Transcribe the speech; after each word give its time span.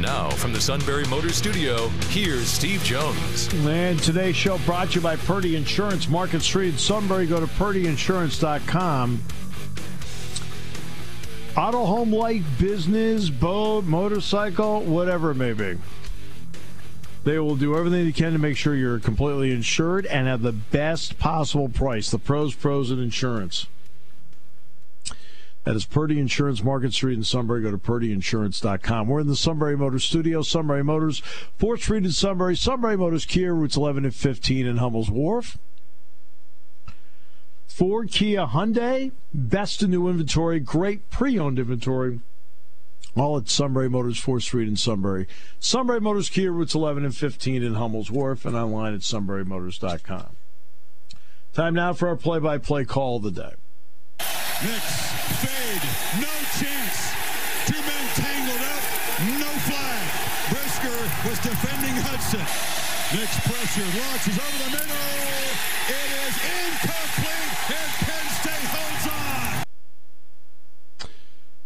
Now, 0.00 0.30
from 0.30 0.52
the 0.52 0.60
Sunbury 0.60 1.04
Motor 1.06 1.32
Studio, 1.32 1.88
here's 2.10 2.46
Steve 2.46 2.84
Jones. 2.84 3.52
And 3.66 4.00
today's 4.00 4.36
show 4.36 4.56
brought 4.58 4.90
to 4.90 4.94
you 4.96 5.00
by 5.00 5.16
Purdy 5.16 5.56
Insurance, 5.56 6.08
Market 6.08 6.42
Street 6.42 6.78
Sunbury. 6.78 7.26
Go 7.26 7.40
to 7.40 7.46
purdyinsurance.com. 7.46 9.20
Auto, 11.56 11.84
home, 11.84 12.12
light, 12.12 12.44
business, 12.60 13.28
boat, 13.28 13.86
motorcycle, 13.86 14.82
whatever 14.82 15.32
it 15.32 15.34
may 15.34 15.52
be. 15.52 15.76
They 17.24 17.40
will 17.40 17.56
do 17.56 17.76
everything 17.76 18.04
they 18.04 18.12
can 18.12 18.32
to 18.34 18.38
make 18.38 18.56
sure 18.56 18.76
you're 18.76 19.00
completely 19.00 19.50
insured 19.50 20.06
and 20.06 20.28
have 20.28 20.42
the 20.42 20.52
best 20.52 21.18
possible 21.18 21.68
price. 21.68 22.08
The 22.12 22.20
pros, 22.20 22.54
pros, 22.54 22.92
and 22.92 23.00
insurance. 23.00 23.66
That 25.68 25.76
is 25.76 25.84
Purdy 25.84 26.18
Insurance, 26.18 26.64
Market 26.64 26.94
Street 26.94 27.18
in 27.18 27.24
Sunbury. 27.24 27.60
Go 27.60 27.70
to 27.70 27.76
purdyinsurance.com. 27.76 29.06
We're 29.06 29.20
in 29.20 29.26
the 29.26 29.36
Sunbury 29.36 29.76
Motors 29.76 30.02
studio. 30.02 30.40
Sunbury 30.40 30.82
Motors, 30.82 31.20
4th 31.60 31.82
Street 31.82 32.06
in 32.06 32.10
Sunbury. 32.10 32.56
Sunbury 32.56 32.96
Motors 32.96 33.26
Kia, 33.26 33.52
routes 33.52 33.76
11 33.76 34.06
and 34.06 34.14
15 34.14 34.66
in 34.66 34.78
Hummel's 34.78 35.10
Wharf. 35.10 35.58
Ford, 37.66 38.10
Kia, 38.10 38.46
Hyundai, 38.46 39.12
best 39.34 39.82
in 39.82 39.90
new 39.90 40.08
inventory, 40.08 40.58
great 40.58 41.10
pre-owned 41.10 41.58
inventory 41.58 42.20
all 43.14 43.36
at 43.36 43.50
Sunbury 43.50 43.90
Motors, 43.90 44.18
4th 44.18 44.44
Street 44.44 44.68
in 44.68 44.76
Sunbury. 44.76 45.28
Sunbury 45.60 46.00
Motors 46.00 46.30
Kia, 46.30 46.50
routes 46.50 46.74
11 46.74 47.04
and 47.04 47.14
15 47.14 47.62
in 47.62 47.74
Hummel's 47.74 48.10
Wharf, 48.10 48.46
and 48.46 48.56
online 48.56 48.94
at 48.94 49.00
sunburymotors.com. 49.00 50.34
Time 51.52 51.74
now 51.74 51.92
for 51.92 52.08
our 52.08 52.16
play 52.16 52.38
by 52.38 52.56
play 52.56 52.86
call 52.86 53.16
of 53.16 53.22
the 53.22 53.30
day. 53.30 53.52
Nix, 54.64 55.07
no 56.20 56.34
chance. 56.56 57.12
Two 57.66 57.80
men 57.84 58.04
tangled 58.16 58.64
up, 58.64 58.82
no 59.36 59.50
flag. 59.68 60.28
Brisker 60.48 61.28
was 61.28 61.38
defending 61.40 61.96
Hudson. 62.00 62.40
Nix 63.12 63.40
pressure, 63.40 63.88
launches 64.00 64.38
over 64.38 64.58
the 64.64 64.70
middle. 64.70 64.96
It 65.88 66.08
is 66.24 66.34
incomplete, 66.48 67.54
and 67.68 67.90
Penn 68.04 68.26
State 68.40 68.68
holds 68.72 69.06
on. 69.08 69.64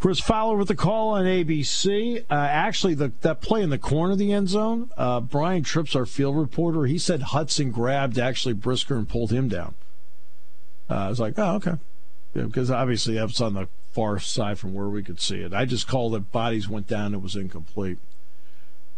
Chris 0.00 0.18
Fowler 0.18 0.56
with 0.56 0.68
the 0.68 0.74
call 0.74 1.10
on 1.10 1.24
ABC. 1.24 2.22
Uh, 2.22 2.34
actually, 2.34 2.94
the, 2.94 3.12
that 3.20 3.40
play 3.40 3.62
in 3.62 3.70
the 3.70 3.78
corner 3.78 4.14
of 4.14 4.18
the 4.18 4.32
end 4.32 4.48
zone, 4.48 4.90
uh, 4.96 5.20
Brian 5.20 5.62
Trips, 5.62 5.94
our 5.94 6.06
field 6.06 6.36
reporter, 6.36 6.86
he 6.86 6.98
said 6.98 7.22
Hudson 7.22 7.70
grabbed 7.70 8.18
actually 8.18 8.54
Brisker 8.54 8.96
and 8.96 9.08
pulled 9.08 9.30
him 9.30 9.48
down. 9.48 9.76
Uh, 10.90 10.94
I 10.94 11.08
was 11.08 11.20
like, 11.20 11.38
oh, 11.38 11.54
okay. 11.56 11.74
Yeah, 12.34 12.44
because 12.44 12.70
obviously 12.70 13.14
that 13.14 13.24
was 13.24 13.40
on 13.40 13.54
the 13.54 13.68
far 13.92 14.18
side 14.18 14.58
from 14.58 14.74
where 14.74 14.88
we 14.88 15.02
could 15.02 15.20
see 15.20 15.40
it. 15.40 15.52
I 15.52 15.64
just 15.64 15.86
called 15.86 16.14
it 16.14 16.32
bodies 16.32 16.68
went 16.68 16.86
down, 16.86 17.14
it 17.14 17.22
was 17.22 17.36
incomplete. 17.36 17.98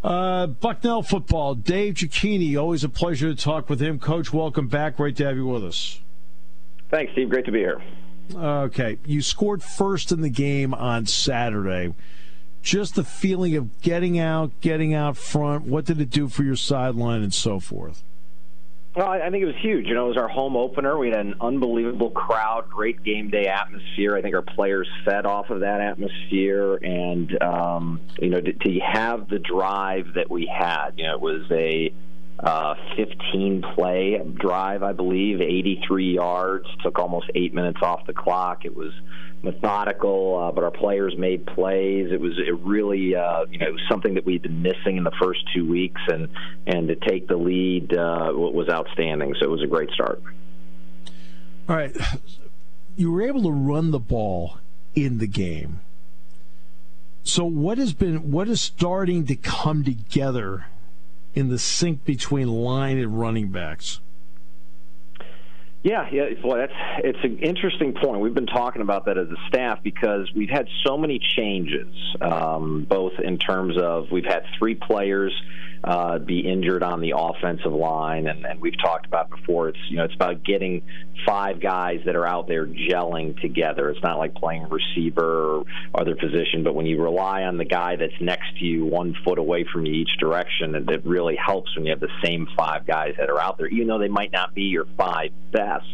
Uh, 0.02 0.46
Bucknell 0.46 1.02
football, 1.02 1.54
Dave 1.54 1.94
Cecchini, 1.94 2.60
always 2.60 2.84
a 2.84 2.88
pleasure 2.88 3.34
to 3.34 3.34
talk 3.34 3.70
with 3.70 3.80
him. 3.80 3.98
Coach, 3.98 4.32
welcome 4.32 4.68
back. 4.68 4.98
Great 4.98 5.16
to 5.16 5.24
have 5.24 5.36
you 5.36 5.46
with 5.46 5.64
us. 5.64 6.00
Thanks, 6.90 7.12
Steve. 7.12 7.30
Great 7.30 7.46
to 7.46 7.52
be 7.52 7.60
here. 7.60 7.82
Okay, 8.34 8.98
you 9.04 9.22
scored 9.22 9.62
first 9.62 10.12
in 10.12 10.20
the 10.20 10.30
game 10.30 10.74
on 10.74 11.06
Saturday. 11.06 11.94
Just 12.62 12.94
the 12.94 13.04
feeling 13.04 13.56
of 13.56 13.82
getting 13.82 14.18
out, 14.18 14.60
getting 14.60 14.94
out 14.94 15.16
front. 15.16 15.64
What 15.64 15.84
did 15.84 16.00
it 16.00 16.10
do 16.10 16.28
for 16.28 16.42
your 16.42 16.56
sideline 16.56 17.22
and 17.22 17.34
so 17.34 17.60
forth? 17.60 18.02
Well, 18.96 19.08
I 19.08 19.28
think 19.28 19.42
it 19.42 19.46
was 19.46 19.56
huge. 19.60 19.86
You 19.86 19.94
know, 19.94 20.04
it 20.06 20.08
was 20.10 20.16
our 20.16 20.28
home 20.28 20.56
opener. 20.56 20.96
We 20.96 21.08
had 21.08 21.18
an 21.18 21.34
unbelievable 21.40 22.10
crowd, 22.10 22.70
great 22.70 23.02
game 23.02 23.28
day 23.28 23.46
atmosphere. 23.46 24.14
I 24.16 24.22
think 24.22 24.36
our 24.36 24.42
players 24.42 24.88
fed 25.04 25.26
off 25.26 25.50
of 25.50 25.60
that 25.60 25.80
atmosphere, 25.80 26.76
and 26.76 27.42
um, 27.42 28.00
you 28.20 28.30
know, 28.30 28.40
to, 28.40 28.52
to 28.52 28.78
have 28.78 29.28
the 29.28 29.40
drive 29.40 30.14
that 30.14 30.30
we 30.30 30.46
had, 30.46 30.92
you 30.96 31.06
know, 31.06 31.14
it 31.14 31.20
was 31.20 31.42
a 31.50 31.92
uh, 32.38 32.74
15 32.96 33.62
play 33.74 34.20
drive, 34.34 34.82
I 34.82 34.92
believe, 34.92 35.40
83 35.40 36.14
yards, 36.14 36.66
took 36.82 36.98
almost 36.98 37.30
eight 37.34 37.54
minutes 37.54 37.78
off 37.82 38.06
the 38.06 38.12
clock. 38.12 38.64
It 38.64 38.76
was 38.76 38.92
methodical, 39.42 40.38
uh, 40.38 40.52
but 40.52 40.64
our 40.64 40.70
players 40.70 41.16
made 41.16 41.46
plays. 41.46 42.10
It 42.10 42.20
was 42.20 42.32
it 42.38 42.58
really, 42.60 43.14
uh, 43.14 43.44
you 43.50 43.58
know, 43.58 43.76
something 43.88 44.14
that 44.14 44.24
we'd 44.24 44.42
been 44.42 44.62
missing 44.62 44.96
in 44.96 45.04
the 45.04 45.12
first 45.20 45.40
two 45.54 45.68
weeks, 45.68 46.00
and 46.08 46.28
and 46.66 46.88
to 46.88 46.96
take 46.96 47.28
the 47.28 47.36
lead 47.36 47.92
uh, 47.92 48.32
was 48.34 48.68
outstanding. 48.68 49.34
So 49.38 49.44
it 49.44 49.50
was 49.50 49.62
a 49.62 49.66
great 49.66 49.90
start. 49.90 50.22
All 51.68 51.76
right, 51.76 51.96
you 52.96 53.12
were 53.12 53.22
able 53.22 53.42
to 53.44 53.52
run 53.52 53.90
the 53.90 54.00
ball 54.00 54.58
in 54.94 55.18
the 55.18 55.26
game. 55.26 55.80
So 57.22 57.44
what 57.44 57.78
has 57.78 57.94
been 57.94 58.30
what 58.30 58.48
is 58.48 58.60
starting 58.60 59.26
to 59.26 59.36
come 59.36 59.84
together 59.84 60.66
in 61.34 61.48
the 61.48 61.58
sync 61.58 62.04
between 62.04 62.48
line 62.48 62.98
and 62.98 63.18
running 63.18 63.48
backs? 63.48 64.00
Yeah, 65.82 66.08
yeah. 66.10 66.30
Well, 66.42 66.56
that's 66.56 66.72
it's 67.04 67.18
an 67.22 67.40
interesting 67.40 67.92
point. 67.92 68.20
We've 68.20 68.32
been 68.32 68.46
talking 68.46 68.80
about 68.80 69.04
that 69.04 69.18
as 69.18 69.28
a 69.28 69.36
staff 69.48 69.82
because 69.82 70.32
we've 70.34 70.48
had 70.48 70.66
so 70.82 70.96
many 70.96 71.20
changes, 71.36 71.94
um, 72.22 72.86
both 72.88 73.12
in 73.22 73.36
terms 73.36 73.76
of 73.76 74.06
we've 74.10 74.24
had 74.24 74.44
three 74.58 74.76
players 74.76 75.32
uh, 75.84 76.18
be 76.18 76.40
injured 76.40 76.82
on 76.82 77.00
the 77.00 77.12
offensive 77.16 77.72
line, 77.72 78.26
and, 78.26 78.46
and 78.46 78.60
we've 78.60 78.78
talked 78.82 79.06
about 79.06 79.28
before. 79.28 79.68
It's 79.68 79.78
you 79.90 79.98
know 79.98 80.04
it's 80.04 80.14
about 80.14 80.42
getting 80.42 80.82
five 81.26 81.60
guys 81.60 82.00
that 82.06 82.16
are 82.16 82.26
out 82.26 82.48
there 82.48 82.66
gelling 82.66 83.38
together. 83.40 83.90
It's 83.90 84.02
not 84.02 84.18
like 84.18 84.34
playing 84.34 84.68
receiver 84.68 85.58
or 85.58 85.64
other 85.94 86.16
position, 86.16 86.64
but 86.64 86.74
when 86.74 86.86
you 86.86 87.02
rely 87.02 87.42
on 87.42 87.58
the 87.58 87.64
guy 87.64 87.96
that's 87.96 88.18
next 88.20 88.58
to 88.58 88.64
you, 88.64 88.86
one 88.86 89.14
foot 89.24 89.38
away 89.38 89.66
from 89.70 89.84
you 89.84 89.92
each 89.92 90.16
direction, 90.18 90.74
it, 90.74 90.88
it 90.88 91.04
really 91.04 91.36
helps 91.36 91.76
when 91.76 91.84
you 91.84 91.90
have 91.90 92.00
the 92.00 92.08
same 92.24 92.48
five 92.56 92.86
guys 92.86 93.14
that 93.18 93.28
are 93.28 93.40
out 93.40 93.58
there, 93.58 93.68
even 93.68 93.88
though 93.88 93.98
they 93.98 94.08
might 94.08 94.32
not 94.32 94.54
be 94.54 94.62
your 94.62 94.86
five 94.96 95.30
best. 95.52 95.84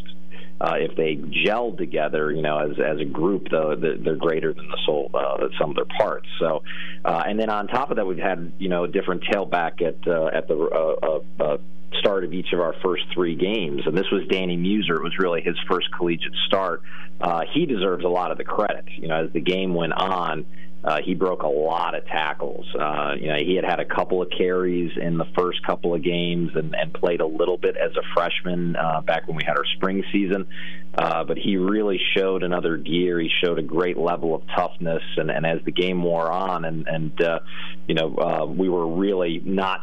Uh, 0.61 0.75
if 0.77 0.95
they 0.95 1.19
gel 1.45 1.73
together, 1.73 2.31
you 2.31 2.43
know, 2.43 2.59
as 2.59 2.79
as 2.79 3.01
a 3.01 3.05
group, 3.05 3.49
though, 3.51 3.75
they're 3.77 4.17
greater 4.17 4.53
than 4.53 4.69
the 4.69 4.79
soul, 4.85 5.11
uh, 5.15 5.49
some 5.59 5.71
of 5.71 5.77
their 5.77 5.99
parts. 5.99 6.29
So, 6.39 6.63
uh, 7.05 7.23
and 7.27 7.41
then 7.41 7.49
on 7.49 7.67
top 7.67 7.91
of 7.91 7.97
that, 7.97 8.07
we've 8.07 8.19
had 8.19 8.53
you 8.59 8.69
know 8.69 8.85
a 8.85 8.89
different 8.89 9.25
tailback 9.25 9.81
at 9.81 10.07
uh, 10.07 10.27
at 10.27 10.49
the 10.49 10.57
uh, 10.57 11.07
uh, 11.07 11.43
uh, 11.43 11.57
start 11.99 12.25
of 12.25 12.33
each 12.33 12.53
of 12.53 12.61
our 12.61 12.75
first 12.83 13.05
three 13.15 13.37
games, 13.37 13.83
and 13.87 13.97
this 13.97 14.11
was 14.13 14.27
Danny 14.29 14.57
Muser. 14.57 14.97
It 14.97 15.03
was 15.03 15.19
really 15.19 15.41
his 15.41 15.57
first 15.69 15.89
collegiate 15.97 16.35
start. 16.47 16.83
Uh, 17.21 17.43
he 17.53 17.67
deserves 17.67 18.05
a 18.05 18.09
lot 18.09 18.31
of 18.31 18.39
the 18.39 18.45
credit. 18.45 18.85
You 18.97 19.09
know, 19.09 19.25
as 19.25 19.33
the 19.33 19.41
game 19.41 19.75
went 19.75 19.95
on, 19.95 20.45
uh, 20.83 20.99
he 21.05 21.15
broke 21.15 21.43
a 21.43 21.49
lot 21.49 21.95
of 21.95 22.07
tackles. 22.07 22.67
Uh, 22.75 23.15
you 23.21 23.29
know, 23.29 23.37
he 23.37 23.55
had 23.55 23.65
had 23.65 23.81
a 23.81 23.85
couple 23.85 24.23
of 24.23 24.29
carries 24.31 24.91
in 24.97 25.19
the 25.19 25.27
first 25.37 25.65
couple 25.67 25.95
of 25.95 26.03
games 26.03 26.51
and, 26.55 26.75
and 26.75 26.95
played 26.95 27.21
a 27.21 27.27
little 27.27 27.59
bit 27.59 27.77
as 27.77 27.91
a 27.97 28.03
freshman 28.15 28.77
uh, 28.77 29.01
back 29.03 29.29
when 29.29 29.37
we 29.37 29.45
had 29.45 29.57
our 29.57 29.67
spring 29.77 30.03
season. 30.11 30.47
Uh, 30.95 31.23
but 31.25 31.37
he 31.37 31.57
really 31.57 32.01
showed 32.17 32.43
another 32.43 32.77
gear. 32.77 33.21
He 33.21 33.31
showed 33.45 33.59
a 33.59 33.63
great 33.63 33.97
level 33.97 34.35
of 34.35 34.43
toughness. 34.57 35.03
And, 35.17 35.31
and 35.31 35.47
as 35.47 35.61
the 35.65 35.71
game 35.71 36.03
wore 36.03 36.31
on, 36.33 36.65
and, 36.65 36.89
and 36.89 37.21
uh, 37.23 37.41
you 37.87 37.95
know, 37.95 38.17
uh, 38.17 38.47
we 38.47 38.69
were 38.69 38.87
really 38.87 39.41
not 39.45 39.83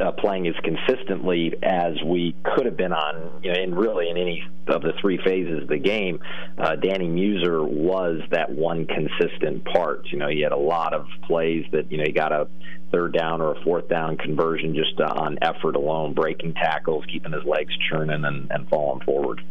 uh, 0.00 0.12
playing 0.12 0.46
as 0.46 0.54
consistently 0.62 1.54
as 1.62 1.94
we 2.04 2.34
could 2.44 2.66
have 2.66 2.76
been 2.76 2.92
on, 2.92 3.42
you 3.42 3.52
know, 3.52 3.60
in 3.60 3.74
really 3.74 4.08
in 4.08 4.16
any 4.16 4.44
of 4.66 4.82
the 4.82 4.92
three 5.00 5.18
phases 5.24 5.62
of 5.62 5.68
the 5.68 5.78
game. 5.78 6.20
Uh, 6.56 6.76
Danny 6.76 7.08
Muser 7.08 7.62
was 7.62 8.20
that 8.30 8.50
one 8.50 8.86
consistent 8.86 9.64
part. 9.64 10.06
You 10.12 10.18
know, 10.18 10.28
he 10.28 10.40
had 10.40 10.52
a 10.52 10.56
lot 10.56 10.94
of 10.94 11.06
plays 11.22 11.64
that 11.72 11.90
you 11.90 11.98
know 11.98 12.04
he 12.04 12.12
got 12.12 12.32
a 12.32 12.48
third 12.90 13.12
down 13.12 13.40
or 13.40 13.52
a 13.52 13.62
fourth 13.62 13.88
down 13.88 14.16
conversion 14.16 14.74
just 14.74 15.00
uh, 15.00 15.04
on 15.04 15.38
effort 15.42 15.76
alone, 15.76 16.14
breaking 16.14 16.54
tackles, 16.54 17.04
keeping 17.10 17.32
his 17.32 17.44
legs 17.44 17.74
churning, 17.90 18.24
and, 18.24 18.50
and 18.50 18.68
falling 18.68 19.00
forward. 19.04 19.42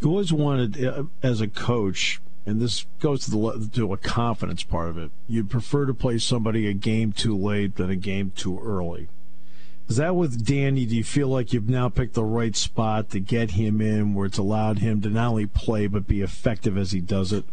You 0.00 0.10
always 0.10 0.32
wanted, 0.32 0.84
uh, 0.84 1.04
as 1.22 1.40
a 1.40 1.46
coach, 1.46 2.20
and 2.44 2.60
this 2.60 2.86
goes 2.98 3.24
to 3.26 3.30
the 3.30 3.70
to 3.74 3.92
a 3.92 3.96
confidence 3.96 4.64
part 4.64 4.88
of 4.88 4.98
it. 4.98 5.12
You'd 5.28 5.50
prefer 5.50 5.86
to 5.86 5.94
play 5.94 6.18
somebody 6.18 6.66
a 6.66 6.72
game 6.72 7.12
too 7.12 7.36
late 7.36 7.76
than 7.76 7.90
a 7.90 7.96
game 7.96 8.32
too 8.34 8.58
early. 8.60 9.08
Is 9.92 9.98
that 9.98 10.16
with 10.16 10.46
Danny? 10.46 10.86
Do 10.86 10.96
you 10.96 11.04
feel 11.04 11.28
like 11.28 11.52
you've 11.52 11.68
now 11.68 11.90
picked 11.90 12.14
the 12.14 12.24
right 12.24 12.56
spot 12.56 13.10
to 13.10 13.20
get 13.20 13.50
him 13.50 13.82
in, 13.82 14.14
where 14.14 14.24
it's 14.24 14.38
allowed 14.38 14.78
him 14.78 15.02
to 15.02 15.10
not 15.10 15.32
only 15.32 15.44
play 15.44 15.86
but 15.86 16.06
be 16.06 16.22
effective 16.22 16.78
as 16.78 16.92
he 16.92 17.00
does 17.02 17.30
it? 17.30 17.44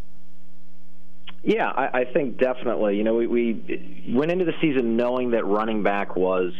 Yeah, 1.43 1.67
I, 1.67 1.99
I 1.99 2.05
think 2.05 2.37
definitely. 2.37 2.95
You 2.95 3.03
know, 3.03 3.15
we, 3.15 3.27
we 3.27 4.05
went 4.07 4.31
into 4.31 4.45
the 4.45 4.53
season 4.61 4.95
knowing 4.95 5.31
that 5.31 5.45
running 5.45 5.83
back 5.83 6.15
was 6.15 6.53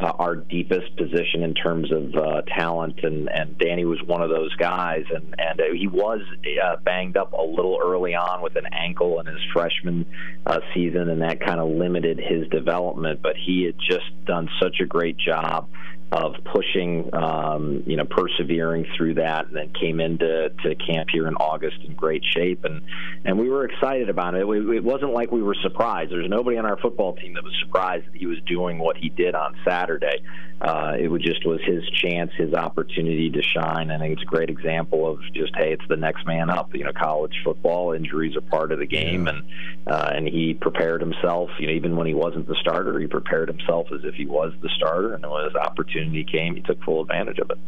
uh, 0.00 0.12
our 0.18 0.36
deepest 0.36 0.96
position 0.96 1.42
in 1.42 1.54
terms 1.54 1.90
of 1.92 2.14
uh, 2.14 2.42
talent, 2.42 3.00
and, 3.02 3.28
and 3.28 3.58
Danny 3.58 3.84
was 3.84 4.00
one 4.04 4.22
of 4.22 4.30
those 4.30 4.54
guys, 4.56 5.04
and 5.10 5.34
and 5.38 5.60
he 5.76 5.88
was 5.88 6.20
uh, 6.62 6.76
banged 6.84 7.16
up 7.16 7.32
a 7.32 7.42
little 7.42 7.78
early 7.82 8.14
on 8.14 8.42
with 8.42 8.56
an 8.56 8.66
ankle 8.72 9.20
in 9.20 9.26
his 9.26 9.40
freshman 9.52 10.06
uh, 10.46 10.60
season, 10.74 11.08
and 11.10 11.22
that 11.22 11.40
kind 11.40 11.60
of 11.60 11.68
limited 11.68 12.18
his 12.18 12.46
development. 12.48 13.20
But 13.22 13.34
he 13.36 13.64
had 13.64 13.76
just 13.78 14.24
done 14.24 14.48
such 14.60 14.76
a 14.80 14.86
great 14.86 15.16
job 15.18 15.68
of 16.10 16.36
pushing, 16.52 17.14
um, 17.14 17.82
you 17.86 17.96
know, 17.96 18.06
persevering 18.06 18.86
through 18.96 19.14
that, 19.14 19.46
and 19.46 19.56
then 19.56 19.72
came 19.78 20.00
into 20.00 20.50
to 20.64 20.74
camp 20.76 21.08
here 21.12 21.28
in 21.28 21.34
August 21.34 21.76
in 21.84 21.94
great 21.94 22.22
shape, 22.34 22.64
and 22.64 22.82
and 23.24 23.38
we 23.38 23.50
were 23.50 23.66
excited 23.66 24.08
about 24.08 24.34
it. 24.34 24.48
it. 24.48 24.76
It 24.76 24.84
wasn't 24.84 25.12
like 25.12 25.30
we 25.30 25.42
were 25.42 25.56
surprised. 25.62 26.10
There's 26.10 26.28
nobody 26.28 26.56
on 26.56 26.64
our 26.64 26.78
football 26.78 27.14
team 27.14 27.34
that 27.34 27.44
was 27.44 27.52
surprised 27.62 28.06
that 28.06 28.16
he 28.16 28.26
was 28.26 28.38
doing 28.46 28.78
what 28.78 28.96
he 28.96 29.10
did 29.10 29.34
on 29.34 29.54
Saturday. 29.66 30.22
Uh, 30.60 30.96
it 30.98 31.08
was 31.08 31.22
just 31.22 31.44
was 31.46 31.60
his 31.62 31.88
chance, 31.90 32.32
his 32.36 32.54
opportunity 32.54 33.30
to 33.30 33.42
shine. 33.42 33.90
I 33.90 33.98
think 33.98 34.14
it's 34.14 34.22
a 34.22 34.26
great 34.26 34.50
example 34.50 35.06
of 35.08 35.20
just 35.34 35.54
hey, 35.56 35.72
it's 35.72 35.86
the 35.88 35.96
next 35.96 36.26
man 36.26 36.48
up. 36.48 36.74
You 36.74 36.84
know, 36.84 36.92
college 36.92 37.34
football 37.44 37.92
injuries 37.92 38.34
are 38.34 38.40
part 38.40 38.72
of 38.72 38.78
the 38.78 38.86
game, 38.86 39.26
yeah. 39.26 39.34
and 39.34 39.42
uh, 39.86 40.10
and 40.14 40.26
he 40.26 40.54
prepared 40.54 41.02
himself. 41.02 41.50
You 41.60 41.66
know, 41.66 41.74
even 41.74 41.96
when 41.96 42.06
he 42.06 42.14
wasn't 42.14 42.48
the 42.48 42.56
starter, 42.60 42.98
he 42.98 43.06
prepared 43.06 43.48
himself 43.48 43.88
as 43.92 44.00
if 44.04 44.14
he 44.14 44.24
was 44.24 44.54
the 44.62 44.70
starter, 44.70 45.14
and 45.14 45.30
when 45.30 45.44
his 45.44 45.54
opportunity 45.54 45.97
came, 46.24 46.54
he 46.54 46.62
took 46.62 46.82
full 46.82 47.02
advantage 47.02 47.38
of 47.38 47.50
it. 47.50 47.58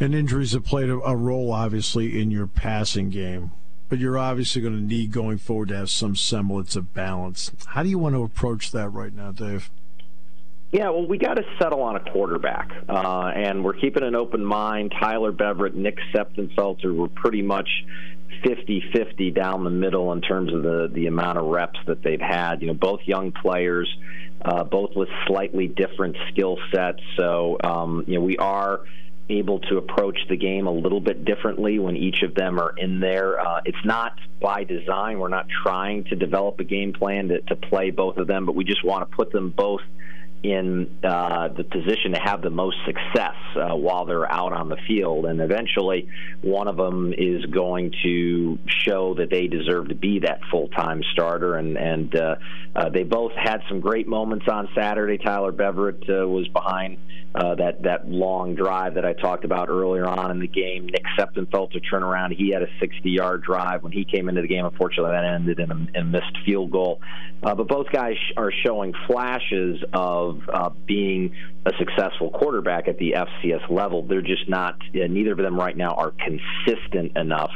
And 0.00 0.14
injuries 0.14 0.52
have 0.52 0.64
played 0.64 0.88
a, 0.88 1.00
a 1.00 1.16
role, 1.16 1.52
obviously, 1.52 2.20
in 2.20 2.30
your 2.30 2.46
passing 2.46 3.10
game 3.10 3.52
but 3.88 3.98
you're 3.98 4.18
obviously 4.18 4.62
going 4.62 4.74
to 4.74 4.82
need 4.82 5.12
going 5.12 5.38
forward 5.38 5.68
to 5.68 5.76
have 5.76 5.90
some 5.90 6.16
semblance 6.16 6.74
of 6.74 6.92
balance. 6.94 7.52
How 7.66 7.82
do 7.82 7.88
you 7.88 7.98
want 7.98 8.14
to 8.14 8.22
approach 8.22 8.72
that 8.72 8.88
right 8.88 9.14
now, 9.14 9.30
Dave? 9.30 9.70
Yeah, 10.72 10.90
well, 10.90 11.06
we 11.06 11.18
got 11.18 11.34
to 11.34 11.44
settle 11.60 11.82
on 11.82 11.94
a 11.94 12.00
quarterback, 12.00 12.72
uh, 12.88 13.30
and 13.32 13.64
we're 13.64 13.74
keeping 13.74 14.02
an 14.02 14.16
open 14.16 14.44
mind. 14.44 14.92
Tyler 14.98 15.30
Beverett, 15.30 15.76
Nick 15.76 15.98
Septenfelter 16.12 16.92
were 16.92 17.06
pretty 17.06 17.42
much 17.42 17.68
50-50 18.44 19.32
down 19.32 19.62
the 19.62 19.70
middle 19.70 20.12
in 20.12 20.20
terms 20.20 20.52
of 20.52 20.64
the 20.64 20.90
the 20.92 21.06
amount 21.06 21.38
of 21.38 21.44
reps 21.44 21.78
that 21.86 22.02
they've 22.02 22.20
had. 22.20 22.60
You 22.60 22.66
know, 22.66 22.74
both 22.74 22.98
young 23.06 23.30
players, 23.30 23.88
uh, 24.44 24.64
both 24.64 24.94
with 24.94 25.08
slightly 25.26 25.66
different 25.66 26.16
skill 26.30 26.58
sets. 26.72 27.00
So, 27.16 27.56
um, 27.62 28.04
you 28.06 28.14
know, 28.14 28.24
we 28.24 28.36
are 28.36 28.80
able 29.28 29.58
to 29.58 29.78
approach 29.78 30.18
the 30.28 30.36
game 30.36 30.66
a 30.66 30.70
little 30.70 31.00
bit 31.00 31.24
differently 31.24 31.78
when 31.78 31.96
each 31.96 32.22
of 32.22 32.34
them 32.34 32.60
are 32.60 32.74
in 32.76 33.00
there. 33.00 33.40
Uh, 33.40 33.62
it's 33.64 33.84
not 33.84 34.18
by 34.40 34.64
design. 34.64 35.18
We're 35.18 35.28
not 35.28 35.46
trying 35.48 36.04
to 36.04 36.16
develop 36.16 36.60
a 36.60 36.64
game 36.64 36.92
plan 36.92 37.28
to, 37.28 37.40
to 37.40 37.56
play 37.56 37.90
both 37.90 38.18
of 38.18 38.26
them, 38.26 38.44
but 38.44 38.54
we 38.54 38.64
just 38.64 38.84
want 38.84 39.08
to 39.08 39.16
put 39.16 39.32
them 39.32 39.50
both 39.50 39.80
in 40.44 40.98
uh, 41.02 41.48
the 41.48 41.64
position 41.64 42.12
to 42.12 42.20
have 42.22 42.42
the 42.42 42.50
most 42.50 42.76
success 42.84 43.34
uh, 43.56 43.74
while 43.74 44.04
they're 44.04 44.30
out 44.30 44.52
on 44.52 44.68
the 44.68 44.76
field. 44.86 45.24
And 45.24 45.40
eventually, 45.40 46.06
one 46.42 46.68
of 46.68 46.76
them 46.76 47.14
is 47.16 47.46
going 47.46 47.94
to 48.02 48.58
show 48.66 49.14
that 49.14 49.30
they 49.30 49.46
deserve 49.46 49.88
to 49.88 49.94
be 49.94 50.18
that 50.20 50.40
full 50.50 50.68
time 50.68 51.02
starter. 51.12 51.56
And, 51.56 51.78
and 51.78 52.14
uh, 52.14 52.34
uh, 52.76 52.90
they 52.90 53.04
both 53.04 53.32
had 53.32 53.62
some 53.70 53.80
great 53.80 54.06
moments 54.06 54.44
on 54.46 54.68
Saturday. 54.74 55.16
Tyler 55.16 55.50
Beverett 55.50 56.02
uh, 56.10 56.28
was 56.28 56.46
behind 56.48 56.98
uh, 57.34 57.54
that 57.56 57.82
that 57.82 58.08
long 58.08 58.54
drive 58.54 58.94
that 58.94 59.04
I 59.04 59.12
talked 59.12 59.44
about 59.44 59.68
earlier 59.68 60.06
on 60.06 60.30
in 60.30 60.38
the 60.38 60.46
game. 60.46 60.86
Nick 60.86 61.04
Septenfelter 61.18 61.80
turnaround. 61.90 62.36
He 62.36 62.50
had 62.50 62.62
a 62.62 62.68
60-yard 62.80 63.42
drive 63.42 63.82
when 63.82 63.92
he 63.92 64.04
came 64.04 64.28
into 64.28 64.42
the 64.42 64.48
game. 64.48 64.64
Unfortunately, 64.64 65.10
that 65.12 65.24
ended 65.24 65.58
in 65.58 65.70
a, 65.70 65.74
in 65.74 65.96
a 65.96 66.04
missed 66.04 66.36
field 66.46 66.70
goal. 66.70 67.00
Uh, 67.42 67.54
but 67.54 67.66
both 67.66 67.86
guys 67.92 68.16
are 68.36 68.52
showing 68.64 68.94
flashes 69.06 69.82
of 69.92 70.33
uh, 70.52 70.70
being 70.86 71.34
a 71.66 71.72
successful 71.78 72.30
quarterback 72.30 72.88
at 72.88 72.98
the 72.98 73.14
FCS 73.16 73.70
level. 73.70 74.02
They're 74.02 74.22
just 74.22 74.48
not. 74.48 74.74
Uh, 74.94 75.06
neither 75.08 75.32
of 75.32 75.38
them 75.38 75.58
right 75.58 75.76
now 75.76 75.94
are 75.94 76.12
consistent 76.12 77.16
enough 77.16 77.52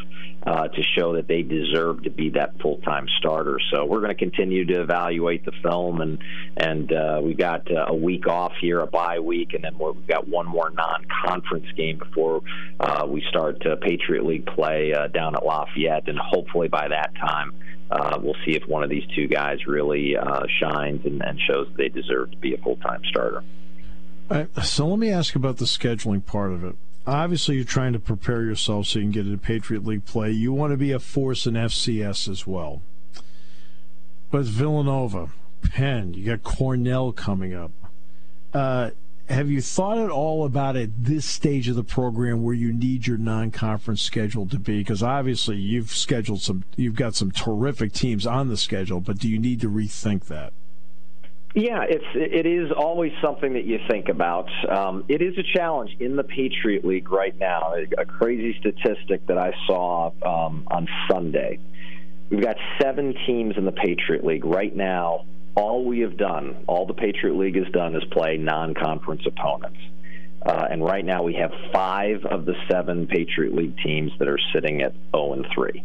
uh, 0.46 0.68
to 0.68 0.82
show 0.96 1.14
that 1.14 1.26
they 1.28 1.42
deserve 1.42 2.02
to 2.04 2.10
be 2.10 2.30
that 2.30 2.60
full 2.60 2.78
time 2.78 3.06
starter. 3.18 3.58
So 3.72 3.84
we're 3.84 4.00
going 4.00 4.16
to 4.16 4.18
continue 4.18 4.64
to 4.66 4.80
evaluate 4.82 5.44
the 5.44 5.52
film, 5.62 6.00
and 6.00 6.18
and 6.56 6.92
uh, 6.92 7.20
we 7.22 7.34
got 7.34 7.70
uh, 7.70 7.86
a 7.88 7.94
week 7.94 8.26
off 8.26 8.52
here, 8.60 8.80
a 8.80 8.86
bye 8.86 9.18
week, 9.18 9.54
and 9.54 9.64
then 9.64 9.78
we've 9.78 10.06
got 10.06 10.28
one 10.28 10.46
more 10.46 10.70
non 10.70 11.04
conference 11.26 11.66
game 11.76 11.98
before 11.98 12.42
uh, 12.80 13.04
we 13.06 13.22
start 13.28 13.64
uh, 13.66 13.76
Patriot 13.76 14.24
League 14.24 14.46
play 14.46 14.92
uh, 14.94 15.08
down 15.08 15.34
at 15.34 15.44
Lafayette, 15.44 16.08
and 16.08 16.18
hopefully 16.18 16.68
by 16.68 16.88
that 16.88 17.14
time. 17.16 17.52
Uh, 17.90 18.18
we'll 18.20 18.36
see 18.44 18.54
if 18.54 18.66
one 18.68 18.82
of 18.82 18.90
these 18.90 19.06
two 19.14 19.26
guys 19.26 19.66
really 19.66 20.16
uh, 20.16 20.44
shines 20.60 21.04
and, 21.06 21.22
and 21.22 21.40
shows 21.40 21.68
they 21.76 21.88
deserve 21.88 22.30
to 22.30 22.36
be 22.36 22.54
a 22.54 22.58
full 22.58 22.76
time 22.76 23.02
starter. 23.08 23.42
Right, 24.28 24.48
so 24.62 24.88
let 24.88 24.98
me 24.98 25.10
ask 25.10 25.34
about 25.34 25.56
the 25.56 25.64
scheduling 25.64 26.24
part 26.24 26.52
of 26.52 26.64
it 26.64 26.76
obviously 27.08 27.56
you're 27.56 27.64
trying 27.64 27.94
to 27.94 27.98
prepare 27.98 28.42
yourself 28.42 28.86
so 28.86 28.98
you 28.98 29.06
can 29.06 29.12
get 29.12 29.26
into 29.26 29.38
Patriot 29.38 29.84
League 29.84 30.04
play. 30.04 30.30
You 30.30 30.52
want 30.52 30.72
to 30.72 30.76
be 30.76 30.92
a 30.92 30.98
force 30.98 31.46
in 31.46 31.54
FCS 31.54 32.28
as 32.28 32.46
well. 32.46 32.82
But 34.30 34.44
Villanova, 34.44 35.30
Penn, 35.62 36.12
you 36.14 36.26
got 36.26 36.42
Cornell 36.42 37.12
coming 37.12 37.54
up. 37.54 37.72
Uh, 38.52 38.90
have 39.28 39.50
you 39.50 39.60
thought 39.60 39.98
at 39.98 40.10
all 40.10 40.44
about 40.44 40.76
at 40.76 40.90
this 41.04 41.26
stage 41.26 41.68
of 41.68 41.76
the 41.76 41.84
program 41.84 42.42
where 42.42 42.54
you 42.54 42.72
need 42.72 43.06
your 43.06 43.18
non-conference 43.18 44.00
schedule 44.00 44.46
to 44.46 44.58
be? 44.58 44.78
Because 44.78 45.02
obviously 45.02 45.56
you've 45.56 45.90
scheduled 45.90 46.40
some, 46.40 46.64
you've 46.76 46.96
got 46.96 47.14
some 47.14 47.30
terrific 47.30 47.92
teams 47.92 48.26
on 48.26 48.48
the 48.48 48.56
schedule, 48.56 49.00
but 49.00 49.18
do 49.18 49.28
you 49.28 49.38
need 49.38 49.60
to 49.60 49.68
rethink 49.68 50.24
that? 50.24 50.52
Yeah, 51.54 51.82
it's 51.88 52.04
it 52.14 52.46
is 52.46 52.70
always 52.70 53.10
something 53.22 53.54
that 53.54 53.64
you 53.64 53.78
think 53.90 54.08
about. 54.10 54.48
Um, 54.68 55.04
it 55.08 55.22
is 55.22 55.36
a 55.38 55.42
challenge 55.42 55.96
in 55.98 56.14
the 56.14 56.22
Patriot 56.22 56.84
League 56.84 57.10
right 57.10 57.36
now. 57.38 57.74
A, 57.96 58.04
crazy 58.04 58.56
statistic 58.60 59.26
that 59.26 59.38
I 59.38 59.52
saw 59.66 60.12
um, 60.22 60.68
on 60.70 60.86
Sunday. 61.10 61.58
We've 62.30 62.42
got 62.42 62.56
seven 62.80 63.14
teams 63.26 63.56
in 63.56 63.64
the 63.64 63.72
Patriot 63.72 64.24
League 64.24 64.44
right 64.44 64.74
now. 64.76 65.24
All 65.58 65.84
we 65.84 66.00
have 66.00 66.16
done, 66.16 66.56
all 66.68 66.86
the 66.86 66.94
Patriot 66.94 67.34
League 67.34 67.56
has 67.56 67.66
done, 67.72 67.96
is 67.96 68.04
play 68.12 68.36
non-conference 68.36 69.22
opponents. 69.26 69.80
Uh, 70.46 70.68
and 70.70 70.84
right 70.84 71.04
now 71.04 71.24
we 71.24 71.34
have 71.34 71.50
five 71.72 72.24
of 72.24 72.44
the 72.44 72.54
seven 72.70 73.08
Patriot 73.08 73.52
League 73.52 73.76
teams 73.84 74.12
that 74.20 74.28
are 74.28 74.38
sitting 74.54 74.82
at 74.82 74.94
0 75.12 75.32
and 75.32 75.46
3. 75.52 75.82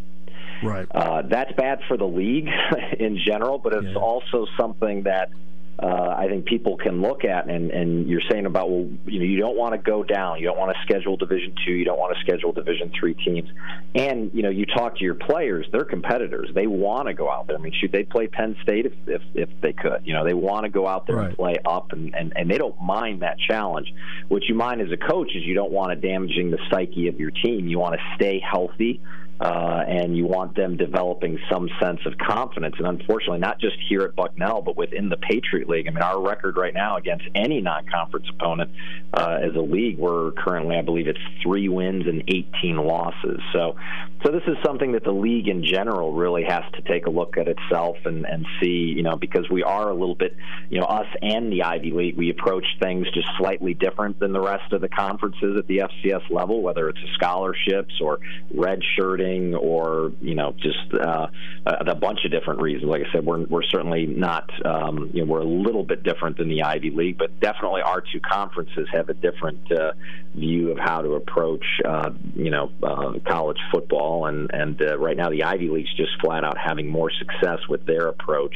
Right. 0.63 0.87
Uh, 0.91 1.23
that's 1.23 1.51
bad 1.53 1.79
for 1.87 1.97
the 1.97 2.05
league 2.05 2.47
in 2.99 3.17
general, 3.17 3.57
but 3.57 3.73
it's 3.73 3.87
yeah. 3.87 3.95
also 3.95 4.45
something 4.55 5.03
that 5.03 5.31
uh, 5.79 6.15
I 6.17 6.27
think 6.27 6.45
people 6.45 6.77
can 6.77 7.01
look 7.01 7.25
at. 7.25 7.49
And, 7.49 7.71
and 7.71 8.07
you're 8.07 8.21
saying 8.29 8.45
about 8.45 8.69
well, 8.69 8.87
you 9.05 9.19
know, 9.19 9.25
you 9.25 9.39
don't 9.39 9.57
want 9.57 9.73
to 9.73 9.79
go 9.79 10.03
down. 10.03 10.39
You 10.39 10.45
don't 10.45 10.57
want 10.57 10.75
to 10.75 10.81
schedule 10.83 11.17
Division 11.17 11.55
two. 11.65 11.71
You 11.71 11.85
don't 11.85 11.97
want 11.97 12.15
to 12.15 12.21
schedule 12.21 12.51
Division 12.51 12.91
three 12.99 13.15
teams. 13.15 13.49
And 13.95 14.31
you 14.33 14.43
know, 14.43 14.49
you 14.49 14.65
talk 14.65 14.97
to 14.97 15.03
your 15.03 15.15
players; 15.15 15.65
they're 15.71 15.85
competitors. 15.85 16.49
They 16.53 16.67
want 16.67 17.07
to 17.07 17.13
go 17.13 17.29
out 17.29 17.47
there. 17.47 17.57
I 17.57 17.59
mean, 17.59 17.73
shoot, 17.79 17.91
they'd 17.91 18.09
play 18.09 18.27
Penn 18.27 18.55
State 18.61 18.85
if 18.85 18.93
if, 19.07 19.21
if 19.33 19.49
they 19.61 19.73
could. 19.73 20.01
You 20.05 20.13
know, 20.13 20.23
they 20.23 20.33
want 20.33 20.65
to 20.65 20.69
go 20.69 20.87
out 20.87 21.07
there 21.07 21.15
right. 21.15 21.27
and 21.29 21.35
play 21.35 21.57
up, 21.65 21.91
and, 21.91 22.13
and 22.13 22.33
and 22.35 22.49
they 22.49 22.57
don't 22.57 22.79
mind 22.81 23.23
that 23.23 23.37
challenge. 23.39 23.91
What 24.27 24.43
you 24.43 24.55
mind 24.55 24.81
as 24.81 24.91
a 24.91 24.97
coach 24.97 25.31
is 25.35 25.43
you 25.43 25.55
don't 25.55 25.71
want 25.71 25.91
it 25.91 26.01
damaging 26.01 26.51
the 26.51 26.59
psyche 26.69 27.07
of 27.07 27.19
your 27.19 27.31
team. 27.31 27.67
You 27.67 27.79
want 27.79 27.95
to 27.95 28.01
stay 28.15 28.39
healthy 28.39 29.01
uh, 29.39 29.83
and 29.87 30.15
you 30.15 30.25
want 30.25 30.55
them 30.55 30.77
developing 30.77 31.39
some 31.51 31.69
sense 31.81 31.99
of 32.05 32.13
confidence. 32.17 32.75
And 32.77 32.87
unfortunately, 32.87 33.39
not 33.39 33.59
just 33.59 33.75
here 33.89 34.01
at 34.01 34.15
Bucknell, 34.15 34.61
but 34.61 34.77
within 34.77 35.09
the 35.09 35.17
Patriot 35.17 35.67
League. 35.67 35.87
I 35.87 35.91
mean, 35.91 36.03
our 36.03 36.21
record 36.21 36.55
right 36.55 36.73
now 36.73 36.97
against 36.97 37.25
any 37.35 37.59
non-conference 37.59 38.27
opponent 38.29 38.71
uh, 39.13 39.39
as 39.41 39.55
a 39.55 39.61
league, 39.61 39.97
we're 39.97 40.31
currently, 40.31 40.77
I 40.77 40.81
believe, 40.81 41.07
it's 41.07 41.19
three 41.41 41.67
wins 41.67 42.05
and 42.07 42.23
18 42.27 42.77
losses. 42.77 43.39
So, 43.53 43.75
so 44.23 44.31
this 44.31 44.43
is 44.47 44.55
something 44.65 44.93
that 44.93 45.03
the 45.03 45.11
league 45.11 45.47
in 45.47 45.65
general 45.65 46.13
really 46.13 46.43
has 46.47 46.63
to 46.75 46.81
take 46.83 47.07
a 47.07 47.09
look 47.09 47.37
at 47.37 47.47
itself 47.47 47.97
and, 48.05 48.25
and 48.25 48.45
see, 48.61 48.93
you 48.95 49.03
know, 49.03 49.15
because 49.15 49.49
we 49.51 49.63
are 49.63 49.89
a 49.89 49.93
little 49.93 50.15
bit, 50.15 50.35
you 50.69 50.79
know, 50.79 50.85
us 50.85 51.07
and 51.21 51.51
the 51.51 51.63
Ivy 51.63 51.91
League, 51.91 52.17
we 52.17 52.29
approach 52.29 52.65
things 52.81 53.07
just 53.13 53.27
slightly 53.37 53.73
different 53.73 54.19
than 54.19 54.31
the 54.31 54.41
rest 54.41 54.71
of 54.71 54.81
the 54.81 54.89
conferences 54.89 55.57
at 55.57 55.67
the 55.67 55.79
FCS 55.79 56.29
level, 56.29 56.61
whether 56.61 56.87
it's 56.87 56.99
scholarships 57.15 57.93
or 57.99 58.19
red 58.53 58.79
shirting 58.95 59.22
or 59.55 60.11
you 60.21 60.35
know 60.35 60.53
just 60.57 60.93
uh, 60.93 61.27
a, 61.65 61.95
bunch 61.95 62.19
of 62.25 62.31
different 62.31 62.61
reasons. 62.61 62.89
Like 62.89 63.01
I 63.01 63.11
said, 63.13 63.25
we're 63.25 63.43
we're 63.45 63.63
certainly 63.63 64.05
not 64.05 64.49
um, 64.65 65.09
you 65.13 65.25
know 65.25 65.31
we're 65.31 65.41
a 65.41 65.45
little 65.45 65.83
bit 65.83 66.03
different 66.03 66.37
than 66.37 66.49
the 66.49 66.63
Ivy 66.63 66.91
League, 66.91 67.17
but 67.17 67.39
definitely 67.39 67.81
our 67.81 68.01
two 68.01 68.19
conferences 68.19 68.87
have 68.91 69.09
a 69.09 69.13
different 69.13 69.71
uh, 69.71 69.93
view 70.35 70.71
of 70.71 70.77
how 70.77 71.01
to 71.01 71.13
approach 71.13 71.65
uh, 71.85 72.11
you 72.35 72.49
know 72.49 72.71
uh, 72.83 73.13
college 73.27 73.59
football, 73.71 74.25
and 74.27 74.49
and 74.53 74.81
uh, 74.81 74.97
right 74.97 75.17
now 75.17 75.29
the 75.29 75.43
Ivy 75.43 75.69
League's 75.69 75.93
just 75.95 76.11
flat 76.21 76.43
out 76.43 76.57
having 76.57 76.87
more 76.87 77.11
success 77.11 77.59
with 77.69 77.85
their 77.85 78.07
approach 78.07 78.55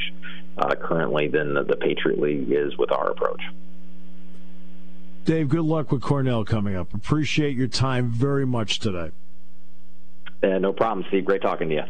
uh, 0.57 0.75
currently 0.75 1.27
than 1.27 1.53
the, 1.53 1.63
the 1.63 1.75
Patriot 1.75 2.19
League 2.19 2.51
is 2.51 2.77
with 2.77 2.91
our 2.91 3.11
approach. 3.11 3.41
Dave, 5.25 5.49
good 5.49 5.65
luck 5.65 5.91
with 5.91 6.01
Cornell 6.01 6.45
coming 6.45 6.75
up. 6.77 6.93
Appreciate 6.93 7.57
your 7.57 7.67
time 7.67 8.09
very 8.09 8.45
much 8.45 8.79
today. 8.79 9.11
Uh, 10.43 10.59
no 10.59 10.73
problem, 10.73 11.05
Steve. 11.07 11.25
Great 11.25 11.41
talking 11.41 11.69
to 11.69 11.75
you. 11.75 11.83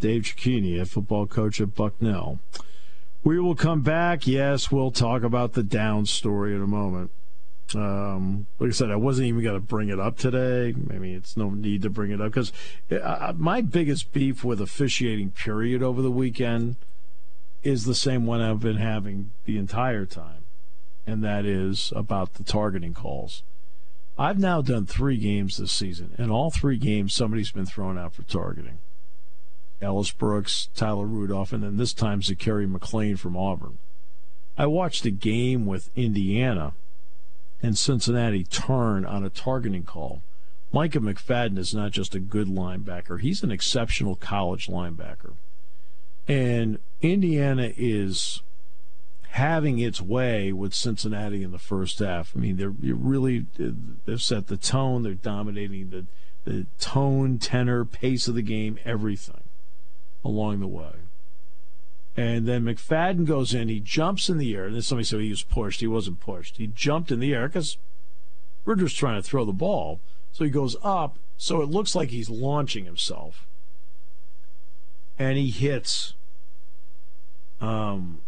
Dave 0.00 0.22
Cecchini, 0.22 0.80
a 0.80 0.86
football 0.86 1.26
coach 1.26 1.60
at 1.60 1.74
Bucknell. 1.74 2.40
We 3.22 3.38
will 3.38 3.54
come 3.54 3.82
back. 3.82 4.26
Yes, 4.26 4.70
we'll 4.70 4.90
talk 4.90 5.22
about 5.22 5.52
the 5.52 5.62
down 5.62 6.06
story 6.06 6.54
in 6.54 6.62
a 6.62 6.66
moment. 6.66 7.10
Um, 7.74 8.46
like 8.58 8.70
I 8.70 8.72
said, 8.72 8.90
I 8.90 8.96
wasn't 8.96 9.28
even 9.28 9.42
going 9.42 9.54
to 9.54 9.60
bring 9.60 9.90
it 9.90 10.00
up 10.00 10.16
today. 10.16 10.74
Maybe 10.76 11.12
it's 11.12 11.36
no 11.36 11.50
need 11.50 11.82
to 11.82 11.90
bring 11.90 12.10
it 12.10 12.20
up 12.20 12.32
because 12.32 12.52
uh, 12.90 13.32
my 13.36 13.60
biggest 13.60 14.12
beef 14.12 14.42
with 14.42 14.60
officiating, 14.60 15.30
period, 15.30 15.82
over 15.82 16.02
the 16.02 16.10
weekend 16.10 16.76
is 17.62 17.84
the 17.84 17.94
same 17.94 18.26
one 18.26 18.40
I've 18.40 18.60
been 18.60 18.78
having 18.78 19.32
the 19.44 19.58
entire 19.58 20.06
time, 20.06 20.44
and 21.06 21.22
that 21.22 21.44
is 21.44 21.92
about 21.94 22.34
the 22.34 22.42
targeting 22.42 22.94
calls. 22.94 23.42
I've 24.20 24.38
now 24.38 24.60
done 24.60 24.84
three 24.84 25.16
games 25.16 25.56
this 25.56 25.72
season, 25.72 26.14
and 26.18 26.30
all 26.30 26.50
three 26.50 26.76
games 26.76 27.14
somebody's 27.14 27.52
been 27.52 27.64
thrown 27.64 27.96
out 27.96 28.12
for 28.12 28.22
targeting. 28.24 28.76
Ellis 29.80 30.10
Brooks, 30.10 30.68
Tyler 30.74 31.06
Rudolph, 31.06 31.54
and 31.54 31.62
then 31.62 31.78
this 31.78 31.94
time 31.94 32.20
Zakhari 32.20 32.70
McClain 32.70 33.18
from 33.18 33.34
Auburn. 33.34 33.78
I 34.58 34.66
watched 34.66 35.06
a 35.06 35.10
game 35.10 35.64
with 35.64 35.88
Indiana 35.96 36.74
and 37.62 37.78
Cincinnati 37.78 38.44
turn 38.44 39.06
on 39.06 39.24
a 39.24 39.30
targeting 39.30 39.84
call. 39.84 40.22
Micah 40.70 41.00
McFadden 41.00 41.56
is 41.56 41.74
not 41.74 41.92
just 41.92 42.14
a 42.14 42.20
good 42.20 42.46
linebacker, 42.46 43.22
he's 43.22 43.42
an 43.42 43.50
exceptional 43.50 44.16
college 44.16 44.66
linebacker. 44.66 45.32
And 46.28 46.78
Indiana 47.00 47.72
is 47.74 48.42
having 49.30 49.78
its 49.78 50.00
way 50.00 50.52
with 50.52 50.74
Cincinnati 50.74 51.42
in 51.42 51.52
the 51.52 51.58
first 51.58 52.00
half. 52.00 52.32
I 52.36 52.40
mean, 52.40 52.56
they're 52.56 52.70
really 52.70 53.46
they've 54.04 54.22
set 54.22 54.48
the 54.48 54.56
tone. 54.56 55.02
They're 55.02 55.14
dominating 55.14 55.90
the 55.90 56.06
the 56.44 56.66
tone, 56.78 57.38
tenor, 57.38 57.84
pace 57.84 58.26
of 58.26 58.34
the 58.34 58.42
game, 58.42 58.78
everything 58.84 59.42
along 60.24 60.60
the 60.60 60.66
way. 60.66 60.92
And 62.16 62.46
then 62.46 62.64
McFadden 62.64 63.24
goes 63.24 63.54
in. 63.54 63.68
He 63.68 63.78
jumps 63.78 64.28
in 64.28 64.38
the 64.38 64.54
air. 64.54 64.66
And 64.66 64.74
then 64.74 64.82
somebody 64.82 65.04
said 65.04 65.20
he 65.20 65.30
was 65.30 65.42
pushed. 65.42 65.80
He 65.80 65.86
wasn't 65.86 66.20
pushed. 66.20 66.56
He 66.56 66.66
jumped 66.66 67.12
in 67.12 67.20
the 67.20 67.32
air 67.32 67.48
because 67.48 67.78
Ridder's 68.64 68.94
trying 68.94 69.22
to 69.22 69.26
throw 69.26 69.44
the 69.44 69.52
ball. 69.52 70.00
So 70.32 70.44
he 70.44 70.50
goes 70.50 70.76
up. 70.82 71.18
So 71.36 71.62
it 71.62 71.70
looks 71.70 71.94
like 71.94 72.10
he's 72.10 72.28
launching 72.28 72.84
himself. 72.84 73.46
And 75.18 75.38
he 75.38 75.50
hits 75.50 76.14
um, 77.60 78.20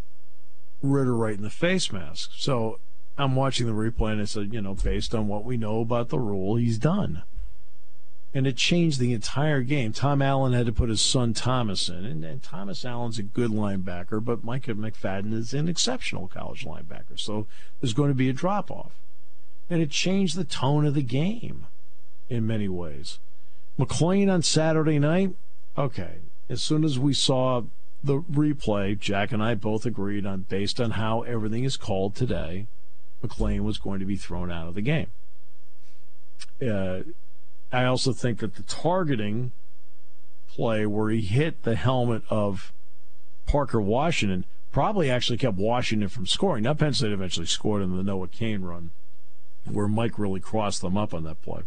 Ridder 0.82 1.16
right 1.16 1.36
in 1.36 1.42
the 1.42 1.50
face 1.50 1.92
mask. 1.92 2.32
So 2.36 2.78
I'm 3.16 3.36
watching 3.36 3.66
the 3.66 3.72
replay 3.72 4.12
and 4.12 4.20
I 4.20 4.24
said, 4.24 4.40
uh, 4.40 4.52
you 4.52 4.60
know, 4.60 4.74
based 4.74 5.14
on 5.14 5.28
what 5.28 5.44
we 5.44 5.56
know 5.56 5.80
about 5.80 6.08
the 6.08 6.18
rule, 6.18 6.56
he's 6.56 6.78
done 6.78 7.22
and 8.34 8.46
it 8.46 8.56
changed 8.56 8.98
the 8.98 9.12
entire 9.12 9.62
game. 9.62 9.92
Tom 9.92 10.22
Allen 10.22 10.52
had 10.52 10.66
to 10.66 10.72
put 10.72 10.88
his 10.88 11.00
son 11.00 11.34
Thomas 11.34 11.88
in, 11.88 12.04
and, 12.04 12.24
and, 12.24 12.42
Thomas 12.42 12.84
Allen's 12.84 13.18
a 13.18 13.22
good 13.22 13.50
linebacker, 13.50 14.24
but 14.24 14.44
Micah 14.44 14.74
McFadden 14.74 15.34
is 15.34 15.52
an 15.52 15.68
exceptional 15.68 16.28
college 16.28 16.64
linebacker, 16.64 17.18
so 17.18 17.46
there's 17.80 17.92
going 17.92 18.08
to 18.10 18.14
be 18.14 18.28
a 18.28 18.32
drop 18.32 18.70
off. 18.70 18.92
And 19.68 19.82
it 19.82 19.90
changed 19.90 20.36
the 20.36 20.44
tone 20.44 20.86
of 20.86 20.94
the 20.94 21.02
game 21.02 21.66
in 22.28 22.46
many 22.46 22.68
ways. 22.68 23.18
McClain 23.78 24.32
on 24.32 24.42
Saturday 24.42 24.98
night, 24.98 25.34
okay, 25.76 26.16
as 26.48 26.62
soon 26.62 26.84
as 26.84 26.98
we 26.98 27.14
saw 27.14 27.62
the 28.04 28.20
replay, 28.20 28.98
Jack 28.98 29.32
and 29.32 29.42
I 29.42 29.54
both 29.54 29.86
agreed 29.86 30.26
on 30.26 30.42
based 30.48 30.80
on 30.80 30.92
how 30.92 31.22
everything 31.22 31.64
is 31.64 31.76
called 31.76 32.14
today, 32.14 32.66
McClain 33.22 33.60
was 33.60 33.78
going 33.78 34.00
to 34.00 34.06
be 34.06 34.16
thrown 34.16 34.50
out 34.50 34.68
of 34.68 34.74
the 34.74 34.82
game. 34.82 35.08
Uh, 36.60 37.00
I 37.70 37.84
also 37.84 38.12
think 38.12 38.38
that 38.40 38.56
the 38.56 38.62
targeting 38.64 39.52
play 40.48 40.84
where 40.84 41.10
he 41.10 41.22
hit 41.22 41.62
the 41.62 41.76
helmet 41.76 42.22
of 42.28 42.72
Parker 43.46 43.80
Washington 43.80 44.44
probably 44.70 45.10
actually 45.10 45.38
kept 45.38 45.56
Washington 45.56 46.08
from 46.08 46.26
scoring. 46.26 46.64
Now 46.64 46.74
Penn 46.74 46.94
State 46.94 47.12
eventually 47.12 47.46
scored 47.46 47.82
in 47.82 47.96
the 47.96 48.02
Noah 48.02 48.28
Cain 48.28 48.62
run, 48.62 48.90
where 49.64 49.88
Mike 49.88 50.18
really 50.18 50.40
crossed 50.40 50.82
them 50.82 50.96
up 50.96 51.14
on 51.14 51.24
that 51.24 51.40
play. 51.42 51.62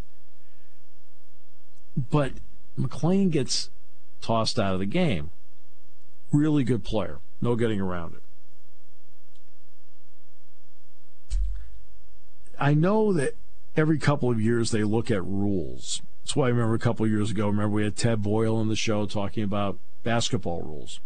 But 1.95 2.33
McClain 2.77 3.31
gets 3.31 3.69
tossed 4.21 4.59
out 4.59 4.73
of 4.73 4.79
the 4.79 4.85
game. 4.85 5.31
Really 6.35 6.65
good 6.65 6.83
player. 6.83 7.19
No 7.39 7.55
getting 7.55 7.79
around 7.79 8.15
it. 8.15 8.21
I 12.59 12.73
know 12.73 13.13
that 13.13 13.35
every 13.77 13.97
couple 13.97 14.29
of 14.29 14.41
years 14.41 14.71
they 14.71 14.83
look 14.83 15.09
at 15.09 15.23
rules. 15.23 16.01
That's 16.21 16.35
why 16.35 16.47
I 16.47 16.49
remember 16.49 16.75
a 16.75 16.79
couple 16.79 17.05
of 17.05 17.11
years 17.11 17.31
ago, 17.31 17.47
remember 17.47 17.75
we 17.75 17.83
had 17.83 17.95
Ted 17.95 18.21
Boyle 18.21 18.57
on 18.57 18.67
the 18.67 18.75
show 18.75 19.05
talking 19.05 19.43
about 19.43 19.77
basketball 20.03 20.61
rules. 20.61 20.99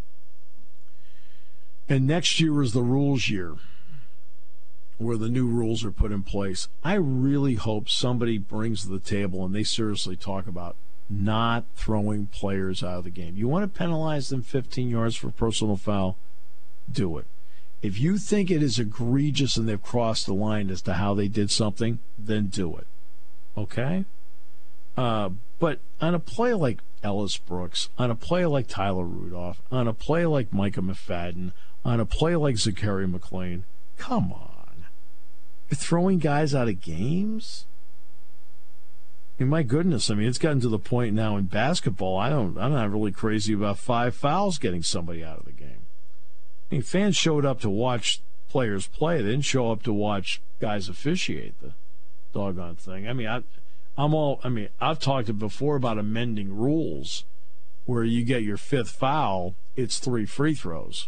And 1.87 2.07
next 2.07 2.39
year 2.39 2.61
is 2.61 2.73
the 2.73 2.81
rules 2.81 3.29
year 3.29 3.55
where 4.97 5.17
the 5.17 5.29
new 5.29 5.47
rules 5.47 5.83
are 5.83 5.91
put 5.91 6.11
in 6.11 6.23
place. 6.23 6.69
I 6.83 6.95
really 6.95 7.55
hope 7.55 7.87
somebody 7.87 8.37
brings 8.37 8.81
to 8.81 8.89
the 8.89 8.99
table 8.99 9.45
and 9.45 9.53
they 9.53 9.63
seriously 9.63 10.15
talk 10.15 10.47
about 10.47 10.75
not 11.09 11.65
throwing 11.75 12.27
players 12.27 12.83
out 12.83 12.99
of 12.99 13.03
the 13.03 13.09
game. 13.09 13.35
You 13.35 13.47
want 13.47 13.63
to 13.63 13.77
penalize 13.77 14.29
them 14.29 14.43
15 14.43 14.89
yards 14.89 15.15
for 15.15 15.31
personal 15.31 15.75
foul? 15.75 16.17
Do 16.91 17.17
it. 17.17 17.25
If 17.81 17.99
you 17.99 18.17
think 18.17 18.51
it 18.51 18.61
is 18.61 18.77
egregious 18.77 19.57
and 19.57 19.67
they've 19.67 19.81
crossed 19.81 20.25
the 20.25 20.33
line 20.33 20.69
as 20.69 20.81
to 20.83 20.93
how 20.93 21.13
they 21.13 21.27
did 21.27 21.49
something, 21.49 21.99
then 22.17 22.47
do 22.47 22.75
it. 22.75 22.87
Okay? 23.57 24.05
Uh, 24.97 25.29
but 25.59 25.79
on 26.01 26.13
a 26.13 26.19
play 26.19 26.53
like 26.53 26.79
Ellis 27.03 27.37
Brooks, 27.37 27.89
on 27.97 28.11
a 28.11 28.15
play 28.15 28.45
like 28.45 28.67
Tyler 28.67 29.05
Rudolph, 29.05 29.61
on 29.71 29.87
a 29.87 29.93
play 29.93 30.25
like 30.25 30.53
Micah 30.53 30.81
McFadden, 30.81 31.53
on 31.85 31.99
a 31.99 32.05
play 32.05 32.35
like 32.35 32.57
Zachary 32.57 33.07
McClain, 33.07 33.63
come 33.97 34.33
on. 34.33 34.85
You're 35.69 35.77
throwing 35.77 36.19
guys 36.19 36.53
out 36.53 36.67
of 36.67 36.81
games? 36.81 37.65
Mean, 39.39 39.49
my 39.49 39.63
goodness, 39.63 40.11
I 40.11 40.15
mean, 40.15 40.27
it's 40.27 40.37
gotten 40.37 40.59
to 40.61 40.69
the 40.69 40.77
point 40.77 41.15
now 41.15 41.37
in 41.37 41.45
basketball. 41.45 42.17
I 42.17 42.29
don't, 42.29 42.57
I'm 42.57 42.73
not 42.73 42.91
really 42.91 43.13
crazy 43.13 43.53
about 43.53 43.79
five 43.79 44.13
fouls 44.13 44.57
getting 44.57 44.83
somebody 44.83 45.23
out 45.23 45.39
of 45.39 45.45
the 45.45 45.53
game. 45.53 45.85
I 46.69 46.75
mean, 46.75 46.81
fans 46.81 47.15
showed 47.15 47.45
up 47.45 47.61
to 47.61 47.69
watch 47.69 48.19
players 48.49 48.87
play. 48.87 49.21
They 49.21 49.31
didn't 49.31 49.45
show 49.45 49.71
up 49.71 49.83
to 49.83 49.93
watch 49.93 50.41
guys 50.59 50.89
officiate 50.89 51.53
the 51.61 51.71
doggone 52.33 52.75
thing. 52.75 53.07
I 53.07 53.13
mean, 53.13 53.27
I, 53.27 53.43
I'm 53.97 54.13
all. 54.13 54.41
I 54.43 54.49
mean, 54.49 54.69
I've 54.81 54.99
talked 54.99 55.37
before 55.39 55.77
about 55.77 55.97
amending 55.97 56.55
rules, 56.55 57.23
where 57.85 58.03
you 58.03 58.23
get 58.23 58.43
your 58.43 58.57
fifth 58.57 58.91
foul, 58.91 59.55
it's 59.75 59.99
three 59.99 60.25
free 60.25 60.53
throws. 60.53 61.07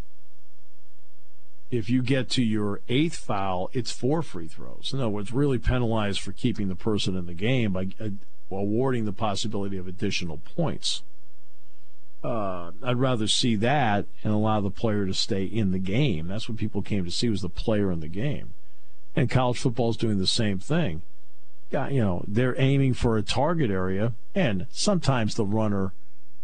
If 1.72 1.90
you 1.90 2.04
get 2.04 2.30
to 2.32 2.44
your 2.44 2.82
eighth 2.90 3.16
foul, 3.16 3.70
it's 3.74 3.92
four 3.92 4.22
free 4.22 4.48
throws. 4.48 4.92
Other 4.94 5.10
words, 5.10 5.32
really 5.32 5.58
penalized 5.58 6.20
for 6.20 6.34
keeping 6.34 6.68
the 6.68 6.76
person 6.76 7.16
in 7.16 7.26
the 7.26 7.34
game 7.34 7.72
by 7.72 7.88
uh, 8.00 8.10
awarding 8.52 9.06
the 9.06 9.14
possibility 9.14 9.78
of 9.78 9.88
additional 9.88 10.38
points 10.38 11.02
uh, 12.24 12.72
I'd 12.84 12.98
rather 12.98 13.28
see 13.28 13.56
that 13.58 14.06
and 14.24 14.34
allow 14.34 14.62
the 14.62 14.70
player 14.70 15.06
to 15.06 15.14
stay 15.14 15.44
in 15.44 15.72
the 15.72 15.80
game. 15.80 16.28
That's 16.28 16.48
what 16.48 16.58
people 16.58 16.82
came 16.82 17.04
to 17.06 17.12
see 17.12 17.30
was 17.30 17.42
the 17.42 17.50
player 17.50 17.92
in 17.92 18.00
the 18.00 18.08
game. 18.08 18.54
And 19.16 19.30
college 19.30 19.60
football 19.60 19.90
is 19.90 19.98
doing 19.98 20.20
the 20.20 20.28
same 20.28 20.60
thing. 20.60 21.02
You 21.72 22.02
know, 22.02 22.26
they're 22.28 22.60
aiming 22.60 22.96
for 22.96 23.18
a 23.18 23.24
target 23.24 23.72
area, 23.72 24.14
and 24.36 24.68
sometimes 24.72 25.36
the 25.36 25.46
runner, 25.46 25.94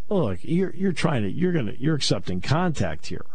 look, 0.07 0.39
you're 0.41 0.73
you're 0.73 0.93
trying 0.93 1.23
to 1.23 1.29
you're 1.29 1.51
gonna 1.51 1.73
you're 1.77 1.95
accepting 1.95 2.39
contact 2.39 3.07
here. 3.07 3.25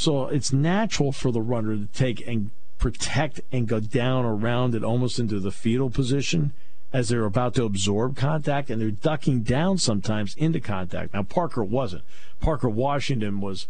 So 0.00 0.28
it's 0.28 0.50
natural 0.50 1.12
for 1.12 1.30
the 1.30 1.42
runner 1.42 1.76
to 1.76 1.84
take 1.92 2.26
and 2.26 2.52
protect 2.78 3.42
and 3.52 3.68
go 3.68 3.80
down 3.80 4.24
around 4.24 4.74
it 4.74 4.82
almost 4.82 5.18
into 5.18 5.38
the 5.38 5.50
fetal 5.50 5.90
position 5.90 6.54
as 6.90 7.10
they're 7.10 7.26
about 7.26 7.54
to 7.56 7.64
absorb 7.64 8.16
contact 8.16 8.70
and 8.70 8.80
they're 8.80 8.90
ducking 8.90 9.42
down 9.42 9.76
sometimes 9.76 10.34
into 10.36 10.58
contact. 10.58 11.12
Now, 11.12 11.22
Parker 11.22 11.62
wasn't. 11.62 12.04
Parker 12.40 12.70
Washington 12.70 13.42
was 13.42 13.68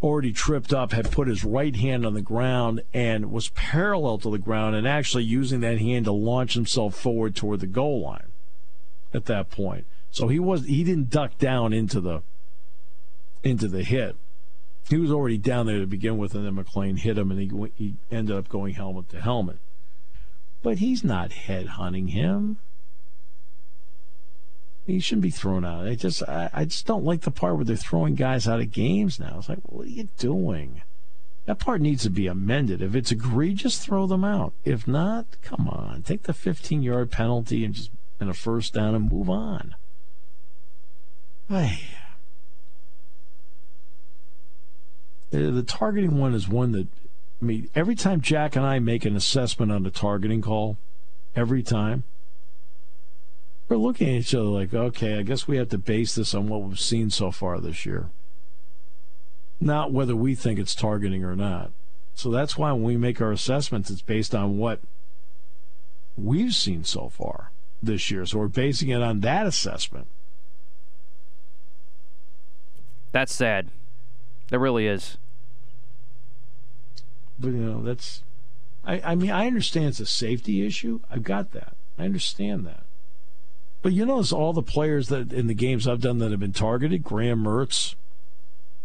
already 0.00 0.32
tripped 0.32 0.72
up, 0.72 0.92
had 0.92 1.10
put 1.10 1.26
his 1.26 1.42
right 1.42 1.74
hand 1.74 2.06
on 2.06 2.14
the 2.14 2.22
ground 2.22 2.82
and 2.94 3.32
was 3.32 3.48
parallel 3.48 4.18
to 4.18 4.30
the 4.30 4.38
ground 4.38 4.76
and 4.76 4.86
actually 4.86 5.24
using 5.24 5.58
that 5.62 5.80
hand 5.80 6.04
to 6.04 6.12
launch 6.12 6.54
himself 6.54 6.94
forward 6.94 7.34
toward 7.34 7.58
the 7.58 7.66
goal 7.66 8.00
line 8.00 8.30
at 9.12 9.24
that 9.24 9.50
point. 9.50 9.86
So 10.12 10.28
he 10.28 10.38
was 10.38 10.66
he 10.66 10.84
didn't 10.84 11.10
duck 11.10 11.36
down 11.38 11.72
into 11.72 12.00
the 12.00 12.22
into 13.42 13.66
the 13.66 13.82
hit. 13.82 14.14
He 14.88 14.98
was 14.98 15.10
already 15.10 15.38
down 15.38 15.66
there 15.66 15.78
to 15.78 15.86
begin 15.86 16.18
with, 16.18 16.34
and 16.34 16.44
then 16.44 16.62
McClain 16.62 16.98
hit 16.98 17.16
him, 17.16 17.30
and 17.30 17.40
he 17.40 17.70
he 17.76 17.94
ended 18.10 18.36
up 18.36 18.48
going 18.48 18.74
helmet 18.74 19.08
to 19.10 19.20
helmet. 19.20 19.58
But 20.62 20.78
he's 20.78 21.02
not 21.02 21.30
headhunting 21.30 22.10
him. 22.10 22.58
He 24.86 25.00
shouldn't 25.00 25.22
be 25.22 25.30
thrown 25.30 25.64
out. 25.64 25.86
I 25.86 25.94
just 25.94 26.22
I, 26.22 26.50
I 26.52 26.64
just 26.66 26.86
don't 26.86 27.04
like 27.04 27.22
the 27.22 27.30
part 27.30 27.56
where 27.56 27.64
they're 27.64 27.76
throwing 27.76 28.14
guys 28.14 28.46
out 28.46 28.60
of 28.60 28.72
games 28.72 29.18
now. 29.18 29.36
It's 29.38 29.48
like, 29.48 29.60
what 29.62 29.86
are 29.86 29.90
you 29.90 30.08
doing? 30.18 30.82
That 31.46 31.58
part 31.58 31.80
needs 31.80 32.02
to 32.04 32.10
be 32.10 32.26
amended. 32.26 32.80
If 32.80 32.94
it's 32.94 33.12
egregious, 33.12 33.78
throw 33.78 34.06
them 34.06 34.24
out. 34.24 34.54
If 34.64 34.88
not, 34.88 35.26
come 35.42 35.68
on, 35.68 36.02
take 36.02 36.22
the 36.22 36.32
15 36.32 36.82
yard 36.82 37.10
penalty 37.10 37.64
and 37.64 37.74
just 37.74 37.90
and 38.20 38.30
a 38.30 38.34
first 38.34 38.74
down 38.74 38.94
and 38.94 39.10
move 39.10 39.28
on. 39.28 39.74
Hey. 41.48 41.80
Uh, 41.80 42.04
Uh, 45.34 45.50
the 45.50 45.64
targeting 45.64 46.18
one 46.18 46.32
is 46.32 46.48
one 46.48 46.70
that, 46.72 46.86
I 47.42 47.44
mean, 47.44 47.68
every 47.74 47.96
time 47.96 48.20
Jack 48.20 48.54
and 48.54 48.64
I 48.64 48.78
make 48.78 49.04
an 49.04 49.16
assessment 49.16 49.72
on 49.72 49.82
the 49.82 49.90
targeting 49.90 50.40
call, 50.40 50.78
every 51.34 51.62
time, 51.62 52.04
we're 53.68 53.76
looking 53.76 54.08
at 54.08 54.20
each 54.20 54.34
other 54.34 54.44
like, 54.44 54.72
okay, 54.72 55.18
I 55.18 55.22
guess 55.22 55.48
we 55.48 55.56
have 55.56 55.70
to 55.70 55.78
base 55.78 56.14
this 56.14 56.34
on 56.34 56.48
what 56.48 56.62
we've 56.62 56.78
seen 56.78 57.10
so 57.10 57.32
far 57.32 57.58
this 57.58 57.84
year, 57.84 58.10
not 59.58 59.90
whether 59.90 60.14
we 60.14 60.36
think 60.36 60.60
it's 60.60 60.74
targeting 60.74 61.24
or 61.24 61.34
not. 61.34 61.72
So 62.14 62.30
that's 62.30 62.56
why 62.56 62.70
when 62.70 62.84
we 62.84 62.96
make 62.96 63.20
our 63.20 63.32
assessments, 63.32 63.90
it's 63.90 64.02
based 64.02 64.36
on 64.36 64.58
what 64.58 64.80
we've 66.16 66.54
seen 66.54 66.84
so 66.84 67.08
far 67.08 67.50
this 67.82 68.08
year. 68.08 68.24
So 68.24 68.38
we're 68.38 68.48
basing 68.48 68.90
it 68.90 69.02
on 69.02 69.20
that 69.20 69.46
assessment. 69.46 70.06
That's 73.10 73.34
sad. 73.34 73.70
It 74.52 74.58
really 74.58 74.86
is. 74.86 75.16
But 77.38 77.48
you 77.48 77.58
know, 77.58 77.82
that's 77.82 78.22
I, 78.86 79.00
I 79.04 79.14
mean, 79.14 79.30
I 79.30 79.46
understand 79.46 79.86
it's 79.86 80.00
a 80.00 80.06
safety 80.06 80.66
issue. 80.66 81.00
I've 81.10 81.22
got 81.22 81.52
that. 81.52 81.74
I 81.98 82.04
understand 82.04 82.66
that. 82.66 82.84
But 83.82 83.92
you 83.92 84.06
notice 84.06 84.32
all 84.32 84.52
the 84.52 84.62
players 84.62 85.08
that 85.08 85.32
in 85.32 85.46
the 85.46 85.54
games 85.54 85.86
I've 85.86 86.00
done 86.00 86.18
that 86.18 86.30
have 86.30 86.40
been 86.40 86.52
targeted, 86.52 87.02
Graham 87.02 87.44
Mertz, 87.44 87.94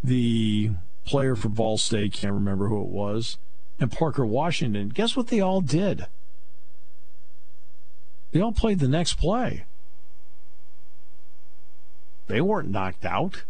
the 0.04 0.72
player 1.06 1.36
for 1.36 1.50
Ball 1.50 1.78
State, 1.78 2.14
can't 2.14 2.34
remember 2.34 2.68
who 2.68 2.82
it 2.82 2.90
was, 2.90 3.38
and 3.80 3.92
Parker 3.92 4.26
Washington. 4.26 4.90
Guess 4.90 5.16
what 5.16 5.28
they 5.28 5.40
all 5.40 5.62
did? 5.62 6.08
They 8.32 8.42
all 8.42 8.52
played 8.52 8.80
the 8.80 8.88
next 8.88 9.16
play. 9.16 9.66
They 12.28 12.42
weren't 12.42 12.70
knocked 12.70 13.06
out. 13.06 13.44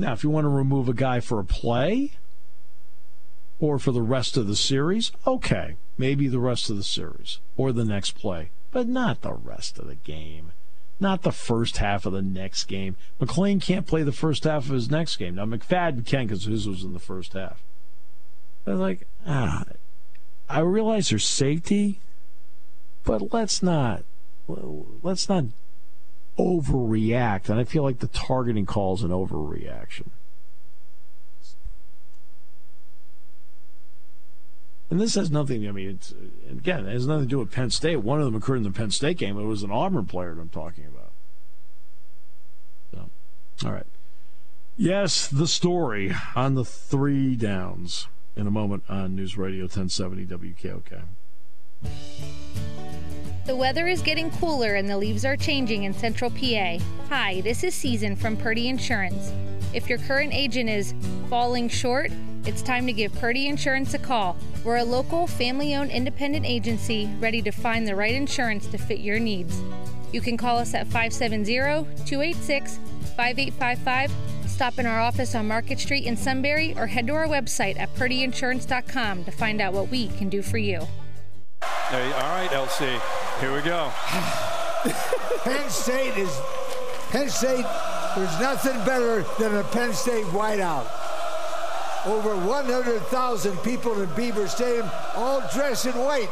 Now, 0.00 0.14
if 0.14 0.24
you 0.24 0.30
want 0.30 0.46
to 0.46 0.48
remove 0.48 0.88
a 0.88 0.94
guy 0.94 1.20
for 1.20 1.38
a 1.38 1.44
play 1.44 2.12
or 3.58 3.78
for 3.78 3.92
the 3.92 4.00
rest 4.00 4.38
of 4.38 4.46
the 4.46 4.56
series, 4.56 5.12
okay, 5.26 5.76
maybe 5.98 6.26
the 6.26 6.38
rest 6.38 6.70
of 6.70 6.78
the 6.78 6.82
series 6.82 7.38
or 7.58 7.70
the 7.70 7.84
next 7.84 8.12
play, 8.12 8.48
but 8.70 8.88
not 8.88 9.20
the 9.20 9.34
rest 9.34 9.78
of 9.78 9.86
the 9.86 9.96
game. 9.96 10.52
Not 11.00 11.20
the 11.20 11.32
first 11.32 11.76
half 11.76 12.06
of 12.06 12.14
the 12.14 12.22
next 12.22 12.64
game. 12.64 12.96
McClain 13.20 13.62
can't 13.62 13.86
play 13.86 14.02
the 14.02 14.10
first 14.10 14.44
half 14.44 14.64
of 14.64 14.70
his 14.70 14.90
next 14.90 15.18
game. 15.18 15.34
Now, 15.34 15.44
McFadden 15.44 16.06
can 16.06 16.28
because 16.28 16.44
his 16.44 16.66
was 16.66 16.82
in 16.82 16.94
the 16.94 16.98
first 16.98 17.34
half. 17.34 17.62
But 18.64 18.76
like, 18.76 19.06
ah, 19.26 19.64
I 20.48 20.60
realize 20.60 21.10
there's 21.10 21.26
safety, 21.26 22.00
but 23.04 23.34
let's 23.34 23.62
not 23.62 24.04
let's 24.48 25.28
not 25.28 25.44
overreact. 26.40 27.48
And 27.48 27.58
I 27.58 27.64
feel 27.64 27.82
like 27.82 27.98
the 27.98 28.08
targeting 28.08 28.66
call 28.66 28.94
is 28.94 29.02
an 29.02 29.10
overreaction. 29.10 30.08
And 34.90 35.00
this 35.00 35.14
has 35.14 35.30
nothing. 35.30 35.68
I 35.68 35.70
mean, 35.70 35.90
it's 35.90 36.12
again, 36.50 36.86
it 36.86 36.92
has 36.92 37.06
nothing 37.06 37.24
to 37.24 37.28
do 37.28 37.38
with 37.38 37.52
Penn 37.52 37.70
State. 37.70 37.98
One 37.98 38.18
of 38.18 38.24
them 38.24 38.34
occurred 38.34 38.56
in 38.56 38.62
the 38.64 38.72
Penn 38.72 38.90
State 38.90 39.18
game. 39.18 39.38
It 39.38 39.44
was 39.44 39.62
an 39.62 39.70
Auburn 39.70 40.06
player 40.06 40.34
that 40.34 40.40
I'm 40.40 40.48
talking 40.48 40.84
about. 40.86 41.12
So, 42.92 43.68
all 43.68 43.72
right. 43.72 43.86
Yes, 44.76 45.28
the 45.28 45.46
story 45.46 46.12
on 46.34 46.54
the 46.54 46.64
three 46.64 47.36
downs 47.36 48.08
in 48.34 48.48
a 48.48 48.50
moment 48.50 48.82
on 48.88 49.14
News 49.14 49.38
Radio 49.38 49.64
1070 49.64 50.26
WKOK. 50.26 51.04
The 53.50 53.56
weather 53.56 53.88
is 53.88 54.00
getting 54.00 54.30
cooler 54.30 54.76
and 54.76 54.88
the 54.88 54.96
leaves 54.96 55.24
are 55.24 55.36
changing 55.36 55.82
in 55.82 55.92
central 55.92 56.30
PA. 56.30 56.78
Hi, 57.08 57.40
this 57.40 57.64
is 57.64 57.74
Season 57.74 58.14
from 58.14 58.36
Purdy 58.36 58.68
Insurance. 58.68 59.32
If 59.74 59.88
your 59.88 59.98
current 59.98 60.32
agent 60.32 60.70
is 60.70 60.94
falling 61.28 61.68
short, 61.68 62.12
it's 62.46 62.62
time 62.62 62.86
to 62.86 62.92
give 62.92 63.12
Purdy 63.14 63.48
Insurance 63.48 63.92
a 63.92 63.98
call. 63.98 64.36
We're 64.62 64.76
a 64.76 64.84
local, 64.84 65.26
family 65.26 65.74
owned 65.74 65.90
independent 65.90 66.46
agency 66.46 67.10
ready 67.18 67.42
to 67.42 67.50
find 67.50 67.88
the 67.88 67.96
right 67.96 68.14
insurance 68.14 68.68
to 68.68 68.78
fit 68.78 69.00
your 69.00 69.18
needs. 69.18 69.60
You 70.12 70.20
can 70.20 70.36
call 70.36 70.56
us 70.56 70.72
at 70.72 70.86
570 70.86 71.56
286 72.06 72.78
5855 73.16 74.12
Stop 74.46 74.78
in 74.78 74.86
our 74.86 75.00
office 75.00 75.34
on 75.34 75.48
Market 75.48 75.80
Street 75.80 76.04
in 76.04 76.16
Sunbury 76.16 76.72
or 76.76 76.86
head 76.86 77.08
to 77.08 77.14
our 77.14 77.26
website 77.26 77.80
at 77.80 77.92
purdyinsurance.com 77.96 79.24
to 79.24 79.30
find 79.32 79.60
out 79.60 79.72
what 79.72 79.88
we 79.88 80.06
can 80.06 80.28
do 80.28 80.40
for 80.40 80.58
you. 80.58 80.86
Hey, 81.62 82.12
all 82.12 82.30
right, 82.30 82.48
LC. 82.50 83.00
Here 83.40 83.52
we 83.52 83.62
go. 83.62 83.90
Penn 85.44 85.68
State 85.68 86.16
is 86.16 86.40
Penn 87.10 87.28
State. 87.28 87.66
There's 88.16 88.40
nothing 88.40 88.76
better 88.84 89.24
than 89.38 89.56
a 89.56 89.64
Penn 89.64 89.92
State 89.92 90.24
whiteout. 90.26 90.86
Over 92.06 92.34
100,000 92.34 93.56
people 93.58 94.00
in 94.00 94.08
Beaver 94.14 94.48
Stadium, 94.48 94.88
all 95.14 95.42
dressed 95.52 95.86
in 95.86 95.92
white. 95.92 96.30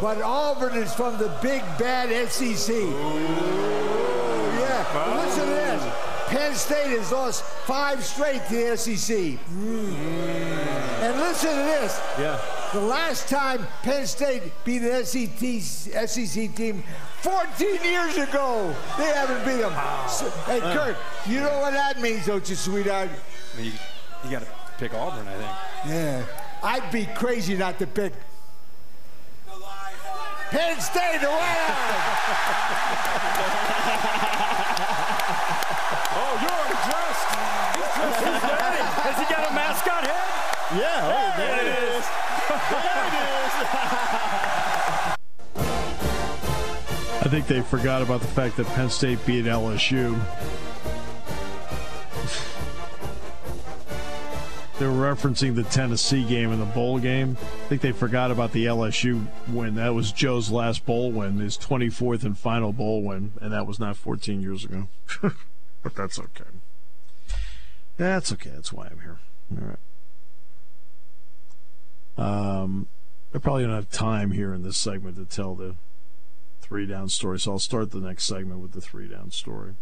But 0.00 0.22
Auburn 0.22 0.74
is 0.74 0.92
from 0.94 1.18
the 1.18 1.28
big 1.42 1.62
bad 1.78 2.08
SEC. 2.30 2.74
Ooh. 2.74 2.88
Yeah. 4.58 5.22
Listen 5.22 5.44
to 5.44 5.50
this. 5.50 5.94
Penn 6.28 6.54
State 6.54 6.98
has 6.98 7.12
lost 7.12 7.44
five 7.44 8.02
straight 8.02 8.40
to 8.48 8.54
the 8.54 8.76
SEC. 8.76 9.16
Mm. 9.16 9.92
And 11.02 11.20
listen 11.20 11.50
to 11.50 11.56
this. 11.56 12.00
Yeah. 12.18 12.59
The 12.72 12.80
last 12.80 13.28
time 13.28 13.66
Penn 13.82 14.06
State 14.06 14.42
beat 14.64 14.82
an 14.82 15.04
SEC, 15.04 16.08
SEC 16.08 16.54
team 16.54 16.84
14 17.22 17.82
years 17.82 18.16
ago. 18.16 18.72
They 18.96 19.06
haven't 19.06 19.44
beat 19.44 19.60
them. 19.60 19.72
So, 20.08 20.30
hey, 20.46 20.60
Kurt, 20.60 20.96
you 21.26 21.40
know 21.40 21.58
what 21.58 21.72
that 21.72 22.00
means, 22.00 22.26
don't 22.26 22.48
you, 22.48 22.54
sweetheart? 22.54 23.10
You, 23.58 23.72
you 24.24 24.30
got 24.30 24.42
to 24.42 24.48
pick 24.78 24.94
Auburn, 24.94 25.26
I 25.26 25.32
think. 25.32 25.50
Yeah. 25.86 26.24
I'd 26.62 26.92
be 26.92 27.06
crazy 27.16 27.56
not 27.56 27.78
to 27.80 27.88
pick 27.88 28.12
Penn 30.50 30.80
State, 30.80 31.20
the 31.20 31.28
Oh, 36.10 36.32
you're 36.42 36.74
dressed. 36.90 37.30
He's 37.74 37.90
dressed. 37.94 38.18
He's 38.18 38.42
ready. 38.58 38.82
Has 39.02 39.16
he 39.18 39.26
got 39.32 39.50
a 39.50 39.54
mascot 39.54 40.02
head? 40.06 40.28
Yeah. 40.74 41.06
There, 41.06 41.14
oh, 41.14 41.34
there, 41.36 41.54
there 41.54 41.66
it 41.66 41.98
is. 41.98 42.29
I 47.22 47.28
think 47.28 47.46
they 47.46 47.60
forgot 47.60 48.02
about 48.02 48.20
the 48.20 48.26
fact 48.26 48.56
that 48.56 48.66
Penn 48.68 48.90
State 48.90 49.24
beat 49.24 49.44
LSU. 49.44 50.18
they 54.80 54.86
were 54.86 55.14
referencing 55.14 55.54
the 55.54 55.62
Tennessee 55.62 56.24
game 56.24 56.50
and 56.52 56.60
the 56.60 56.66
bowl 56.66 56.98
game. 56.98 57.36
I 57.38 57.68
think 57.68 57.82
they 57.82 57.92
forgot 57.92 58.30
about 58.30 58.52
the 58.52 58.64
LSU 58.64 59.26
win. 59.46 59.74
That 59.74 59.94
was 59.94 60.10
Joe's 60.10 60.50
last 60.50 60.86
bowl 60.86 61.12
win, 61.12 61.38
his 61.38 61.58
24th 61.58 62.24
and 62.24 62.36
final 62.36 62.72
bowl 62.72 63.02
win, 63.02 63.32
and 63.42 63.52
that 63.52 63.66
was 63.66 63.78
not 63.78 63.98
14 63.98 64.40
years 64.40 64.64
ago. 64.64 64.88
but 65.82 65.94
that's 65.94 66.18
okay. 66.18 66.44
That's 67.98 68.32
okay. 68.32 68.52
That's 68.54 68.72
why 68.72 68.86
I'm 68.86 69.00
here. 69.00 69.18
All 69.60 69.68
right. 69.68 69.78
Um, 72.16 72.86
I 73.34 73.38
probably 73.38 73.62
don't 73.62 73.74
have 73.74 73.90
time 73.90 74.32
here 74.32 74.52
in 74.52 74.62
this 74.62 74.76
segment 74.76 75.16
to 75.16 75.24
tell 75.24 75.54
the 75.54 75.76
three 76.60 76.86
down 76.86 77.08
story, 77.08 77.38
so 77.38 77.52
I'll 77.52 77.58
start 77.58 77.90
the 77.90 78.00
next 78.00 78.24
segment 78.24 78.60
with 78.60 78.72
the 78.72 78.80
three 78.80 79.08
down 79.08 79.30
story 79.30 79.74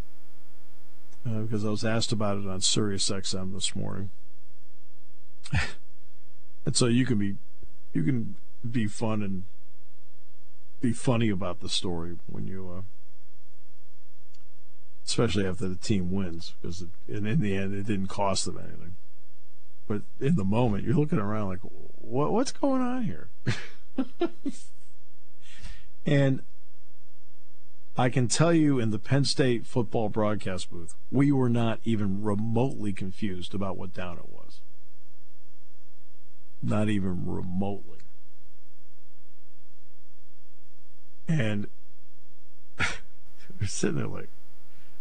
uh, 1.25 1.39
because 1.39 1.65
I 1.65 1.69
was 1.69 1.83
asked 1.83 2.11
about 2.11 2.37
it 2.37 2.47
on 2.47 2.61
Sirius 2.61 3.09
XM 3.09 3.53
this 3.53 3.75
morning, 3.75 4.09
and 6.65 6.75
so 6.75 6.85
you 6.85 7.05
can 7.05 7.17
be 7.17 7.35
you 7.93 8.03
can 8.03 8.35
be 8.69 8.87
fun 8.87 9.21
and 9.21 9.43
be 10.81 10.93
funny 10.93 11.29
about 11.29 11.59
the 11.59 11.69
story 11.69 12.17
when 12.27 12.47
you. 12.47 12.73
Uh, 12.77 12.81
especially 15.05 15.43
after 15.43 15.67
the 15.67 15.75
team 15.75 16.11
wins, 16.11 16.53
because 16.61 16.83
it, 16.83 16.89
and 17.07 17.27
in 17.27 17.41
the 17.41 17.55
end, 17.55 17.73
it 17.73 17.87
didn't 17.87 18.07
cost 18.07 18.45
them 18.45 18.59
anything. 18.59 18.95
But 19.89 20.03
in 20.21 20.35
the 20.35 20.45
moment, 20.45 20.83
you're 20.83 20.95
looking 20.95 21.17
around 21.17 21.49
like, 21.49 21.59
what, 21.63 22.31
what's 22.31 22.51
going 22.51 22.79
on 22.79 23.03
here? 23.05 23.27
and 26.05 26.43
I 27.97 28.09
can 28.09 28.27
tell 28.27 28.53
you 28.53 28.79
in 28.79 28.91
the 28.91 28.99
Penn 28.99 29.25
State 29.25 29.65
football 29.65 30.07
broadcast 30.07 30.69
booth, 30.69 30.93
we 31.11 31.31
were 31.31 31.49
not 31.49 31.79
even 31.83 32.21
remotely 32.21 32.93
confused 32.93 33.55
about 33.55 33.77
what 33.77 33.91
down 33.91 34.17
it 34.19 34.29
was. 34.29 34.61
Not 36.61 36.87
even 36.87 37.25
remotely. 37.25 37.97
And 41.27 41.65
we're 43.59 43.65
sitting 43.65 43.97
there 43.97 44.05
like, 44.05 44.29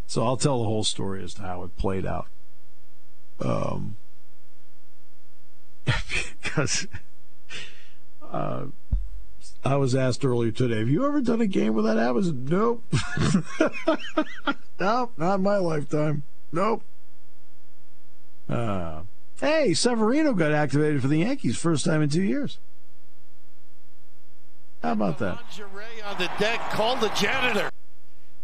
so 0.06 0.24
I'll 0.24 0.38
tell 0.38 0.60
the 0.60 0.64
whole 0.64 0.82
story 0.82 1.22
as 1.22 1.34
to 1.34 1.42
how 1.42 1.62
it 1.64 1.76
played 1.76 2.06
out. 2.06 2.28
Um, 3.38 3.98
because 6.42 6.86
uh, 8.22 8.66
I 9.64 9.76
was 9.76 9.94
asked 9.94 10.24
earlier 10.24 10.50
today, 10.50 10.78
have 10.78 10.88
you 10.88 11.06
ever 11.06 11.20
done 11.20 11.40
a 11.40 11.46
game 11.46 11.74
with 11.74 11.84
that 11.84 11.96
happens? 11.96 12.32
Nope. 12.32 12.82
nope, 14.80 15.12
not 15.16 15.34
in 15.36 15.42
my 15.42 15.58
lifetime. 15.58 16.22
Nope. 16.52 16.82
Uh, 18.48 19.02
hey, 19.40 19.74
Severino 19.74 20.32
got 20.32 20.52
activated 20.52 21.02
for 21.02 21.08
the 21.08 21.18
Yankees 21.18 21.58
first 21.58 21.84
time 21.84 22.02
in 22.02 22.08
two 22.08 22.22
years. 22.22 22.58
How 24.82 24.92
about 24.92 25.18
that? 25.18 25.38
on 26.04 26.18
the 26.18 26.30
deck, 26.38 26.60
call 26.70 26.96
the 26.96 27.08
janitor. 27.10 27.70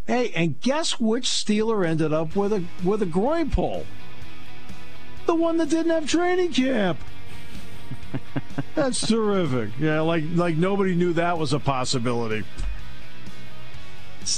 Hey, 0.05 0.31
and 0.35 0.59
guess 0.59 0.99
which 0.99 1.27
Steeler 1.27 1.87
ended 1.87 2.13
up 2.13 2.35
with 2.35 2.53
a 2.53 2.63
with 2.83 3.01
a 3.01 3.07
groin 3.07 3.49
pull? 3.49 3.85
The 5.25 5.33
one 5.33 5.57
that 5.57 5.69
didn't 5.69 5.91
have 5.91 6.07
training 6.07 6.53
camp. 6.53 6.99
That's 8.75 9.07
terrific. 9.07 9.69
Yeah, 9.79 10.01
like 10.01 10.25
like 10.33 10.57
nobody 10.57 10.95
knew 10.95 11.13
that 11.13 11.37
was 11.37 11.53
a 11.53 11.59
possibility. 11.59 12.43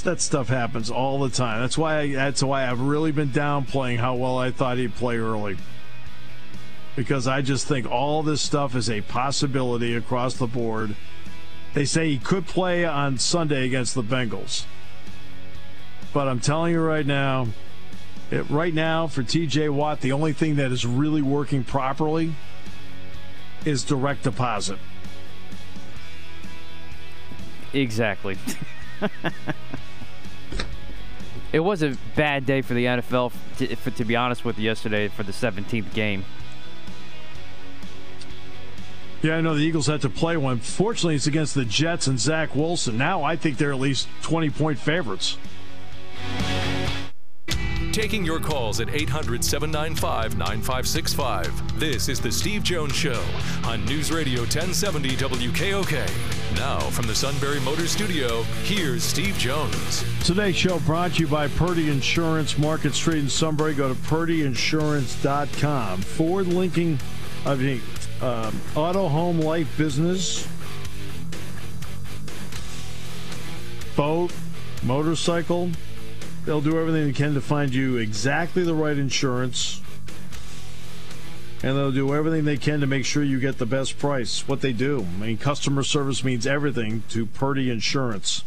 That 0.04 0.20
stuff 0.20 0.48
happens 0.48 0.90
all 0.90 1.18
the 1.18 1.30
time. 1.30 1.60
That's 1.60 1.76
why 1.76 1.98
I, 1.98 2.12
that's 2.12 2.42
why 2.42 2.70
I've 2.70 2.80
really 2.80 3.10
been 3.10 3.30
downplaying 3.30 3.98
how 3.98 4.14
well 4.14 4.38
I 4.38 4.50
thought 4.50 4.76
he'd 4.76 4.94
play 4.94 5.16
early. 5.16 5.56
Because 6.94 7.26
I 7.26 7.42
just 7.42 7.66
think 7.66 7.90
all 7.90 8.22
this 8.22 8.40
stuff 8.40 8.74
is 8.76 8.90
a 8.90 9.00
possibility 9.00 9.94
across 9.94 10.34
the 10.34 10.46
board. 10.46 10.94
They 11.74 11.84
say 11.84 12.10
he 12.10 12.18
could 12.18 12.46
play 12.46 12.84
on 12.84 13.18
Sunday 13.18 13.66
against 13.66 13.94
the 13.94 14.02
Bengals. 14.02 14.64
But 16.12 16.28
I'm 16.28 16.40
telling 16.40 16.72
you 16.72 16.80
right 16.80 17.06
now, 17.06 17.48
it, 18.30 18.48
right 18.50 18.74
now 18.74 19.06
for 19.06 19.22
TJ 19.22 19.70
Watt, 19.70 20.00
the 20.00 20.12
only 20.12 20.32
thing 20.32 20.56
that 20.56 20.72
is 20.72 20.84
really 20.84 21.22
working 21.22 21.64
properly 21.64 22.34
is 23.64 23.84
direct 23.84 24.22
deposit. 24.22 24.78
Exactly. 27.72 28.38
it 31.52 31.60
was 31.60 31.82
a 31.82 31.96
bad 32.16 32.46
day 32.46 32.62
for 32.62 32.74
the 32.74 32.84
NFL, 32.86 33.32
to, 33.58 33.76
for, 33.76 33.90
to 33.90 34.04
be 34.04 34.16
honest 34.16 34.44
with 34.44 34.58
you, 34.58 34.64
yesterday 34.64 35.08
for 35.08 35.22
the 35.22 35.32
17th 35.32 35.92
game. 35.94 36.24
Yeah, 39.20 39.36
I 39.36 39.40
know 39.40 39.54
the 39.54 39.62
Eagles 39.62 39.88
had 39.88 40.00
to 40.02 40.08
play 40.08 40.36
one. 40.36 40.58
Fortunately, 40.60 41.16
it's 41.16 41.26
against 41.26 41.54
the 41.54 41.64
Jets 41.64 42.06
and 42.06 42.20
Zach 42.20 42.54
Wilson. 42.54 42.96
Now 42.96 43.24
I 43.24 43.34
think 43.34 43.58
they're 43.58 43.72
at 43.72 43.80
least 43.80 44.06
20 44.22 44.50
point 44.50 44.78
favorites. 44.78 45.36
Taking 47.98 48.24
your 48.24 48.38
calls 48.38 48.78
at 48.78 48.90
800 48.90 49.44
795 49.44 50.38
9565. 50.38 51.80
This 51.80 52.08
is 52.08 52.20
The 52.20 52.30
Steve 52.30 52.62
Jones 52.62 52.94
Show 52.94 53.20
on 53.64 53.84
News 53.86 54.12
Radio 54.12 54.42
1070 54.42 55.16
WKOK. 55.16 56.54
Now, 56.54 56.78
from 56.78 57.08
the 57.08 57.14
Sunbury 57.16 57.58
Motor 57.58 57.88
Studio, 57.88 58.44
here's 58.62 59.02
Steve 59.02 59.36
Jones. 59.36 60.04
Today's 60.24 60.54
show 60.54 60.78
brought 60.78 61.14
to 61.14 61.22
you 61.22 61.26
by 61.26 61.48
Purdy 61.48 61.90
Insurance, 61.90 62.56
Market 62.56 62.94
Street 62.94 63.18
in 63.18 63.28
Sunbury. 63.28 63.74
Go 63.74 63.88
to 63.88 63.96
purdyinsurance.com. 64.02 66.00
Forward 66.00 66.46
linking 66.46 67.00
of 67.46 67.58
the 67.58 67.80
um, 68.22 68.60
auto, 68.76 69.08
home, 69.08 69.40
life, 69.40 69.76
business, 69.76 70.46
boat, 73.96 74.32
motorcycle. 74.84 75.72
They'll 76.44 76.60
do 76.60 76.78
everything 76.78 77.06
they 77.06 77.12
can 77.12 77.34
to 77.34 77.40
find 77.40 77.74
you 77.74 77.96
exactly 77.96 78.62
the 78.62 78.74
right 78.74 78.96
insurance. 78.96 79.82
And 81.62 81.76
they'll 81.76 81.92
do 81.92 82.14
everything 82.14 82.44
they 82.44 82.56
can 82.56 82.80
to 82.80 82.86
make 82.86 83.04
sure 83.04 83.22
you 83.22 83.40
get 83.40 83.58
the 83.58 83.66
best 83.66 83.98
price. 83.98 84.46
What 84.46 84.60
they 84.60 84.72
do. 84.72 85.06
I 85.16 85.20
mean, 85.26 85.38
customer 85.38 85.82
service 85.82 86.22
means 86.22 86.46
everything 86.46 87.02
to 87.10 87.26
Purdy 87.26 87.70
Insurance. 87.70 88.44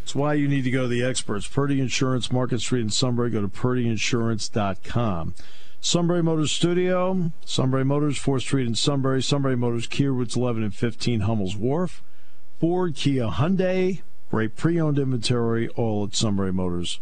That's 0.00 0.14
why 0.14 0.34
you 0.34 0.48
need 0.48 0.64
to 0.64 0.70
go 0.70 0.82
to 0.82 0.88
the 0.88 1.02
experts. 1.04 1.46
Purdy 1.46 1.80
Insurance, 1.80 2.32
Market 2.32 2.60
Street 2.60 2.82
in 2.82 2.90
Sunbury. 2.90 3.30
Go 3.30 3.42
to 3.42 3.48
purdyinsurance.com. 3.48 5.34
Sunbury 5.80 6.22
Motors 6.24 6.50
Studio, 6.50 7.30
Sunbury 7.44 7.84
Motors, 7.84 8.18
4th 8.18 8.40
Street 8.40 8.66
in 8.66 8.74
Sunbury, 8.74 9.22
Sunbury 9.22 9.56
Motors, 9.56 9.86
Kia 9.86 10.10
Routes 10.10 10.34
11 10.34 10.64
and 10.64 10.74
15, 10.74 11.20
Hummel's 11.20 11.56
Wharf, 11.56 12.02
Ford, 12.58 12.96
Kia, 12.96 13.28
Hyundai, 13.28 14.02
great 14.28 14.56
pre-owned 14.56 14.98
inventory, 14.98 15.68
all 15.68 16.04
at 16.04 16.16
Sunbury 16.16 16.52
Motors, 16.52 16.98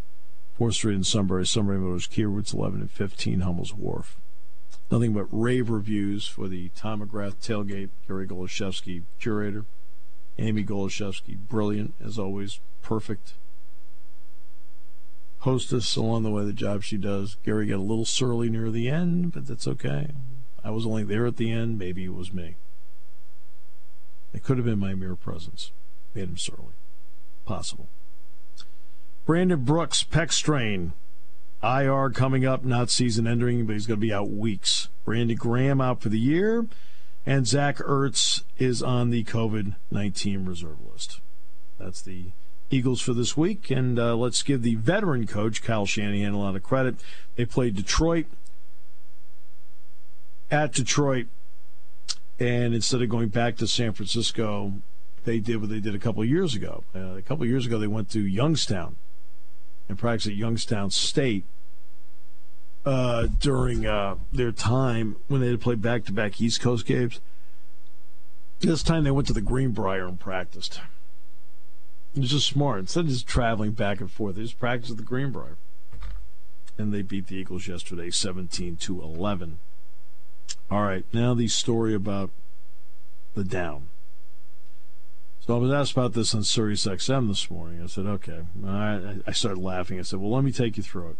4th 0.58 0.74
Street 0.74 0.94
in 0.94 1.04
Sunbury, 1.04 1.46
Sunbury 1.46 1.78
Motors, 1.78 2.06
Kia 2.06 2.28
Routes 2.28 2.54
11 2.54 2.80
and 2.80 2.90
15, 2.90 3.40
Hummel's 3.40 3.74
Wharf. 3.74 4.16
Nothing 4.90 5.12
but 5.12 5.26
rave 5.30 5.68
reviews 5.68 6.26
for 6.26 6.48
the 6.48 6.70
Tom 6.70 7.06
McGrath 7.06 7.36
tailgate, 7.36 7.90
Gary 8.06 8.26
Goloszewski, 8.26 9.02
curator, 9.20 9.64
Amy 10.38 10.64
Goloszewski, 10.64 11.36
brilliant 11.36 11.94
as 12.02 12.18
always, 12.18 12.60
perfect 12.82 13.34
hostess 15.40 15.94
along 15.96 16.22
the 16.22 16.30
way, 16.30 16.44
the 16.44 16.52
job 16.52 16.82
she 16.82 16.96
does. 16.96 17.36
Gary 17.44 17.66
got 17.66 17.76
a 17.76 17.82
little 17.82 18.04
surly 18.04 18.48
near 18.48 18.70
the 18.70 18.88
end, 18.88 19.32
but 19.32 19.46
that's 19.46 19.68
okay. 19.68 20.08
I 20.64 20.70
was 20.70 20.86
only 20.86 21.04
there 21.04 21.26
at 21.26 21.36
the 21.36 21.52
end. 21.52 21.78
Maybe 21.78 22.04
it 22.04 22.14
was 22.14 22.32
me. 22.32 22.56
It 24.32 24.42
could 24.42 24.56
have 24.56 24.66
been 24.66 24.80
my 24.80 24.94
mere 24.94 25.14
presence. 25.14 25.70
Made 26.14 26.28
him 26.28 26.36
surly. 26.36 26.74
Possible. 27.44 27.88
Brandon 29.26 29.64
Brooks, 29.64 30.04
pec 30.04 30.30
strain. 30.30 30.92
IR 31.60 32.10
coming 32.10 32.46
up, 32.46 32.64
not 32.64 32.90
season 32.90 33.26
ending, 33.26 33.66
but 33.66 33.72
he's 33.72 33.88
going 33.88 33.98
to 33.98 34.06
be 34.06 34.12
out 34.12 34.30
weeks. 34.30 34.88
Brandon 35.04 35.36
Graham 35.36 35.80
out 35.80 36.00
for 36.00 36.08
the 36.08 36.18
year. 36.18 36.66
And 37.26 37.44
Zach 37.44 37.78
Ertz 37.78 38.44
is 38.56 38.84
on 38.84 39.10
the 39.10 39.24
COVID 39.24 39.74
19 39.90 40.44
reserve 40.44 40.76
list. 40.92 41.20
That's 41.76 42.00
the 42.00 42.26
Eagles 42.70 43.00
for 43.00 43.14
this 43.14 43.36
week. 43.36 43.68
And 43.68 43.98
uh, 43.98 44.14
let's 44.14 44.44
give 44.44 44.62
the 44.62 44.76
veteran 44.76 45.26
coach, 45.26 45.60
Kyle 45.60 45.86
Shanahan, 45.86 46.32
a 46.32 46.38
lot 46.38 46.54
of 46.54 46.62
credit. 46.62 46.94
They 47.34 47.44
played 47.46 47.74
Detroit 47.74 48.26
at 50.52 50.72
Detroit. 50.72 51.26
And 52.38 52.74
instead 52.74 53.02
of 53.02 53.08
going 53.08 53.30
back 53.30 53.56
to 53.56 53.66
San 53.66 53.92
Francisco, 53.92 54.74
they 55.24 55.40
did 55.40 55.56
what 55.56 55.70
they 55.70 55.80
did 55.80 55.96
a 55.96 55.98
couple 55.98 56.24
years 56.24 56.54
ago. 56.54 56.84
Uh, 56.94 57.16
a 57.16 57.22
couple 57.22 57.44
years 57.44 57.66
ago, 57.66 57.76
they 57.76 57.88
went 57.88 58.08
to 58.10 58.20
Youngstown 58.20 58.94
and 59.88 59.98
practiced 59.98 60.28
at 60.28 60.34
Youngstown 60.34 60.90
State 60.90 61.44
uh, 62.84 63.26
during 63.40 63.86
uh, 63.86 64.16
their 64.32 64.52
time 64.52 65.16
when 65.28 65.40
they 65.40 65.48
had 65.48 65.60
played 65.60 65.82
back 65.82 66.04
to 66.04 66.12
back 66.12 66.40
East 66.40 66.60
Coast 66.60 66.86
games. 66.86 67.20
This 68.60 68.82
time 68.82 69.04
they 69.04 69.10
went 69.10 69.26
to 69.26 69.34
the 69.34 69.40
Greenbrier 69.40 70.06
and 70.06 70.18
practiced. 70.18 70.80
It 72.14 72.20
was 72.20 72.30
just 72.30 72.46
smart. 72.46 72.80
Instead 72.80 73.04
of 73.04 73.10
just 73.10 73.26
traveling 73.26 73.72
back 73.72 74.00
and 74.00 74.10
forth, 74.10 74.36
they 74.36 74.42
just 74.42 74.58
practiced 74.58 74.92
at 74.92 74.96
the 74.96 75.02
Greenbrier. 75.02 75.56
And 76.78 76.92
they 76.92 77.02
beat 77.02 77.26
the 77.26 77.36
Eagles 77.36 77.68
yesterday 77.68 78.10
17 78.10 78.76
to 78.76 79.02
11. 79.02 79.58
All 80.70 80.82
right, 80.82 81.04
now 81.12 81.34
the 81.34 81.48
story 81.48 81.94
about 81.94 82.30
the 83.34 83.44
down. 83.44 83.88
So 85.46 85.54
I 85.54 85.58
was 85.58 85.72
asked 85.72 85.92
about 85.92 86.14
this 86.14 86.34
on 86.34 86.42
Sirius 86.42 86.86
XM 86.86 87.28
this 87.28 87.50
morning. 87.50 87.82
I 87.82 87.86
said, 87.86 88.06
okay. 88.06 88.40
I, 88.66 89.18
I 89.26 89.32
started 89.32 89.60
laughing. 89.60 89.98
I 89.98 90.02
said, 90.02 90.18
well, 90.18 90.32
let 90.32 90.42
me 90.42 90.50
take 90.50 90.76
you 90.76 90.82
through 90.82 91.10
it. 91.10 91.16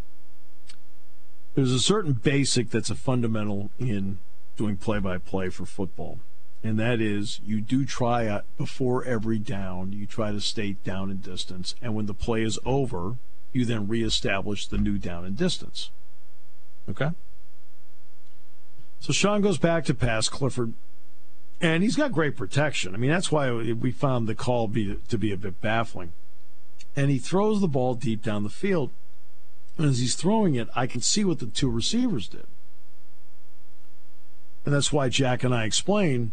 There's 1.55 1.73
a 1.73 1.81
certain 1.81 2.13
basic 2.15 2.71
that's 2.71 2.91
a 2.91 2.97
fundamental 2.97 3.71
in 3.79 4.19
doing 4.57 4.77
play 4.77 4.99
by 4.99 5.19
play 5.19 5.49
for 5.49 5.65
football 5.65 6.19
and 6.67 6.79
that 6.79 7.01
is 7.01 7.41
you 7.45 7.61
do 7.61 7.85
try 7.85 8.41
before 8.59 9.05
every 9.05 9.39
down, 9.39 9.93
you 9.93 10.07
try 10.07 10.33
to 10.33 10.41
stay 10.41 10.73
down 10.73 11.11
in 11.11 11.19
distance, 11.19 11.75
and 11.81 11.95
when 11.95 12.07
the 12.07 12.15
play 12.15 12.43
is 12.43 12.59
over, 12.65 13.17
you 13.53 13.65
then 13.65 13.87
reestablish 13.87 14.67
the 14.67 14.79
new 14.79 14.99
down 14.99 15.25
in 15.25 15.35
distance. 15.35 15.91
Okay? 16.89 17.11
So 19.01 19.13
Sean 19.13 19.43
goes 19.43 19.59
back 19.59 19.85
to 19.85 19.95
pass 19.95 20.29
Clifford, 20.29 20.73
and 21.61 21.83
he's 21.83 21.97
got 21.97 22.13
great 22.13 22.37
protection. 22.37 22.95
I 22.95 22.99
mean, 22.99 23.11
that's 23.11 23.33
why 23.33 23.51
we 23.51 23.91
found 23.91 24.29
the 24.29 24.35
call 24.35 24.69
be, 24.69 24.99
to 25.09 25.19
be 25.19 25.33
a 25.33 25.37
bit 25.37 25.61
baffling. 25.61 26.13
And 26.95 27.11
he 27.11 27.19
throws 27.19 27.61
the 27.61 27.69
ball 27.69 27.95
deep 27.95 28.23
down 28.23 28.43
the 28.43 28.51
field. 28.51 28.91
And 29.79 29.87
as 29.87 29.99
he's 29.99 30.15
throwing 30.15 30.55
it, 30.55 30.69
I 30.75 30.87
can 30.87 31.01
see 31.01 31.25
what 31.25 31.39
the 31.39 31.47
two 31.47 31.71
receivers 31.71 32.29
did. 32.29 32.47
And 34.65 34.75
that's 34.75 34.93
why 34.93 35.09
Jack 35.09 35.45
and 35.45 35.55
I 35.55 35.65
explain 35.65 36.33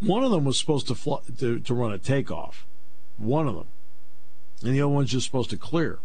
one 0.00 0.22
of 0.22 0.30
them 0.30 0.44
was 0.44 0.58
supposed 0.58 0.86
to, 0.88 1.20
to, 1.38 1.58
to 1.58 1.74
run 1.74 1.92
a 1.92 1.98
takeoff. 1.98 2.66
One 3.16 3.48
of 3.48 3.54
them. 3.54 3.66
And 4.62 4.74
the 4.74 4.82
other 4.82 4.88
one's 4.88 5.10
just 5.10 5.26
supposed 5.26 5.50
to 5.50 5.56
clear. 5.56 5.98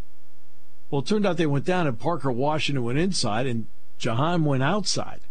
Well, 0.89 1.02
it 1.02 1.08
turned 1.08 1.26
out 1.26 1.38
they 1.38 1.46
went 1.46 1.66
down 1.66 1.88
and 1.88 2.00
Parker 2.00 2.32
Washington 2.32 2.84
went 2.84 3.00
inside 3.00 3.46
and 3.46 3.68
Jahan 3.98 4.46
went 4.46 4.63
outside. 4.63 5.22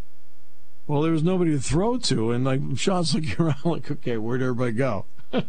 Well, 0.87 1.03
there 1.03 1.13
was 1.13 1.23
nobody 1.23 1.53
to 1.53 1.61
throw 1.61 1.99
to. 1.99 2.33
And 2.33 2.45
like 2.45 2.61
Sean's 2.77 3.15
looking 3.15 3.37
around 3.39 3.65
like, 3.65 3.91
okay, 3.91 4.17
where'd 4.17 4.43
everybody 4.43 4.73
go? 4.73 5.07
and 5.33 5.49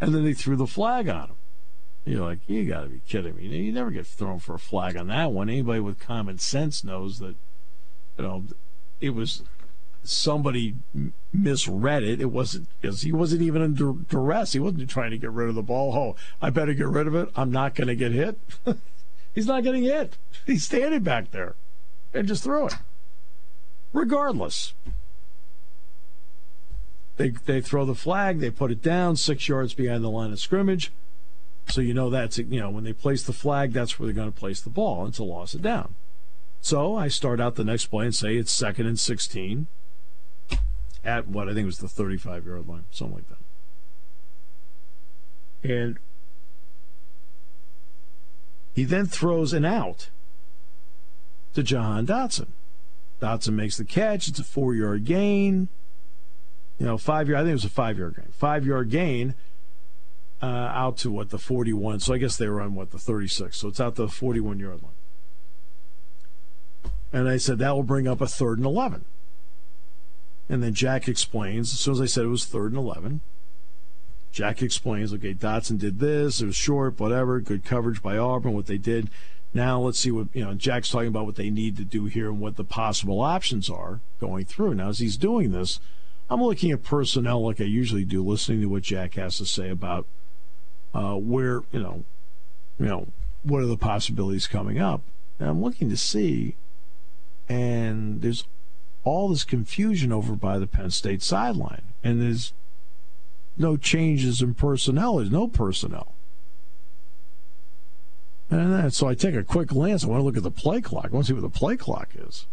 then 0.00 0.24
they 0.24 0.34
threw 0.34 0.56
the 0.56 0.66
flag 0.66 1.08
on 1.08 1.28
him. 1.28 1.36
You're 2.04 2.24
like, 2.24 2.38
you 2.46 2.64
got 2.64 2.82
to 2.82 2.88
be 2.88 3.02
kidding 3.06 3.36
me. 3.36 3.44
You 3.44 3.72
never 3.72 3.90
get 3.90 4.06
thrown 4.06 4.38
for 4.38 4.54
a 4.54 4.58
flag 4.58 4.96
on 4.96 5.08
that 5.08 5.30
one. 5.32 5.50
Anybody 5.50 5.80
with 5.80 5.98
common 6.00 6.38
sense 6.38 6.82
knows 6.82 7.18
that, 7.18 7.34
you 8.16 8.24
know, 8.24 8.44
it 9.00 9.10
was 9.10 9.42
somebody 10.02 10.74
misread 11.34 12.02
it. 12.02 12.20
It 12.20 12.32
wasn't 12.32 12.68
because 12.80 13.02
he 13.02 13.12
wasn't 13.12 13.42
even 13.42 13.60
under 13.60 13.92
duress. 13.92 14.54
He 14.54 14.58
wasn't 14.58 14.88
trying 14.88 15.10
to 15.10 15.18
get 15.18 15.30
rid 15.30 15.50
of 15.50 15.54
the 15.54 15.62
ball. 15.62 15.94
Oh, 15.94 16.16
I 16.40 16.48
better 16.48 16.72
get 16.72 16.86
rid 16.86 17.06
of 17.06 17.14
it. 17.14 17.28
I'm 17.36 17.52
not 17.52 17.74
going 17.74 17.88
to 17.88 17.96
get 17.96 18.12
hit. 18.12 18.38
He's 19.34 19.46
not 19.46 19.62
getting 19.62 19.82
hit. 19.82 20.16
He's 20.46 20.64
standing 20.64 21.02
back 21.02 21.30
there 21.30 21.56
and 22.14 22.26
just 22.26 22.42
throw 22.42 22.68
it. 22.68 22.74
Regardless, 23.92 24.74
they 27.16 27.30
they 27.30 27.60
throw 27.60 27.84
the 27.84 27.94
flag. 27.94 28.40
They 28.40 28.50
put 28.50 28.70
it 28.70 28.82
down 28.82 29.16
six 29.16 29.48
yards 29.48 29.74
behind 29.74 30.04
the 30.04 30.10
line 30.10 30.32
of 30.32 30.40
scrimmage. 30.40 30.92
So 31.68 31.80
you 31.80 31.94
know 31.94 32.10
that's 32.10 32.38
you 32.38 32.60
know 32.60 32.70
when 32.70 32.84
they 32.84 32.92
place 32.92 33.22
the 33.22 33.32
flag, 33.32 33.72
that's 33.72 33.98
where 33.98 34.06
they're 34.06 34.14
going 34.14 34.32
to 34.32 34.38
place 34.38 34.60
the 34.60 34.70
ball. 34.70 35.06
It's 35.06 35.18
a 35.18 35.24
loss 35.24 35.54
it 35.54 35.62
down. 35.62 35.94
So 36.60 36.96
I 36.96 37.08
start 37.08 37.40
out 37.40 37.54
the 37.54 37.64
next 37.64 37.86
play 37.86 38.06
and 38.06 38.14
say 38.14 38.36
it's 38.36 38.50
second 38.50 38.86
and 38.86 38.98
16 38.98 39.66
at 41.04 41.28
what 41.28 41.48
I 41.48 41.54
think 41.54 41.66
was 41.66 41.78
the 41.78 41.88
35 41.88 42.46
yard 42.46 42.68
line, 42.68 42.84
something 42.90 43.16
like 43.16 43.28
that. 43.28 43.38
And 45.70 45.98
he 48.74 48.84
then 48.84 49.06
throws 49.06 49.52
an 49.52 49.64
out 49.64 50.08
to 51.54 51.62
Jahan 51.62 52.06
Dotson. 52.06 52.48
Dotson 53.20 53.54
makes 53.54 53.76
the 53.76 53.84
catch. 53.84 54.28
It's 54.28 54.38
a 54.38 54.44
four 54.44 54.74
yard 54.74 55.04
gain. 55.04 55.68
You 56.78 56.86
know, 56.86 56.98
five 56.98 57.28
yard, 57.28 57.40
I 57.40 57.42
think 57.42 57.50
it 57.50 57.54
was 57.54 57.64
a 57.64 57.70
five 57.70 57.98
yard 57.98 58.16
gain. 58.16 58.28
Five 58.30 58.64
yard 58.64 58.90
gain 58.90 59.34
uh, 60.40 60.46
out 60.46 60.96
to 60.98 61.10
what, 61.10 61.30
the 61.30 61.38
41. 61.38 62.00
So 62.00 62.14
I 62.14 62.18
guess 62.18 62.36
they 62.36 62.48
were 62.48 62.60
on 62.60 62.74
what, 62.74 62.90
the 62.90 62.98
36. 62.98 63.56
So 63.56 63.68
it's 63.68 63.80
out 63.80 63.96
the 63.96 64.08
41 64.08 64.60
yard 64.60 64.82
line. 64.82 64.92
And 67.12 67.28
I 67.28 67.38
said, 67.38 67.58
that 67.58 67.74
will 67.74 67.82
bring 67.82 68.06
up 68.06 68.20
a 68.20 68.26
third 68.26 68.58
and 68.58 68.66
11. 68.66 69.04
And 70.48 70.62
then 70.62 70.74
Jack 70.74 71.08
explains, 71.08 71.72
as 71.72 71.80
soon 71.80 71.94
as 71.94 72.00
I 72.00 72.06
said 72.06 72.24
it 72.24 72.28
was 72.28 72.44
third 72.44 72.72
and 72.72 72.78
11, 72.78 73.20
Jack 74.30 74.62
explains, 74.62 75.12
okay, 75.12 75.34
Dotson 75.34 75.78
did 75.78 75.98
this, 75.98 76.40
it 76.40 76.46
was 76.46 76.56
short, 76.56 77.00
whatever, 77.00 77.40
good 77.40 77.64
coverage 77.64 78.02
by 78.02 78.16
Auburn, 78.16 78.52
what 78.52 78.66
they 78.66 78.78
did. 78.78 79.10
Now 79.54 79.80
let's 79.80 79.98
see 79.98 80.10
what, 80.10 80.28
you 80.34 80.44
know, 80.44 80.54
Jack's 80.54 80.90
talking 80.90 81.08
about 81.08 81.26
what 81.26 81.36
they 81.36 81.50
need 81.50 81.76
to 81.78 81.84
do 81.84 82.04
here 82.04 82.28
and 82.28 82.40
what 82.40 82.56
the 82.56 82.64
possible 82.64 83.20
options 83.20 83.70
are 83.70 84.00
going 84.20 84.44
through. 84.44 84.74
Now, 84.74 84.88
as 84.88 84.98
he's 84.98 85.16
doing 85.16 85.52
this, 85.52 85.80
I'm 86.30 86.42
looking 86.42 86.70
at 86.70 86.82
personnel 86.82 87.44
like 87.44 87.60
I 87.60 87.64
usually 87.64 88.04
do, 88.04 88.22
listening 88.22 88.60
to 88.60 88.66
what 88.66 88.82
Jack 88.82 89.14
has 89.14 89.38
to 89.38 89.46
say 89.46 89.70
about 89.70 90.06
uh, 90.94 91.14
where, 91.14 91.62
you 91.72 91.80
know, 91.80 92.04
you 92.78 92.86
know, 92.86 93.08
what 93.42 93.62
are 93.62 93.66
the 93.66 93.76
possibilities 93.76 94.46
coming 94.46 94.78
up. 94.78 95.00
And 95.38 95.48
I'm 95.48 95.62
looking 95.62 95.88
to 95.88 95.96
see 95.96 96.56
and 97.48 98.20
there's 98.20 98.44
all 99.04 99.28
this 99.28 99.44
confusion 99.44 100.12
over 100.12 100.34
by 100.34 100.58
the 100.58 100.66
Penn 100.66 100.90
State 100.90 101.22
sideline, 101.22 101.82
and 102.04 102.20
there's 102.20 102.52
no 103.56 103.76
changes 103.76 104.42
in 104.42 104.54
personnel. 104.54 105.16
There's 105.16 105.30
no 105.30 105.48
personnel. 105.48 106.14
And 108.50 108.92
so 108.94 109.06
I 109.06 109.14
take 109.14 109.34
a 109.34 109.44
quick 109.44 109.68
glance. 109.68 110.04
I 110.04 110.08
want 110.08 110.20
to 110.20 110.24
look 110.24 110.36
at 110.36 110.42
the 110.42 110.50
play 110.50 110.80
clock. 110.80 111.06
I 111.06 111.08
want 111.08 111.26
to 111.26 111.32
see 111.32 111.40
what 111.40 111.42
the 111.42 111.58
play 111.58 111.76
clock 111.76 112.10
is 112.14 112.46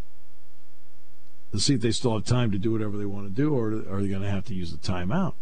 to 1.51 1.59
see 1.59 1.75
if 1.75 1.81
they 1.81 1.91
still 1.91 2.13
have 2.13 2.25
time 2.25 2.51
to 2.51 2.57
do 2.57 2.71
whatever 2.71 2.97
they 2.97 3.05
want 3.05 3.27
to 3.27 3.33
do, 3.33 3.55
or 3.55 3.67
are 3.67 4.01
they 4.01 4.07
going 4.07 4.21
to 4.21 4.29
have 4.29 4.45
to 4.45 4.53
use 4.53 4.71
the 4.71 4.77
timeout? 4.77 5.33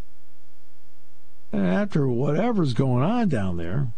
And 1.52 1.66
after 1.66 2.08
whatever's 2.08 2.74
going 2.74 3.04
on 3.04 3.30
down 3.30 3.58
there, 3.58 3.90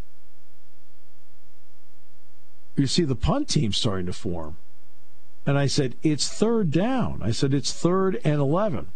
you 2.75 2.87
see 2.87 3.03
the 3.03 3.15
punt 3.15 3.49
team 3.49 3.71
starting 3.71 4.05
to 4.05 4.13
form. 4.13 4.57
And 5.45 5.57
I 5.57 5.67
said, 5.67 5.95
it's 6.03 6.27
third 6.27 6.71
down. 6.71 7.21
I 7.23 7.31
said, 7.31 7.53
it's 7.53 7.71
third 7.71 8.19
and 8.23 8.39
11. 8.39 8.87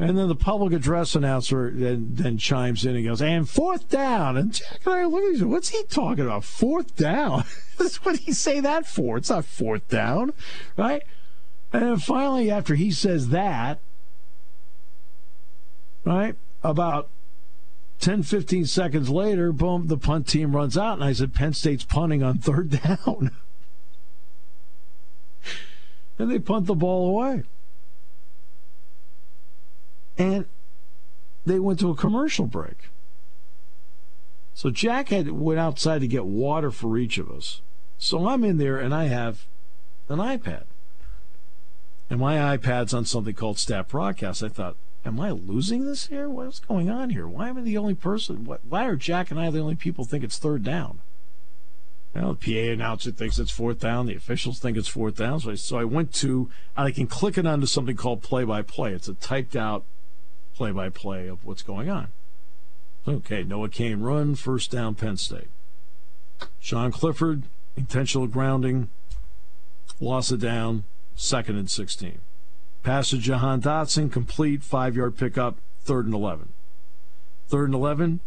And 0.00 0.16
then 0.16 0.28
the 0.28 0.34
public 0.34 0.72
address 0.72 1.14
announcer 1.14 1.70
then, 1.70 2.08
then 2.12 2.38
chimes 2.38 2.86
in 2.86 2.96
and 2.96 3.04
goes, 3.04 3.20
and 3.20 3.48
fourth 3.48 3.90
down. 3.90 4.38
And 4.38 4.52
Jack 4.52 4.80
and 4.86 4.94
I 4.94 5.04
look 5.04 5.34
at 5.34 5.40
him, 5.40 5.50
what's 5.50 5.68
he 5.68 5.82
talking 5.84 6.24
about? 6.24 6.42
Fourth 6.42 6.96
down? 6.96 7.44
what 7.76 8.16
did 8.16 8.20
he 8.20 8.32
say 8.32 8.60
that 8.60 8.86
for? 8.86 9.18
It's 9.18 9.28
not 9.28 9.44
fourth 9.44 9.86
down, 9.88 10.32
right? 10.76 11.02
And 11.72 11.82
then 11.82 11.98
finally, 11.98 12.50
after 12.50 12.74
he 12.74 12.90
says 12.90 13.28
that, 13.28 13.78
right, 16.04 16.34
about 16.64 17.10
10, 18.00 18.22
15 18.22 18.64
seconds 18.64 19.10
later, 19.10 19.52
boom, 19.52 19.88
the 19.88 19.98
punt 19.98 20.26
team 20.26 20.56
runs 20.56 20.78
out. 20.78 20.94
And 20.94 21.04
I 21.04 21.12
said, 21.12 21.34
Penn 21.34 21.52
State's 21.52 21.84
punting 21.84 22.22
on 22.22 22.38
third 22.38 22.70
down 22.82 23.32
and 26.20 26.30
they 26.30 26.38
punt 26.38 26.66
the 26.66 26.74
ball 26.74 27.08
away. 27.08 27.42
And 30.20 30.44
they 31.46 31.58
went 31.58 31.80
to 31.80 31.90
a 31.90 31.94
commercial 31.94 32.46
break. 32.46 32.90
So 34.52 34.68
Jack 34.68 35.08
had 35.08 35.30
went 35.32 35.58
outside 35.58 36.00
to 36.02 36.06
get 36.06 36.26
water 36.26 36.70
for 36.70 36.98
each 36.98 37.16
of 37.16 37.30
us. 37.30 37.62
So 37.96 38.28
I'm 38.28 38.44
in 38.44 38.58
there 38.58 38.76
and 38.76 38.94
I 38.94 39.06
have 39.06 39.46
an 40.10 40.18
iPad. 40.18 40.64
And 42.10 42.20
my 42.20 42.36
iPad's 42.54 42.92
on 42.92 43.06
something 43.06 43.32
called 43.32 43.58
Stat 43.58 43.88
Broadcast. 43.88 44.42
I 44.42 44.48
thought, 44.48 44.76
am 45.06 45.18
I 45.20 45.30
losing 45.30 45.86
this 45.86 46.08
here? 46.08 46.28
What's 46.28 46.60
going 46.60 46.90
on 46.90 47.10
here? 47.10 47.26
Why 47.26 47.48
am 47.48 47.56
I 47.56 47.62
the 47.62 47.78
only 47.78 47.94
person? 47.94 48.44
Why 48.44 48.84
are 48.84 48.96
Jack 48.96 49.30
and 49.30 49.40
I 49.40 49.48
the 49.48 49.60
only 49.60 49.76
people 49.76 50.04
think 50.04 50.22
it's 50.22 50.36
third 50.36 50.62
down? 50.62 51.00
Well, 52.14 52.34
the 52.34 52.52
PA 52.52 52.72
announcer 52.72 53.12
thinks 53.12 53.38
it's 53.38 53.50
fourth 53.50 53.78
down. 53.78 54.04
The 54.04 54.16
officials 54.16 54.58
think 54.58 54.76
it's 54.76 54.88
fourth 54.88 55.16
down. 55.16 55.40
So 55.40 55.52
I, 55.52 55.54
so 55.54 55.78
I 55.78 55.84
went 55.84 56.12
to, 56.14 56.50
and 56.76 56.88
I 56.88 56.90
can 56.90 57.06
click 57.06 57.38
it 57.38 57.46
onto 57.46 57.66
something 57.66 57.96
called 57.96 58.20
play 58.20 58.44
by 58.44 58.60
play. 58.60 58.92
It's 58.92 59.08
a 59.08 59.14
typed 59.14 59.56
out 59.56 59.84
play 60.60 60.72
by 60.72 60.90
play 60.90 61.26
of 61.26 61.42
what's 61.42 61.62
going 61.62 61.88
on. 61.88 62.08
Okay, 63.08 63.42
Noah 63.42 63.70
Cain 63.70 64.00
run, 64.00 64.34
first 64.34 64.70
down, 64.70 64.94
Penn 64.94 65.16
State. 65.16 65.48
Sean 66.58 66.92
Clifford, 66.92 67.44
intentional 67.78 68.26
grounding, 68.26 68.90
loss 70.00 70.30
of 70.30 70.38
down, 70.38 70.84
second 71.16 71.56
and 71.56 71.70
16. 71.70 72.18
Pass 72.82 73.08
to 73.08 73.16
Jahan 73.16 73.62
Dotson, 73.62 74.12
complete, 74.12 74.62
five 74.62 74.94
yard 74.94 75.16
pickup, 75.16 75.56
third 75.80 76.04
and 76.04 76.12
11. 76.12 76.52
Third 77.48 77.70
and 77.70 77.74
11, 77.74 78.20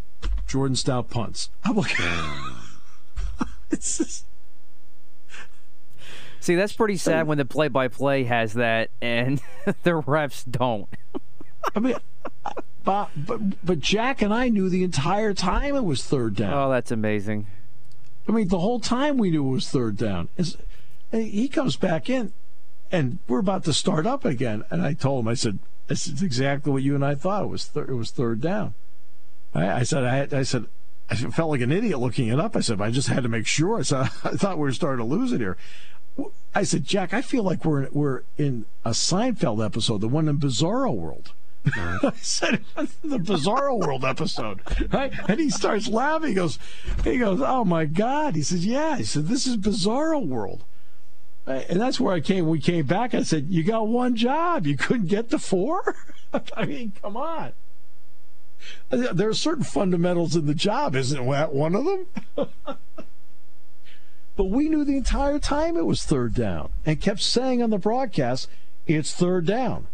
Jordan 0.48 0.76
Stout 0.76 1.12
punts. 1.12 1.52
I'm 1.63 1.76
like, 1.76 1.96
just... 3.69 4.26
See, 6.39 6.56
that's 6.56 6.74
pretty 6.74 6.98
sad 6.98 7.28
when 7.28 7.38
the 7.38 7.46
play-by-play 7.46 8.24
has 8.24 8.54
that 8.54 8.89
and 9.04 9.39
the 9.84 10.02
refs 10.02 10.43
don't. 10.50 10.89
I 11.76 11.80
mean, 11.80 11.96
but, 12.84 13.10
but 13.15 13.65
but 13.65 13.80
Jack 13.80 14.22
and 14.22 14.34
I 14.34 14.50
knew 14.50 14.69
the 14.69 14.84
entire 14.84 15.34
time 15.34 15.76
it 15.76 15.86
was 15.86 16.04
third 16.04 16.36
down. 16.36 16.54
Oh, 16.54 16.69
that's 16.69 16.91
amazing. 16.91 17.48
I 18.28 18.32
mean, 18.32 18.48
the 18.48 18.60
whole 18.60 18.80
time 18.80 19.17
we 19.17 19.32
knew 19.32 19.48
it 19.48 19.52
was 19.52 19.69
third 19.69 19.98
down. 19.98 20.30
It's, 20.38 20.58
he 21.12 21.48
comes 21.48 21.76
back 21.76 22.10
in, 22.10 22.34
and 22.91 23.19
we're 23.28 23.39
about 23.39 23.65
to 23.65 23.74
start 23.74 24.06
up 24.06 24.26
again. 24.26 24.63
And 24.69 24.82
I 24.82 24.93
told 24.93 25.24
him, 25.24 25.28
I 25.28 25.34
said, 25.34 25.60
"This 25.88 26.08
is 26.08 26.22
exactly 26.22 26.72
what 26.72 26.84
you 26.84 26.96
and 26.96 27.06
I 27.06 27.15
thought. 27.15 27.43
It 27.43 27.50
was 27.50 27.65
thir- 27.65 27.89
it 27.89 27.96
was 27.96 28.12
third 28.12 28.41
down." 28.41 28.74
I, 29.54 29.69
I 29.69 29.84
said, 29.84 30.04
I, 30.04 30.39
I 30.39 30.43
said, 30.43 30.65
I 31.10 31.15
felt 31.15 31.52
like 31.52 31.62
an 31.62 31.72
idiot 31.72 32.00
looking 32.00 32.28
it 32.28 32.39
up. 32.39 32.56
I 32.56 32.62
said, 32.62 32.82
I 32.82 32.89
just 32.89 33.08
had 33.08 33.24
to 33.24 33.30
make 33.30 33.46
sure. 33.46 33.80
I 33.80 33.84
said, 33.84 34.02
I 34.24 34.32
thought 34.32 34.58
we 34.58 34.63
were 34.63 34.72
starting 34.72 35.06
to 35.06 35.15
lose 35.15 35.32
it 35.32 35.39
here. 35.39 35.58
I 36.56 36.63
said, 36.63 36.86
Jack, 36.86 37.13
I 37.13 37.22
feel 37.22 37.43
like 37.43 37.65
we're 37.65 37.89
we're 37.91 38.24
in 38.38 38.65
a 38.86 38.91
Seinfeld 38.91 39.63
episode, 39.65 40.02
the 40.02 40.08
one 40.08 40.28
in 40.28 40.38
Bizarro 40.38 40.93
World. 40.93 41.34
I 41.76 42.12
said 42.15 42.63
the 42.76 43.19
Bizarro 43.19 43.78
World 43.78 44.04
episode, 44.04 44.60
right? 44.91 45.13
And 45.30 45.39
he 45.39 45.49
starts 45.49 45.88
laughing. 45.88 46.30
He 46.30 46.36
goes, 46.36 46.60
he 47.04 47.17
goes, 47.17 47.41
oh 47.41 47.63
my 47.63 47.86
god! 47.86 48.36
He 48.36 48.41
says, 48.41 48.65
yeah. 48.65 48.97
He 48.97 49.06
said, 49.06 49.28
this 49.28 49.47
is 49.47 49.56
Bizarro 49.56 50.26
World, 50.26 50.65
and 51.45 51.80
that's 51.80 52.02
where 52.02 52.13
I 52.13 52.19
came. 52.19 52.47
We 52.49 52.60
came 52.60 52.86
back. 52.86 53.13
I 53.13 53.23
said, 53.23 53.47
you 53.49 53.63
got 53.63 53.88
one 53.88 54.15
job. 54.15 54.67
You 54.67 54.76
couldn't 54.76 55.08
get 55.08 55.30
the 55.30 55.39
four. 55.39 55.95
I 56.58 56.65
mean, 56.65 56.91
come 57.02 57.15
on. 57.15 57.54
There 58.89 59.30
are 59.30 59.34
certain 59.34 59.63
fundamentals 59.63 60.36
in 60.36 60.45
the 60.45 60.56
job, 60.56 60.95
isn't 60.95 61.30
that 61.30 61.54
one 61.54 61.76
of 61.76 61.86
them? 61.86 62.06
but 64.36 64.45
we 64.45 64.69
knew 64.69 64.84
the 64.84 64.97
entire 64.97 65.39
time 65.39 65.78
it 65.78 65.86
was 65.86 66.04
third 66.04 66.34
down 66.34 66.69
and 66.86 67.02
kept 67.02 67.21
saying 67.21 67.62
on 67.62 67.71
the 67.71 67.78
broadcast, 67.78 68.49
it's 68.88 69.13
third 69.13 69.45
down. 69.45 69.88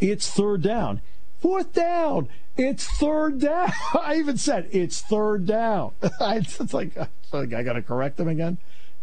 It's 0.00 0.28
third 0.30 0.62
down. 0.62 1.00
Fourth 1.40 1.72
down. 1.72 2.28
It's 2.56 2.86
third 2.98 3.40
down. 3.40 3.70
I 3.94 4.16
even 4.16 4.36
said 4.36 4.68
it's 4.70 5.00
third 5.00 5.46
down. 5.46 5.92
it's 6.02 6.74
like, 6.74 6.96
like 7.32 7.52
I 7.54 7.62
got 7.62 7.74
to 7.74 7.82
correct 7.82 8.16
them 8.16 8.28
again. 8.28 8.58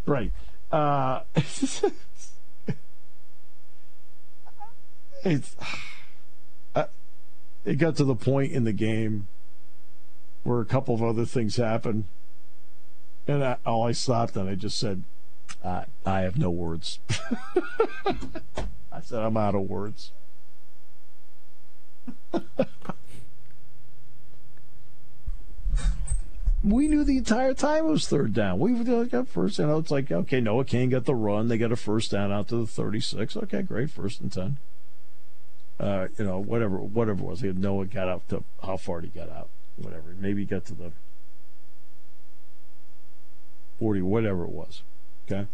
Right. 0.06 0.32
Uh, 0.72 1.22
it's 5.24 5.56
it 7.68 7.76
got 7.76 7.98
to 7.98 8.06
the 8.06 8.16
point 8.16 8.54
in 8.54 8.64
the 8.64 8.72
game 8.72 9.28
where 10.44 10.62
a 10.62 10.66
couple 10.66 10.96
of 10.96 11.04
other 11.04 11.26
things 11.26 11.58
happened, 11.58 12.06
and 13.28 13.44
I, 13.44 13.58
all 13.66 13.86
I 13.86 13.92
stopped 13.92 14.38
and 14.38 14.50
I 14.50 14.56
just 14.56 14.80
said, 14.80 15.04
I, 15.64 15.84
I 16.06 16.22
have 16.22 16.38
no 16.38 16.50
words. 16.50 17.00
I 18.06 19.02
said, 19.02 19.20
I'm 19.20 19.36
out 19.36 19.54
of 19.54 19.64
words. 19.64 20.12
We 26.64 26.88
knew 26.88 27.04
the 27.04 27.18
entire 27.18 27.54
time 27.54 27.86
it 27.86 27.90
was 27.90 28.08
third 28.08 28.34
down. 28.34 28.60
We 28.60 28.74
got 29.06 29.28
first, 29.28 29.60
you 29.60 29.68
know, 29.68 29.78
it's 29.78 29.92
like, 29.92 30.12
okay, 30.12 30.42
Noah 30.42 30.66
Cain 30.66 30.90
got 30.90 31.06
the 31.06 31.16
run. 31.16 31.48
They 31.48 31.58
got 31.58 31.72
a 31.72 31.76
first 31.76 32.12
down 32.12 32.32
out 32.32 32.50
to 32.50 32.58
the 32.58 32.68
36. 32.68 33.38
Okay, 33.38 33.62
great, 33.62 33.90
first 33.90 34.22
and 34.22 34.32
10. 34.32 34.58
Uh, 35.80 36.08
you 36.18 36.26
know, 36.26 36.40
whatever, 36.40 36.78
whatever 36.78 37.20
it 37.20 37.26
was. 37.26 37.44
Noah 37.44 37.86
got 37.86 38.10
out 38.10 38.28
to 38.30 38.44
how 38.64 38.78
far 38.78 39.02
he 39.02 39.08
get 39.08 39.30
out? 39.30 39.50
Whatever. 39.78 40.16
Maybe 40.20 40.46
got 40.46 40.66
to 40.66 40.74
the 40.74 40.92
40, 43.80 44.02
whatever 44.02 44.44
it 44.44 44.52
was. 44.52 44.82
Okay. 45.26 45.48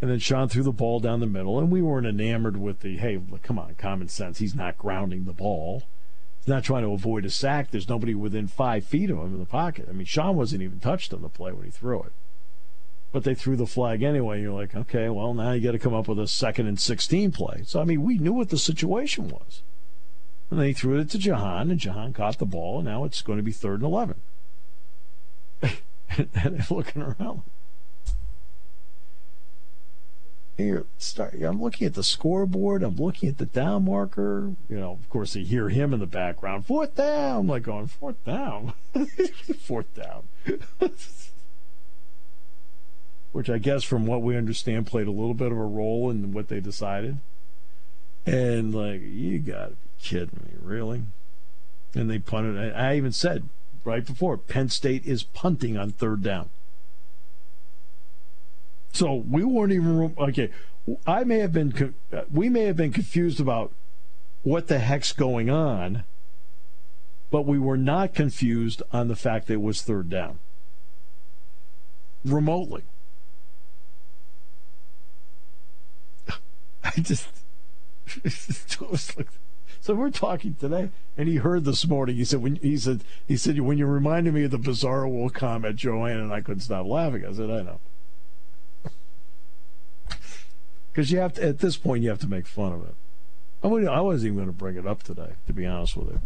And 0.00 0.10
then 0.10 0.18
Sean 0.18 0.48
threw 0.48 0.62
the 0.62 0.72
ball 0.72 1.00
down 1.00 1.20
the 1.20 1.26
middle, 1.26 1.58
and 1.58 1.70
we 1.70 1.80
weren't 1.80 2.06
enamored 2.06 2.58
with 2.58 2.80
the, 2.80 2.98
hey, 2.98 3.18
come 3.42 3.58
on, 3.58 3.74
common 3.76 4.08
sense. 4.08 4.38
He's 4.38 4.54
not 4.54 4.76
grounding 4.76 5.24
the 5.24 5.32
ball. 5.32 5.84
He's 6.38 6.48
not 6.48 6.64
trying 6.64 6.82
to 6.82 6.92
avoid 6.92 7.24
a 7.24 7.30
sack. 7.30 7.70
There's 7.70 7.88
nobody 7.88 8.14
within 8.14 8.46
five 8.46 8.84
feet 8.84 9.10
of 9.10 9.18
him 9.18 9.34
in 9.34 9.38
the 9.38 9.46
pocket. 9.46 9.86
I 9.88 9.92
mean, 9.92 10.04
Sean 10.04 10.36
wasn't 10.36 10.62
even 10.62 10.80
touched 10.80 11.14
on 11.14 11.22
the 11.22 11.30
play 11.30 11.50
when 11.52 11.64
he 11.64 11.70
threw 11.70 12.02
it. 12.02 12.12
But 13.10 13.24
they 13.24 13.34
threw 13.34 13.56
the 13.56 13.66
flag 13.66 14.02
anyway. 14.02 14.42
You're 14.42 14.52
like, 14.52 14.76
okay, 14.76 15.08
well, 15.08 15.32
now 15.32 15.52
you 15.52 15.62
got 15.62 15.72
to 15.72 15.78
come 15.78 15.94
up 15.94 16.08
with 16.08 16.18
a 16.18 16.28
second 16.28 16.66
and 16.66 16.78
16 16.78 17.32
play. 17.32 17.62
So, 17.64 17.80
I 17.80 17.84
mean, 17.84 18.02
we 18.02 18.18
knew 18.18 18.34
what 18.34 18.50
the 18.50 18.58
situation 18.58 19.28
was. 19.28 19.62
And 20.50 20.60
they 20.60 20.74
threw 20.74 20.98
it 21.00 21.10
to 21.10 21.18
Jahan, 21.18 21.70
and 21.70 21.80
Jahan 21.80 22.12
caught 22.12 22.38
the 22.38 22.44
ball, 22.44 22.78
and 22.78 22.86
now 22.86 23.04
it's 23.04 23.22
going 23.22 23.38
to 23.38 23.42
be 23.42 23.52
third 23.52 23.80
and 23.80 23.90
11. 23.90 24.20
and 26.34 26.70
looking 26.70 27.02
around, 27.02 27.42
here 30.56 30.86
start 30.96 31.34
I'm 31.34 31.60
looking 31.60 31.86
at 31.86 31.94
the 31.94 32.02
scoreboard, 32.02 32.82
I'm 32.82 32.96
looking 32.96 33.28
at 33.28 33.38
the 33.38 33.46
down 33.46 33.84
marker. 33.84 34.54
You 34.68 34.78
know, 34.78 34.92
of 34.92 35.08
course 35.10 35.34
they 35.34 35.42
hear 35.42 35.68
him 35.68 35.92
in 35.92 36.00
the 36.00 36.06
background. 36.06 36.66
Fourth 36.66 36.94
down. 36.94 37.40
I'm 37.40 37.46
like 37.46 37.62
going, 37.62 37.86
fourth 37.88 38.24
down. 38.24 38.72
fourth 39.60 39.94
down. 39.94 40.28
Which 43.32 43.50
I 43.50 43.58
guess 43.58 43.82
from 43.84 44.06
what 44.06 44.22
we 44.22 44.36
understand 44.36 44.86
played 44.86 45.06
a 45.06 45.12
little 45.12 45.34
bit 45.34 45.52
of 45.52 45.58
a 45.58 45.66
role 45.66 46.10
in 46.10 46.32
what 46.32 46.48
they 46.48 46.60
decided. 46.60 47.18
And 48.24 48.74
like, 48.74 49.02
you 49.02 49.38
gotta 49.38 49.72
be 49.72 49.76
kidding 50.00 50.40
me, 50.46 50.52
really? 50.60 51.02
And 51.94 52.10
they 52.10 52.18
punted 52.18 52.74
I 52.74 52.96
even 52.96 53.12
said 53.12 53.48
right 53.84 54.04
before 54.04 54.36
Penn 54.36 54.68
State 54.68 55.04
is 55.04 55.22
punting 55.22 55.76
on 55.76 55.90
third 55.90 56.22
down. 56.22 56.48
So 58.96 59.14
we 59.28 59.44
weren't 59.44 59.74
even 59.74 60.14
okay. 60.16 60.48
I 61.06 61.22
may 61.24 61.40
have 61.40 61.52
been 61.52 61.94
we 62.32 62.48
may 62.48 62.62
have 62.62 62.76
been 62.76 62.94
confused 62.94 63.38
about 63.40 63.74
what 64.42 64.68
the 64.68 64.78
heck's 64.78 65.12
going 65.12 65.50
on, 65.50 66.04
but 67.30 67.44
we 67.44 67.58
were 67.58 67.76
not 67.76 68.14
confused 68.14 68.82
on 68.92 69.08
the 69.08 69.14
fact 69.14 69.48
that 69.48 69.52
it 69.54 69.60
was 69.60 69.82
third 69.82 70.08
down 70.08 70.38
remotely. 72.24 72.84
I 76.82 76.92
just 76.96 77.28
so 79.82 79.94
we're 79.94 80.08
talking 80.08 80.54
today, 80.54 80.88
and 81.18 81.28
he 81.28 81.36
heard 81.36 81.66
this 81.66 81.86
morning. 81.86 82.16
He 82.16 82.24
said 82.24 82.40
when 82.40 82.56
he 82.56 82.78
said 82.78 83.04
he 83.28 83.36
said 83.36 83.60
when 83.60 83.76
you 83.76 83.84
reminded 83.84 84.32
me 84.32 84.44
of 84.44 84.52
the 84.52 84.58
bizarre 84.58 85.06
will 85.06 85.28
comment, 85.28 85.76
Joanne, 85.76 86.16
and 86.16 86.32
I 86.32 86.40
couldn't 86.40 86.62
stop 86.62 86.86
laughing. 86.86 87.26
I 87.26 87.32
said 87.34 87.50
I 87.50 87.60
know 87.60 87.78
because 90.96 91.12
you 91.12 91.18
have 91.18 91.34
to 91.34 91.46
at 91.46 91.58
this 91.58 91.76
point 91.76 92.02
you 92.02 92.08
have 92.08 92.18
to 92.20 92.26
make 92.26 92.46
fun 92.46 92.72
of 92.72 92.82
it. 92.82 92.94
I 93.62 93.68
mean, 93.68 93.86
I 93.86 94.00
wasn't 94.00 94.28
even 94.32 94.36
going 94.36 94.46
to 94.46 94.52
bring 94.52 94.76
it 94.76 94.86
up 94.86 95.02
today, 95.02 95.32
to 95.46 95.52
be 95.52 95.66
honest 95.66 95.94
with 95.94 96.08
you. 96.08 96.20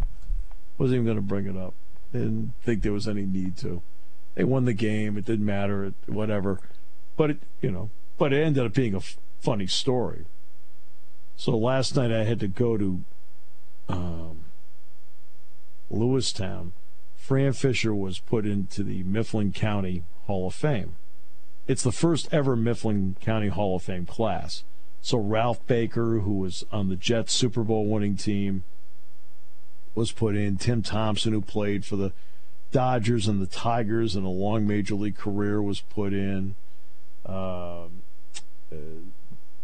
Wasn't 0.79 0.95
even 0.95 1.05
going 1.05 1.17
to 1.17 1.23
bring 1.23 1.47
it 1.47 1.57
up. 1.57 1.75
Didn't 2.13 2.53
think 2.63 2.83
there 2.83 2.93
was 2.93 3.09
any 3.09 3.27
need 3.27 3.57
to. 3.59 3.83
They 4.37 4.45
won 4.45 4.67
the 4.67 4.73
game. 4.73 5.19
It 5.19 5.25
didn't 5.25 5.45
matter. 5.45 5.87
It, 5.87 5.95
whatever. 6.07 6.61
But 7.17 7.31
it, 7.31 7.43
you 7.61 7.73
know, 7.73 7.91
but 8.17 8.33
it 8.33 8.45
ended 8.45 8.65
up 8.65 8.73
being 8.73 8.95
a 8.95 8.99
f- 8.99 9.17
funny 9.41 9.67
story. 9.67 10.25
So 11.37 11.59
last 11.59 11.97
night 11.97 12.13
I 12.13 12.23
had 12.23 12.39
to 12.39 12.49
go 12.49 12.77
to 12.77 13.05
um, 13.89 14.45
Lewistown. 15.91 16.71
Fran 17.17 17.55
Fisher 17.55 17.93
was 17.93 18.21
put 18.21 18.47
into 18.47 18.85
the 18.85 19.03
Mifflin 19.03 19.53
County 19.53 20.05
Hall 20.27 20.47
of 20.47 20.55
Fame. 20.55 20.95
It's 21.67 21.83
the 21.83 21.93
first 21.93 22.29
ever 22.33 22.57
Mifflin 22.57 23.17
County 23.21 23.49
Hall 23.49 23.77
of 23.77 23.83
Fame 23.83 24.07
class. 24.07 24.65
So 25.03 25.19
Ralph 25.19 25.67
Baker, 25.67 26.21
who 26.21 26.39
was 26.39 26.65
on 26.71 26.89
the 26.89 26.97
Jets 26.97 27.33
Super 27.33 27.63
Bowl 27.63 27.87
winning 27.87 28.17
team, 28.17 28.65
was 29.95 30.13
put 30.13 30.37
in. 30.37 30.57
Tim 30.57 30.83
Thompson, 30.83 31.33
who 31.33 31.41
played 31.41 31.85
for 31.85 31.97
the 31.97 32.13
Dodgers 32.71 33.27
and 33.27 33.41
the 33.41 33.47
Tigers 33.47 34.15
in 34.15 34.25
a 34.25 34.31
long 34.31 34.67
major 34.67 34.95
league 34.95 35.17
career, 35.17 35.63
was 35.63 35.81
put 35.81 36.13
in. 36.13 36.55
Um, 37.25 38.03
uh, 38.73 38.77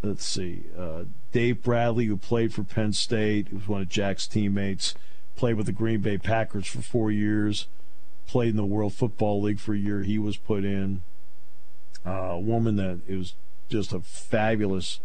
let's 0.03 0.25
see. 0.25 0.65
Uh, 0.77 1.05
Dave 1.33 1.63
Bradley, 1.63 2.07
who 2.07 2.17
played 2.17 2.53
for 2.55 2.65
Penn 2.65 2.93
State, 2.93 3.49
who 3.49 3.57
was 3.57 3.69
one 3.69 3.83
of 3.83 3.89
Jack's 3.89 4.27
teammates, 4.27 4.95
played 5.37 5.55
with 5.55 5.67
the 5.67 5.73
Green 5.73 6.01
Bay 6.01 6.19
Packers 6.19 6.67
for 6.67 6.81
four 6.81 7.11
years, 7.11 7.69
played 8.27 8.51
in 8.51 8.57
the 8.57 8.65
World 8.65 8.95
Football 8.95 9.43
League 9.43 9.61
for 9.61 9.75
a 9.75 9.79
year. 9.79 10.03
He 10.03 10.19
was 10.19 10.37
put 10.37 10.65
in 10.65 11.03
a 12.07 12.39
woman 12.39 12.77
that 12.77 13.01
is 13.09 13.35
just 13.69 13.93
a 13.93 14.01
fabulous 14.01 15.01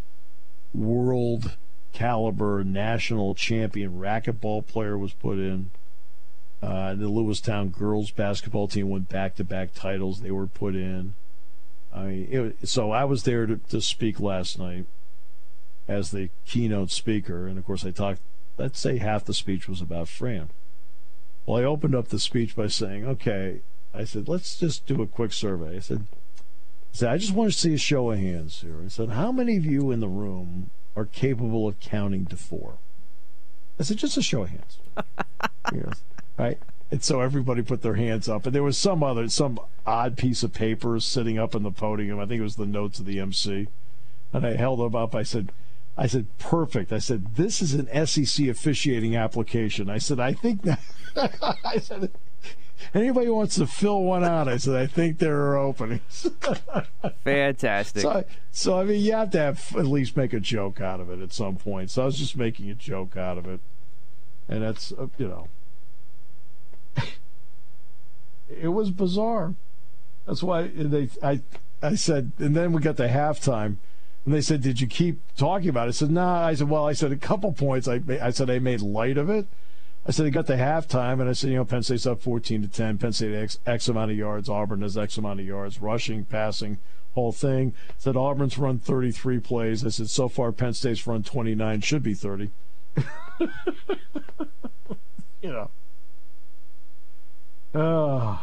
world 0.74 1.58
caliber 1.94 2.64
national 2.64 3.36
champion 3.36 4.00
racquetball 4.00 4.66
player 4.66 4.98
was 4.98 5.14
put 5.14 5.38
in. 5.38 5.72
Uh, 6.62 6.94
the 6.94 7.10
Lewistown 7.10 7.72
girls 7.72 8.12
basketball 8.12 8.68
team 8.68 8.90
went 8.90 9.10
back 9.10 9.36
to 9.36 9.44
back 9.44 9.74
titles. 9.74 10.22
They 10.22 10.32
were 10.32 10.48
put 10.48 10.76
in. 10.76 11.16
I 11.94 12.04
mean, 12.04 12.54
so 12.64 12.92
I 12.92 13.04
was 13.04 13.24
there 13.24 13.46
to, 13.48 13.58
to 13.70 13.82
speak 13.82 14.20
last 14.20 14.60
night 14.60 14.86
as 15.88 16.12
the 16.12 16.30
keynote 16.46 16.92
speaker, 16.92 17.48
and 17.48 17.58
of 17.58 17.66
course 17.66 17.86
I 17.86 17.92
talked. 17.92 18.22
Let's 18.58 18.80
say 18.80 19.00
half 19.00 19.26
the 19.26 19.34
speech 19.34 19.68
was 19.68 19.82
about 19.82 20.08
Fran. 20.08 20.50
Well, 21.46 21.58
I 21.58 21.64
opened 21.64 21.96
up 21.96 22.10
the 22.10 22.20
speech 22.20 22.56
by 22.56 22.68
saying, 22.68 23.06
"Okay," 23.08 23.62
I 23.94 24.04
said, 24.04 24.30
"Let's 24.30 24.58
just 24.58 24.86
do 24.86 25.02
a 25.02 25.08
quick 25.08 25.34
survey." 25.34 25.78
I 25.78 25.80
said, 25.80 26.06
said, 26.92 27.10
I 27.10 27.18
just 27.18 27.34
want 27.34 27.52
to 27.52 27.58
see 27.58 27.74
a 27.74 27.78
show 27.78 28.12
of 28.12 28.20
hands 28.20 28.62
here. 28.62 28.78
I 28.84 28.88
said, 28.88 29.10
how 29.10 29.32
many 29.32 29.58
of 29.58 29.66
you 29.66 29.92
in 29.92 30.00
the 30.00 30.08
room 30.08 30.72
are 30.96 31.06
capable 31.06 31.68
of 31.68 31.80
counting 31.80 32.26
to 32.28 32.36
four? 32.36 32.78
I 33.80 33.84
said, 33.84 33.98
just 33.98 34.18
a 34.18 34.22
show 34.22 34.44
of 34.44 34.50
hands. 34.50 34.78
yes. 35.74 36.04
Right? 36.38 36.60
And 36.92 37.02
so 37.02 37.22
everybody 37.22 37.62
put 37.62 37.82
their 37.82 37.96
hands 37.96 38.28
up. 38.28 38.46
And 38.46 38.54
there 38.54 38.64
was 38.64 38.78
some 38.78 39.02
other, 39.02 39.28
some 39.30 39.60
odd 39.86 40.18
piece 40.18 40.44
of 40.44 40.54
paper 40.54 41.00
sitting 41.00 41.40
up 41.40 41.56
in 41.56 41.64
the 41.64 41.72
podium. 41.72 42.20
I 42.20 42.26
think 42.26 42.42
it 42.42 42.44
was 42.44 42.58
the 42.58 42.66
notes 42.66 43.00
of 43.00 43.06
the 43.06 43.20
MC. 43.20 43.68
And 44.34 44.46
I 44.46 44.56
held 44.56 44.80
them 44.80 44.96
up. 44.96 45.16
I 45.16 45.24
said, 45.24 45.52
I 45.98 46.08
said, 46.08 46.28
perfect. 46.38 46.92
I 46.92 47.00
said, 47.00 47.36
this 47.36 47.62
is 47.62 47.74
an 47.74 47.88
SEC 48.06 48.48
officiating 48.48 49.16
application. 49.16 49.90
I 49.90 49.98
said, 49.98 50.20
I 50.20 50.34
think 50.34 50.64
that, 50.64 50.80
I 51.66 51.78
said, 51.78 52.12
anybody 52.94 53.30
wants 53.30 53.56
to 53.56 53.68
fill 53.68 54.02
one 54.02 54.24
out, 54.24 54.48
I 54.48 54.58
said, 54.58 54.76
I 54.76 54.88
think 54.88 55.20
there 55.20 55.38
are 55.48 55.58
openings. 55.58 56.28
Fantastic. 57.24 58.02
So, 58.02 58.24
so, 58.52 58.80
I 58.80 58.84
mean, 58.84 59.02
you 59.02 59.14
have 59.14 59.32
to 59.32 59.40
have, 59.40 59.76
at 59.76 59.86
least 59.86 60.18
make 60.18 60.34
a 60.34 60.40
joke 60.40 60.82
out 60.82 61.00
of 61.00 61.10
it 61.10 61.22
at 61.22 61.34
some 61.34 61.56
point. 61.56 61.92
So 61.92 62.04
I 62.04 62.06
was 62.06 62.18
just 62.18 62.36
making 62.36 62.70
a 62.70 62.76
joke 62.76 63.18
out 63.18 63.38
of 63.38 63.48
it. 63.48 63.60
And 64.48 64.64
that's, 64.64 64.92
uh, 64.92 65.08
you 65.18 65.28
know, 65.28 65.48
it 68.50 68.70
was 68.70 68.92
bizarre. 68.92 69.56
That's 70.26 70.44
why 70.44 70.68
they, 70.68 71.10
I, 71.24 71.42
I 71.82 71.96
said, 71.96 72.32
and 72.38 72.56
then 72.56 72.74
we 72.74 72.82
got 72.82 72.98
to 72.98 73.08
halftime. 73.08 73.78
And 74.24 74.36
they 74.36 74.42
said, 74.42 74.62
"Did 74.62 74.80
you 74.80 74.88
keep 74.88 75.20
talking 75.36 75.70
about 75.70 75.88
it?" 75.88 75.90
I 75.90 75.92
said, 75.94 76.12
"No." 76.12 76.22
Nah. 76.22 76.46
I 76.46 76.54
said, 76.54 76.70
"Well, 76.70 76.88
I 76.88 76.94
said 76.94 77.12
a 77.12 77.18
couple 77.18 77.52
points. 77.54 77.88
I, 77.88 78.02
I 78.22 78.30
said 78.30 78.52
I 78.52 78.60
made 78.60 78.82
light 78.82 79.18
of 79.18 79.30
it." 79.30 79.48
I 80.06 80.12
said, 80.12 80.26
they 80.26 80.32
got 80.32 80.48
to 80.48 80.56
halftime, 80.56 81.20
and 81.22 81.30
I 81.30 81.34
said, 81.34 81.52
you 81.52 81.58
know, 81.58 81.66
Penn 81.66 81.84
State's 81.84 82.08
up 82.08 82.22
14 82.22 82.64
to 82.64 82.68
10. 82.68 82.98
Penn 82.98 83.14
State 83.14 83.36
X, 83.36 83.60
X 83.68 83.88
amount 83.88 84.10
of 84.12 84.18
yards. 84.18 84.50
Auburn 84.50 84.82
has 84.82 84.98
X 84.98 85.18
amount 85.18 85.40
of 85.40 85.46
yards, 85.46 85.80
rushing, 85.80 86.26
passing, 86.26 86.80
whole 87.14 87.32
thing. 87.32 87.76
I 87.90 87.94
said, 88.00 88.16
Auburn's 88.16 88.58
run 88.58 88.80
33 88.80 89.40
plays. 89.40 89.86
I 89.86 89.90
said, 89.90 90.10
so 90.10 90.28
far, 90.28 90.52
Penn 90.52 90.74
State's 90.74 91.06
run 91.06 91.22
29, 91.22 91.82
should 91.82 92.02
be 92.02 92.16
30. 92.16 92.50
you 95.42 95.52
know. 95.52 95.70
Uh. 97.74 98.38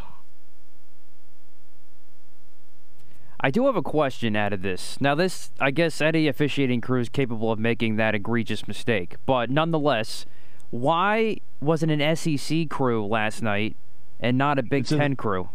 I 3.41 3.51
do 3.51 3.65
have 3.65 3.75
a 3.75 3.81
question 3.81 4.35
out 4.35 4.53
of 4.53 4.61
this. 4.61 4.99
Now, 4.99 5.15
this, 5.15 5.51
I 5.59 5.71
guess, 5.71 6.01
any 6.01 6.27
officiating 6.27 6.79
crew 6.81 7.01
is 7.01 7.09
capable 7.09 7.51
of 7.51 7.59
making 7.59 7.97
that 7.97 8.15
egregious 8.15 8.67
mistake, 8.67 9.15
but 9.25 9.49
nonetheless 9.49 10.25
why 10.71 11.37
wasn't 11.61 11.91
an 11.91 12.15
SEC 12.15 12.69
crew 12.69 13.05
last 13.05 13.41
night 13.41 13.75
and 14.19 14.37
not 14.37 14.59
a 14.59 14.63
Big 14.63 14.81
it's 14.81 14.89
Ten 14.89 15.01
in, 15.01 15.15
crew? 15.15 15.49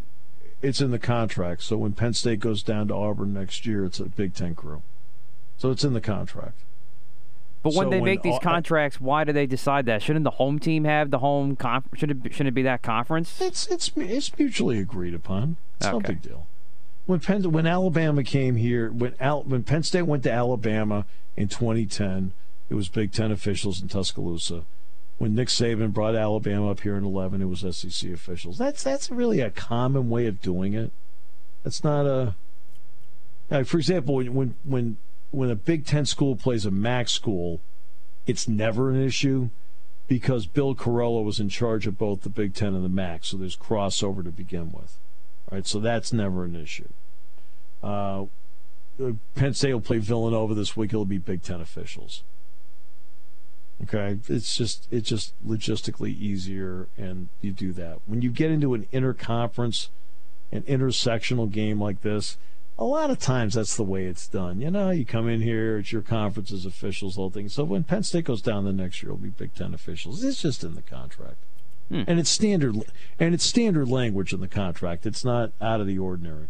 It's 0.62 0.80
in 0.80 0.90
the 0.90 0.98
contract. 0.98 1.62
So 1.62 1.76
when 1.76 1.92
Penn 1.92 2.14
State 2.14 2.40
goes 2.40 2.62
down 2.62 2.88
to 2.88 2.94
Auburn 2.94 3.34
next 3.34 3.66
year, 3.66 3.84
it's 3.84 4.00
a 4.00 4.04
Big 4.04 4.34
Ten 4.34 4.54
crew. 4.54 4.82
So 5.56 5.70
it's 5.70 5.84
in 5.84 5.92
the 5.92 6.00
contract. 6.00 6.58
But 7.62 7.74
when 7.74 7.86
So 7.86 7.90
they 7.90 8.00
when 8.00 8.10
make 8.10 8.22
these 8.22 8.38
contracts, 8.40 9.00
why 9.00 9.24
do 9.24 9.32
they 9.32 9.46
decide 9.46 9.86
that? 9.86 10.02
Shouldn't 10.02 10.24
the 10.24 10.32
home 10.32 10.58
team 10.58 10.84
have 10.84 11.10
the 11.10 11.20
home 11.20 11.56
conf- 11.56 11.88
Should 11.94 12.10
it, 12.10 12.32
shouldn't 12.32 12.48
it 12.48 12.54
be 12.54 12.62
that 12.62 12.82
conference? 12.82 13.40
It's 13.40 13.66
it's 13.68 13.90
it's 13.96 14.38
mutually 14.38 14.78
agreed 14.78 15.14
upon. 15.14 15.56
It's 15.78 15.86
no 15.86 16.00
big 16.00 16.20
deal. 16.20 16.46
When 17.06 17.20
Penn, 17.20 17.50
when 17.52 17.66
Alabama 17.66 18.22
came 18.22 18.56
here, 18.56 18.90
when 18.90 19.14
Al, 19.18 19.44
when 19.44 19.62
Penn 19.62 19.82
State 19.82 20.02
went 20.02 20.22
to 20.24 20.32
Alabama 20.32 21.06
in 21.36 21.48
2010, 21.48 22.32
it 22.68 22.74
was 22.74 22.88
Big 22.88 23.12
Ten 23.12 23.32
officials 23.32 23.80
in 23.80 23.88
Tuscaloosa. 23.88 24.64
When 25.18 25.34
Nick 25.34 25.48
Saban 25.48 25.92
brought 25.92 26.16
Alabama 26.16 26.70
up 26.70 26.80
here 26.80 26.96
in 26.96 27.04
11, 27.04 27.40
it 27.40 27.44
was 27.44 27.60
SEC 27.60 28.10
officials. 28.10 28.58
That's 28.58 28.82
that's 28.82 29.10
really 29.10 29.40
a 29.40 29.50
common 29.50 30.10
way 30.10 30.26
of 30.26 30.40
doing 30.42 30.74
it. 30.74 30.92
That's 31.62 31.84
not 31.84 32.06
a. 32.06 32.34
Like 33.50 33.66
for 33.66 33.78
example, 33.78 34.16
when 34.16 34.56
when 34.64 34.96
when 35.30 35.50
a 35.50 35.56
Big 35.56 35.86
Ten 35.86 36.04
school 36.04 36.36
plays 36.36 36.66
a 36.66 36.70
MAC 36.70 37.08
school, 37.08 37.60
it's 38.26 38.48
never 38.48 38.90
an 38.90 39.00
issue 39.00 39.50
because 40.06 40.46
Bill 40.46 40.74
Carollo 40.74 41.22
was 41.22 41.40
in 41.40 41.48
charge 41.48 41.86
of 41.86 41.98
both 41.98 42.22
the 42.22 42.28
Big 42.28 42.54
Ten 42.54 42.74
and 42.74 42.84
the 42.84 42.88
MAC, 42.88 43.24
so 43.24 43.36
there's 43.36 43.56
crossover 43.56 44.22
to 44.24 44.30
begin 44.30 44.72
with. 44.72 44.98
Right, 45.50 45.66
so 45.66 45.78
that's 45.78 46.12
never 46.12 46.44
an 46.44 46.56
issue. 46.56 46.88
Uh, 47.82 48.26
Penn 49.34 49.54
State 49.54 49.74
will 49.74 49.80
play 49.80 49.98
Villanova 49.98 50.54
this 50.54 50.76
week. 50.76 50.90
It'll 50.90 51.04
be 51.04 51.18
Big 51.18 51.42
Ten 51.42 51.60
officials. 51.60 52.22
Okay, 53.84 54.18
it's 54.28 54.56
just 54.56 54.88
it's 54.90 55.08
just 55.08 55.34
logistically 55.46 56.18
easier, 56.18 56.88
and 56.96 57.28
you 57.42 57.52
do 57.52 57.72
that 57.74 57.98
when 58.06 58.22
you 58.22 58.30
get 58.30 58.50
into 58.50 58.72
an 58.72 58.86
interconference, 58.92 59.88
an 60.50 60.62
intersectional 60.62 61.50
game 61.50 61.80
like 61.80 62.00
this. 62.00 62.38
A 62.78 62.84
lot 62.84 63.10
of 63.10 63.18
times 63.18 63.54
that's 63.54 63.76
the 63.76 63.84
way 63.84 64.06
it's 64.06 64.26
done. 64.26 64.60
You 64.60 64.70
know, 64.70 64.90
you 64.90 65.04
come 65.04 65.28
in 65.28 65.42
here, 65.42 65.78
it's 65.78 65.92
your 65.92 66.02
conference's 66.02 66.66
officials, 66.66 67.14
the 67.14 67.20
whole 67.20 67.30
thing. 67.30 67.48
So 67.48 67.62
when 67.62 67.84
Penn 67.84 68.02
State 68.02 68.24
goes 68.24 68.42
down 68.42 68.64
the 68.64 68.72
next 68.72 69.00
year, 69.02 69.12
it'll 69.12 69.22
be 69.22 69.28
Big 69.28 69.54
Ten 69.54 69.74
officials. 69.74 70.24
It's 70.24 70.42
just 70.42 70.64
in 70.64 70.74
the 70.74 70.82
contract, 70.82 71.36
hmm. 71.88 72.02
and 72.06 72.18
it's 72.18 72.30
standard, 72.30 72.76
and 73.18 73.34
it's 73.34 73.44
standard 73.44 73.88
language 73.88 74.32
in 74.32 74.40
the 74.40 74.48
contract. 74.48 75.04
It's 75.04 75.24
not 75.24 75.52
out 75.60 75.80
of 75.80 75.86
the 75.86 75.98
ordinary. 75.98 76.48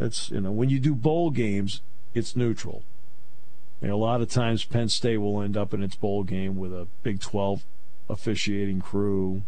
It's 0.00 0.30
you 0.30 0.40
know 0.40 0.50
when 0.50 0.68
you 0.68 0.80
do 0.80 0.96
bowl 0.96 1.30
games, 1.30 1.80
it's 2.12 2.34
neutral. 2.34 2.82
And 3.80 3.90
a 3.90 3.96
lot 3.96 4.20
of 4.20 4.28
times 4.28 4.64
Penn 4.64 4.88
State 4.88 5.18
will 5.18 5.40
end 5.40 5.56
up 5.56 5.72
in 5.72 5.82
its 5.82 5.94
bowl 5.94 6.24
game 6.24 6.56
with 6.56 6.72
a 6.72 6.88
Big 7.02 7.20
12 7.20 7.64
officiating 8.08 8.80
crew. 8.80 9.42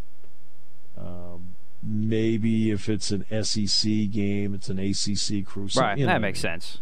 Um, 0.96 1.54
maybe 1.82 2.70
if 2.70 2.88
it's 2.88 3.10
an 3.10 3.24
SEC 3.42 3.90
game, 4.10 4.54
it's 4.54 4.68
an 4.68 4.78
ACC 4.78 5.44
crew. 5.44 5.68
Right, 5.76 5.98
you 5.98 6.06
that 6.06 6.20
makes 6.20 6.40
sense. 6.40 6.78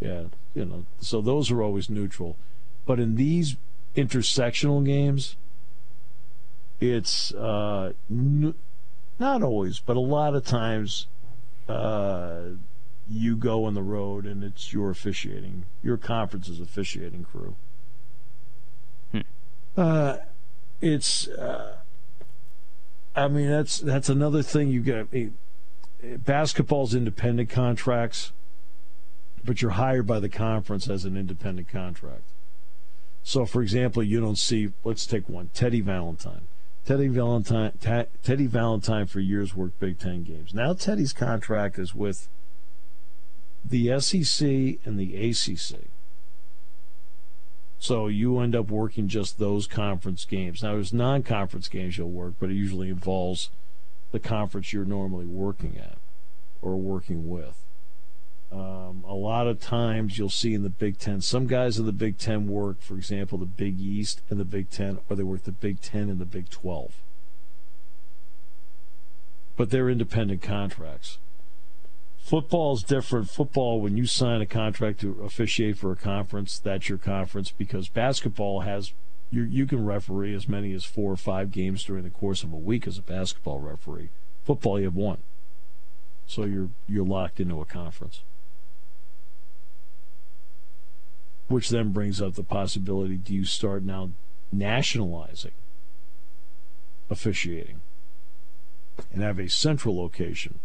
Yeah, 0.00 0.24
you 0.54 0.64
know, 0.64 0.84
so 1.00 1.20
those 1.20 1.50
are 1.50 1.62
always 1.62 1.90
neutral. 1.90 2.36
But 2.86 2.98
in 2.98 3.16
these 3.16 3.56
intersectional 3.94 4.84
games, 4.84 5.36
it's 6.80 7.32
uh, 7.34 7.92
n- 8.10 8.54
not 9.18 9.42
always, 9.42 9.78
but 9.80 9.96
a 9.96 10.00
lot 10.00 10.34
of 10.34 10.44
times 10.44 11.06
uh, 11.68 12.40
you 13.10 13.36
go 13.36 13.64
on 13.64 13.74
the 13.74 13.82
road 13.82 14.24
and 14.24 14.44
it's 14.44 14.72
your 14.72 14.90
officiating, 14.90 15.64
your 15.82 15.96
conference's 15.96 16.60
officiating 16.60 17.24
crew. 17.24 17.56
Uh, 19.76 20.18
it's, 20.80 21.28
uh, 21.28 21.76
I 23.14 23.28
mean, 23.28 23.50
that's 23.50 23.78
that's 23.78 24.08
another 24.08 24.42
thing 24.42 24.68
you. 24.68 24.82
I 24.94 25.06
mean, 25.12 25.36
basketball's 26.02 26.94
independent 26.94 27.50
contracts, 27.50 28.32
but 29.44 29.60
you're 29.60 29.72
hired 29.72 30.06
by 30.06 30.20
the 30.20 30.28
conference 30.28 30.88
as 30.88 31.04
an 31.04 31.16
independent 31.16 31.68
contract. 31.68 32.22
So, 33.22 33.44
for 33.44 33.62
example, 33.62 34.02
you 34.02 34.20
don't 34.20 34.38
see. 34.38 34.72
Let's 34.84 35.06
take 35.06 35.28
one. 35.28 35.50
Teddy 35.54 35.80
Valentine. 35.80 36.42
Teddy 36.84 37.08
Valentine. 37.08 37.72
Ta- 37.80 38.06
Teddy 38.22 38.46
Valentine 38.46 39.06
for 39.06 39.20
years 39.20 39.54
worked 39.54 39.78
Big 39.78 39.98
Ten 39.98 40.22
games. 40.22 40.54
Now 40.54 40.72
Teddy's 40.72 41.12
contract 41.12 41.78
is 41.78 41.94
with 41.94 42.28
the 43.64 44.00
SEC 44.00 44.48
and 44.84 44.98
the 44.98 45.30
ACC. 45.30 45.88
So 47.78 48.08
you 48.08 48.38
end 48.40 48.54
up 48.54 48.70
working 48.70 49.08
just 49.08 49.38
those 49.38 49.66
conference 49.66 50.24
games. 50.26 50.62
Now 50.62 50.74
there's 50.74 50.92
non-conference 50.92 51.68
games 51.68 51.96
you'll 51.96 52.10
work, 52.10 52.34
but 52.38 52.50
it 52.50 52.54
usually 52.54 52.90
involves 52.90 53.48
the 54.12 54.20
conference 54.20 54.72
you're 54.72 54.84
normally 54.84 55.24
working 55.24 55.78
at 55.78 55.96
or 56.60 56.76
working 56.76 57.28
with. 57.28 57.64
Um, 58.52 59.04
a 59.06 59.14
lot 59.14 59.46
of 59.46 59.60
times 59.60 60.18
you'll 60.18 60.28
see 60.28 60.54
in 60.54 60.62
the 60.62 60.70
Big 60.70 60.98
Ten, 60.98 61.20
some 61.20 61.46
guys 61.46 61.78
in 61.78 61.86
the 61.86 61.92
Big 61.92 62.18
Ten 62.18 62.48
work, 62.48 62.82
for 62.82 62.96
example, 62.96 63.38
the 63.38 63.46
Big 63.46 63.80
East 63.80 64.22
and 64.28 64.40
the 64.40 64.44
Big 64.44 64.70
Ten, 64.70 64.98
or 65.08 65.16
they 65.16 65.22
work 65.22 65.44
the 65.44 65.52
Big 65.52 65.80
Ten 65.80 66.10
and 66.10 66.18
the 66.18 66.24
Big 66.24 66.50
Twelve. 66.50 66.94
But 69.56 69.70
they're 69.70 69.88
independent 69.88 70.42
contracts. 70.42 71.18
Football 72.22 72.74
is 72.74 72.82
different. 72.84 73.28
Football, 73.28 73.80
when 73.80 73.96
you 73.96 74.06
sign 74.06 74.40
a 74.40 74.46
contract 74.46 75.00
to 75.00 75.20
officiate 75.22 75.78
for 75.78 75.90
a 75.90 75.96
conference, 75.96 76.58
that's 76.58 76.88
your 76.88 76.98
conference 76.98 77.50
because 77.50 77.88
basketball 77.88 78.60
has 78.60 78.92
you 79.30 79.42
you 79.42 79.66
can 79.66 79.84
referee 79.84 80.34
as 80.34 80.48
many 80.48 80.72
as 80.72 80.84
four 80.84 81.12
or 81.12 81.16
five 81.16 81.50
games 81.50 81.84
during 81.84 82.04
the 82.04 82.10
course 82.10 82.44
of 82.44 82.52
a 82.52 82.56
week 82.56 82.86
as 82.86 82.98
a 82.98 83.02
basketball 83.02 83.58
referee. 83.58 84.10
Football, 84.44 84.78
you 84.78 84.84
have 84.84 84.94
one, 84.94 85.18
so 86.26 86.44
you're 86.44 86.70
you're 86.88 87.04
locked 87.04 87.40
into 87.40 87.60
a 87.60 87.64
conference, 87.64 88.22
which 91.48 91.68
then 91.68 91.90
brings 91.90 92.20
up 92.22 92.34
the 92.34 92.44
possibility: 92.44 93.16
do 93.16 93.34
you 93.34 93.44
start 93.44 93.82
now 93.82 94.10
nationalizing 94.52 95.52
officiating 97.08 97.80
and 99.12 99.22
have 99.22 99.38
a 99.40 99.48
central 99.48 99.96
location? 99.96 100.60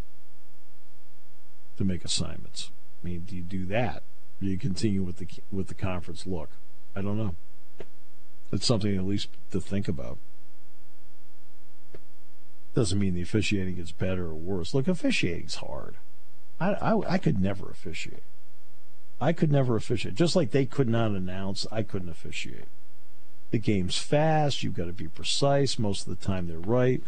To 1.78 1.84
make 1.84 2.06
assignments. 2.06 2.72
I 3.04 3.08
mean, 3.08 3.22
do 3.22 3.36
you 3.36 3.42
do 3.42 3.66
that? 3.66 4.04
Do 4.42 4.48
you 4.48 4.58
continue 4.58 5.04
with 5.04 5.18
the 5.18 5.28
with 5.52 5.68
the 5.68 5.74
conference 5.74 6.26
look? 6.26 6.50
I 6.96 7.02
don't 7.02 7.18
know. 7.18 7.36
It's 8.52 8.66
something 8.66 8.96
at 8.96 9.06
least 9.06 9.30
to 9.52 9.60
think 9.60 9.88
about. 9.88 10.18
Doesn't 12.74 13.00
mean 13.00 13.14
the 13.14 13.22
officiating 13.22 13.76
gets 13.76 13.92
better 13.92 14.26
or 14.26 14.36
worse. 14.36 14.74
Look, 14.74 14.88
officiating's 14.88 15.56
hard. 15.56 15.96
I, 16.60 16.74
I, 16.74 17.14
I 17.14 17.18
could 17.18 17.40
never 17.42 17.70
officiate. 17.70 18.24
I 19.20 19.34
could 19.34 19.52
never 19.52 19.76
officiate. 19.76 20.16
Just 20.16 20.36
like 20.36 20.52
they 20.52 20.66
could 20.66 20.90
not 20.90 21.12
announce, 21.12 21.66
I 21.72 21.84
couldn't 21.84 22.10
officiate. 22.10 22.68
The 23.52 23.60
game's 23.60 23.98
fast. 23.98 24.64
You've 24.64 24.76
got 24.76 24.86
to 24.86 24.94
be 24.94 25.08
precise. 25.08 25.80
Most 25.80 26.08
of 26.08 26.18
the 26.18 26.26
time, 26.26 26.48
they're 26.48 26.60
right. 26.60 27.02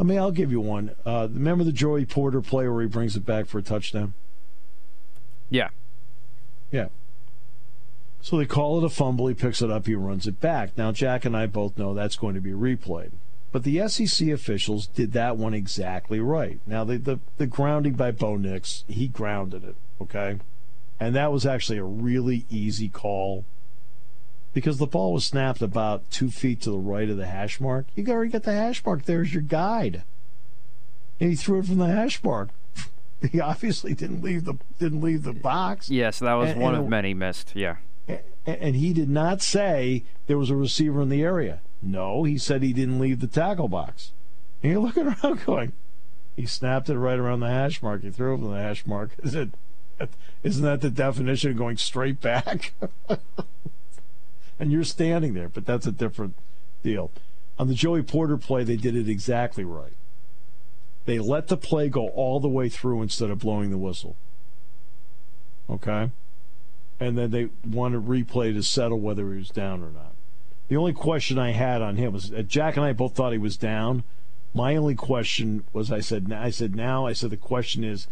I 0.00 0.04
mean, 0.04 0.18
I'll 0.18 0.32
give 0.32 0.50
you 0.50 0.60
one. 0.60 0.94
Uh, 1.04 1.28
remember 1.32 1.64
the 1.64 1.72
Joey 1.72 2.04
Porter 2.04 2.40
play 2.40 2.68
where 2.68 2.82
he 2.82 2.88
brings 2.88 3.16
it 3.16 3.24
back 3.24 3.46
for 3.46 3.58
a 3.58 3.62
touchdown? 3.62 4.14
Yeah. 5.50 5.68
Yeah. 6.70 6.88
So 8.20 8.38
they 8.38 8.46
call 8.46 8.78
it 8.78 8.84
a 8.84 8.88
fumble. 8.88 9.26
He 9.26 9.34
picks 9.34 9.60
it 9.62 9.70
up. 9.70 9.86
He 9.86 9.94
runs 9.94 10.26
it 10.26 10.40
back. 10.40 10.76
Now, 10.78 10.92
Jack 10.92 11.24
and 11.24 11.36
I 11.36 11.46
both 11.46 11.76
know 11.76 11.92
that's 11.92 12.16
going 12.16 12.34
to 12.34 12.40
be 12.40 12.52
replayed. 12.52 13.12
But 13.50 13.64
the 13.64 13.86
SEC 13.86 14.28
officials 14.28 14.86
did 14.86 15.12
that 15.12 15.36
one 15.36 15.52
exactly 15.52 16.20
right. 16.20 16.58
Now, 16.66 16.84
the, 16.84 16.96
the, 16.96 17.18
the 17.36 17.46
grounding 17.46 17.94
by 17.94 18.10
Bo 18.10 18.36
Nix, 18.36 18.84
he 18.88 19.08
grounded 19.08 19.62
it, 19.62 19.76
okay? 20.00 20.38
And 20.98 21.14
that 21.14 21.32
was 21.32 21.44
actually 21.44 21.78
a 21.78 21.84
really 21.84 22.46
easy 22.48 22.88
call 22.88 23.44
because 24.52 24.78
the 24.78 24.86
ball 24.86 25.12
was 25.12 25.24
snapped 25.24 25.62
about 25.62 26.10
two 26.10 26.30
feet 26.30 26.60
to 26.62 26.70
the 26.70 26.78
right 26.78 27.08
of 27.08 27.16
the 27.16 27.26
hash 27.26 27.60
mark. 27.60 27.86
You 27.94 28.06
already 28.08 28.30
got 28.30 28.42
the 28.42 28.52
hash 28.52 28.84
mark. 28.84 29.04
There's 29.04 29.32
your 29.32 29.42
guide. 29.42 30.02
And 31.20 31.30
he 31.30 31.36
threw 31.36 31.60
it 31.60 31.66
from 31.66 31.78
the 31.78 31.86
hash 31.86 32.22
mark. 32.22 32.50
He 33.30 33.40
obviously 33.40 33.94
didn't 33.94 34.20
leave 34.20 34.44
the 34.44 34.54
didn't 34.80 35.00
leave 35.00 35.22
the 35.22 35.32
box. 35.32 35.88
Yes, 35.88 36.18
that 36.18 36.34
was 36.34 36.50
And- 36.50 36.60
one 36.60 36.74
and- 36.74 36.82
of 36.84 36.90
many 36.90 37.14
missed. 37.14 37.52
Yeah. 37.54 37.76
And 38.44 38.74
he 38.74 38.92
did 38.92 39.08
not 39.08 39.40
say 39.40 40.02
there 40.26 40.36
was 40.36 40.50
a 40.50 40.56
receiver 40.56 41.00
in 41.00 41.08
the 41.08 41.22
area. 41.22 41.60
No, 41.80 42.24
he 42.24 42.36
said 42.36 42.64
he 42.64 42.72
didn't 42.72 42.98
leave 42.98 43.20
the 43.20 43.28
tackle 43.28 43.68
box. 43.68 44.10
And 44.60 44.72
you're 44.72 44.80
looking 44.82 45.06
around 45.22 45.44
going, 45.46 45.72
he 46.34 46.46
snapped 46.46 46.90
it 46.90 46.98
right 46.98 47.16
around 47.20 47.38
the 47.38 47.48
hash 47.50 47.80
mark. 47.80 48.02
He 48.02 48.10
threw 48.10 48.34
it 48.34 48.38
from 48.38 48.50
the 48.50 48.56
hash 48.58 48.84
mark. 48.84 49.10
Is 49.22 49.36
it, 49.36 49.50
isn't 50.42 50.64
that 50.64 50.80
the 50.80 50.90
definition 50.90 51.52
of 51.52 51.56
going 51.56 51.76
straight 51.76 52.20
back? 52.20 52.72
And 54.62 54.70
you're 54.70 54.84
standing 54.84 55.34
there, 55.34 55.48
but 55.48 55.66
that's 55.66 55.88
a 55.88 55.92
different 55.92 56.36
deal. 56.84 57.10
On 57.58 57.66
the 57.66 57.74
Joey 57.74 58.00
Porter 58.00 58.36
play, 58.36 58.62
they 58.62 58.76
did 58.76 58.94
it 58.94 59.08
exactly 59.08 59.64
right. 59.64 59.96
They 61.04 61.18
let 61.18 61.48
the 61.48 61.56
play 61.56 61.88
go 61.88 62.06
all 62.10 62.38
the 62.38 62.48
way 62.48 62.68
through 62.68 63.02
instead 63.02 63.28
of 63.28 63.40
blowing 63.40 63.70
the 63.70 63.76
whistle. 63.76 64.14
Okay? 65.68 66.12
And 67.00 67.18
then 67.18 67.32
they 67.32 67.48
wanted 67.68 68.06
replay 68.06 68.54
to 68.54 68.62
settle 68.62 69.00
whether 69.00 69.32
he 69.32 69.38
was 69.38 69.50
down 69.50 69.82
or 69.82 69.90
not. 69.90 70.14
The 70.68 70.76
only 70.76 70.92
question 70.92 71.40
I 71.40 71.50
had 71.50 71.82
on 71.82 71.96
him 71.96 72.12
was 72.12 72.32
uh, 72.32 72.42
Jack 72.42 72.76
and 72.76 72.86
I 72.86 72.92
both 72.92 73.16
thought 73.16 73.32
he 73.32 73.38
was 73.38 73.56
down. 73.56 74.04
My 74.54 74.76
only 74.76 74.94
question 74.94 75.64
was 75.72 75.90
I 75.90 75.98
said 75.98 76.32
I 76.32 76.50
said 76.50 76.76
now 76.76 77.04
I 77.04 77.14
said 77.14 77.30
the 77.30 77.36
question 77.36 77.82
is 77.82 78.06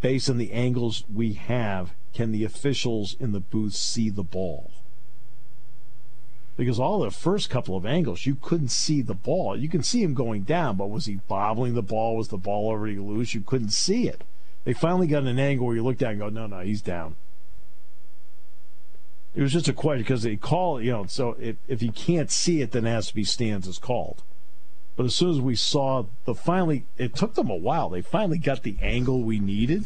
based 0.00 0.28
on 0.28 0.38
the 0.38 0.52
angles 0.52 1.04
we 1.12 1.34
have, 1.34 1.92
can 2.12 2.32
the 2.32 2.42
officials 2.42 3.14
in 3.20 3.30
the 3.30 3.38
booth 3.38 3.74
see 3.74 4.10
the 4.10 4.24
ball? 4.24 4.72
Because 6.58 6.80
all 6.80 6.98
the 6.98 7.10
first 7.12 7.48
couple 7.48 7.76
of 7.76 7.86
angles 7.86 8.26
you 8.26 8.34
couldn't 8.34 8.72
see 8.72 9.00
the 9.00 9.14
ball. 9.14 9.56
You 9.56 9.68
can 9.68 9.84
see 9.84 10.02
him 10.02 10.12
going 10.12 10.42
down, 10.42 10.76
but 10.76 10.90
was 10.90 11.06
he 11.06 11.20
bobbling 11.28 11.74
the 11.74 11.82
ball? 11.82 12.16
Was 12.16 12.28
the 12.28 12.36
ball 12.36 12.66
already 12.66 12.98
loose? 12.98 13.32
You 13.32 13.42
couldn't 13.42 13.70
see 13.70 14.08
it. 14.08 14.24
They 14.64 14.72
finally 14.72 15.06
got 15.06 15.22
an 15.22 15.38
angle 15.38 15.66
where 15.66 15.76
you 15.76 15.84
look 15.84 15.98
down 15.98 16.10
and 16.10 16.18
go, 16.18 16.28
no, 16.28 16.48
no, 16.48 16.58
he's 16.58 16.82
down. 16.82 17.14
It 19.36 19.42
was 19.42 19.52
just 19.52 19.68
a 19.68 19.72
question 19.72 20.02
because 20.02 20.24
they 20.24 20.34
call, 20.34 20.82
you 20.82 20.90
know, 20.90 21.06
so 21.06 21.36
if, 21.38 21.54
if 21.68 21.80
you 21.80 21.92
can't 21.92 22.28
see 22.28 22.60
it, 22.60 22.72
then 22.72 22.84
it 22.84 22.90
has 22.90 23.06
to 23.06 23.14
be 23.14 23.22
stands 23.22 23.68
as 23.68 23.78
called. 23.78 24.24
But 24.96 25.06
as 25.06 25.14
soon 25.14 25.30
as 25.30 25.40
we 25.40 25.54
saw 25.54 26.06
the 26.24 26.34
finally, 26.34 26.86
it 26.96 27.14
took 27.14 27.36
them 27.36 27.50
a 27.50 27.56
while. 27.56 27.88
They 27.88 28.02
finally 28.02 28.38
got 28.38 28.64
the 28.64 28.76
angle 28.82 29.22
we 29.22 29.38
needed. 29.38 29.84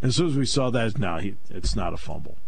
And 0.00 0.08
as 0.08 0.16
soon 0.16 0.30
as 0.30 0.36
we 0.36 0.46
saw 0.46 0.68
that, 0.70 0.98
no, 0.98 1.18
he, 1.18 1.36
it's 1.48 1.76
not 1.76 1.94
a 1.94 1.96
fumble. 1.96 2.38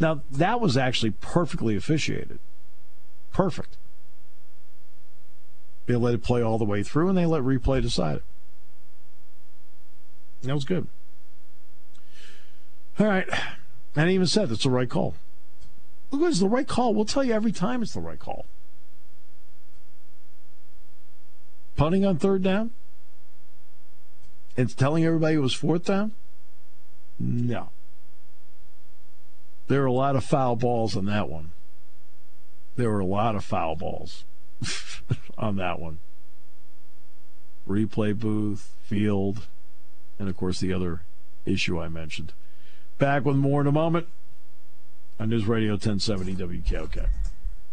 Now, 0.00 0.22
that 0.32 0.60
was 0.60 0.76
actually 0.76 1.12
perfectly 1.12 1.76
officiated. 1.76 2.40
Perfect. 3.34 3.76
They 5.86 5.96
let 5.96 6.14
it 6.14 6.22
play 6.22 6.40
all 6.40 6.56
the 6.56 6.64
way 6.64 6.82
through 6.82 7.10
and 7.10 7.18
they 7.18 7.26
let 7.26 7.42
replay 7.42 7.82
decide 7.82 8.16
it. 8.16 8.24
That 10.42 10.54
was 10.54 10.64
good. 10.64 10.86
All 12.98 13.06
right. 13.06 13.28
And 13.94 14.10
even 14.10 14.26
said 14.26 14.50
it's 14.50 14.62
the 14.62 14.70
right 14.70 14.88
call. 14.88 15.14
Look, 16.10 16.30
it's 16.30 16.40
the 16.40 16.48
right 16.48 16.66
call. 16.66 16.94
We'll 16.94 17.04
tell 17.04 17.24
you 17.24 17.34
every 17.34 17.52
time 17.52 17.82
it's 17.82 17.92
the 17.92 18.00
right 18.00 18.18
call. 18.18 18.46
punting 21.76 22.04
on 22.04 22.16
third 22.16 22.42
down? 22.42 22.70
And 24.56 24.74
telling 24.76 25.04
everybody 25.04 25.34
it 25.34 25.40
was 25.40 25.54
fourth 25.54 25.84
down? 25.84 26.12
No. 27.18 27.70
There 29.66 29.82
are 29.82 29.86
a 29.86 29.92
lot 29.92 30.16
of 30.16 30.24
foul 30.24 30.56
balls 30.56 30.96
on 30.96 31.06
that 31.06 31.28
one. 31.28 31.50
There 32.76 32.90
were 32.90 33.00
a 33.00 33.06
lot 33.06 33.36
of 33.36 33.44
foul 33.44 33.76
balls 33.76 34.24
on 35.38 35.56
that 35.56 35.78
one. 35.78 35.98
Replay 37.68 38.18
booth, 38.18 38.74
field, 38.82 39.46
and 40.18 40.28
of 40.28 40.36
course 40.36 40.60
the 40.60 40.72
other 40.72 41.02
issue 41.46 41.80
I 41.80 41.88
mentioned. 41.88 42.32
Back 42.98 43.24
with 43.24 43.36
more 43.36 43.60
in 43.60 43.66
a 43.66 43.72
moment 43.72 44.08
on 45.18 45.30
News 45.30 45.46
Radio 45.46 45.72
1070 45.72 46.34
WKOK. 46.34 47.08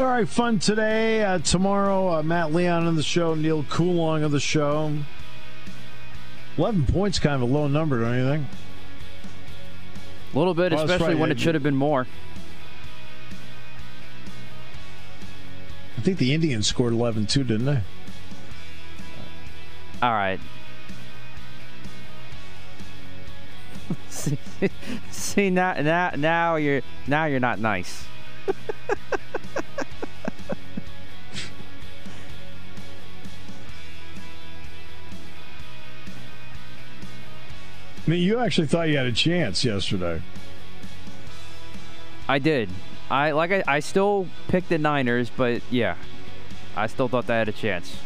All 0.00 0.06
right, 0.06 0.26
fun 0.26 0.58
today. 0.58 1.22
Uh, 1.22 1.40
tomorrow, 1.40 2.08
uh, 2.14 2.22
Matt 2.22 2.54
Leon 2.54 2.86
on 2.86 2.96
the 2.96 3.02
show, 3.02 3.34
Neil 3.34 3.64
Coolong 3.64 4.24
on 4.24 4.30
the 4.30 4.40
show. 4.40 4.96
11 6.56 6.86
points, 6.86 7.18
kind 7.18 7.34
of 7.34 7.42
a 7.42 7.44
low 7.44 7.68
number, 7.68 8.00
don't 8.00 8.16
you 8.16 8.24
think? 8.24 8.46
A 10.32 10.38
little 10.38 10.54
bit, 10.54 10.72
especially 10.72 11.16
when 11.16 11.30
it 11.30 11.38
should 11.38 11.52
have 11.54 11.62
been 11.62 11.76
more. 11.76 12.06
I 15.98 16.00
think 16.00 16.16
the 16.16 16.32
Indians 16.32 16.66
scored 16.66 16.94
11 16.94 17.26
too, 17.26 17.44
didn't 17.44 17.66
they? 17.66 17.82
All 20.00 20.12
right. 20.12 20.40
see, 24.08 24.38
see 25.10 25.50
now, 25.50 25.74
now, 25.74 26.12
now 26.16 26.56
you're 26.56 26.80
now 27.06 27.26
you're 27.26 27.38
not 27.38 27.58
nice. 27.58 28.06
I 38.06 38.10
mean, 38.10 38.22
you 38.22 38.38
actually 38.38 38.66
thought 38.66 38.88
you 38.88 38.96
had 38.96 39.06
a 39.06 39.12
chance 39.12 39.64
yesterday. 39.64 40.22
I 42.28 42.38
did. 42.38 42.70
I 43.10 43.32
like. 43.32 43.50
I, 43.50 43.64
I 43.66 43.80
still 43.80 44.28
picked 44.48 44.68
the 44.68 44.78
Niners, 44.78 45.30
but 45.30 45.62
yeah, 45.70 45.96
I 46.76 46.86
still 46.86 47.08
thought 47.08 47.26
they 47.26 47.34
had 47.34 47.48
a 47.48 47.52
chance. 47.52 47.96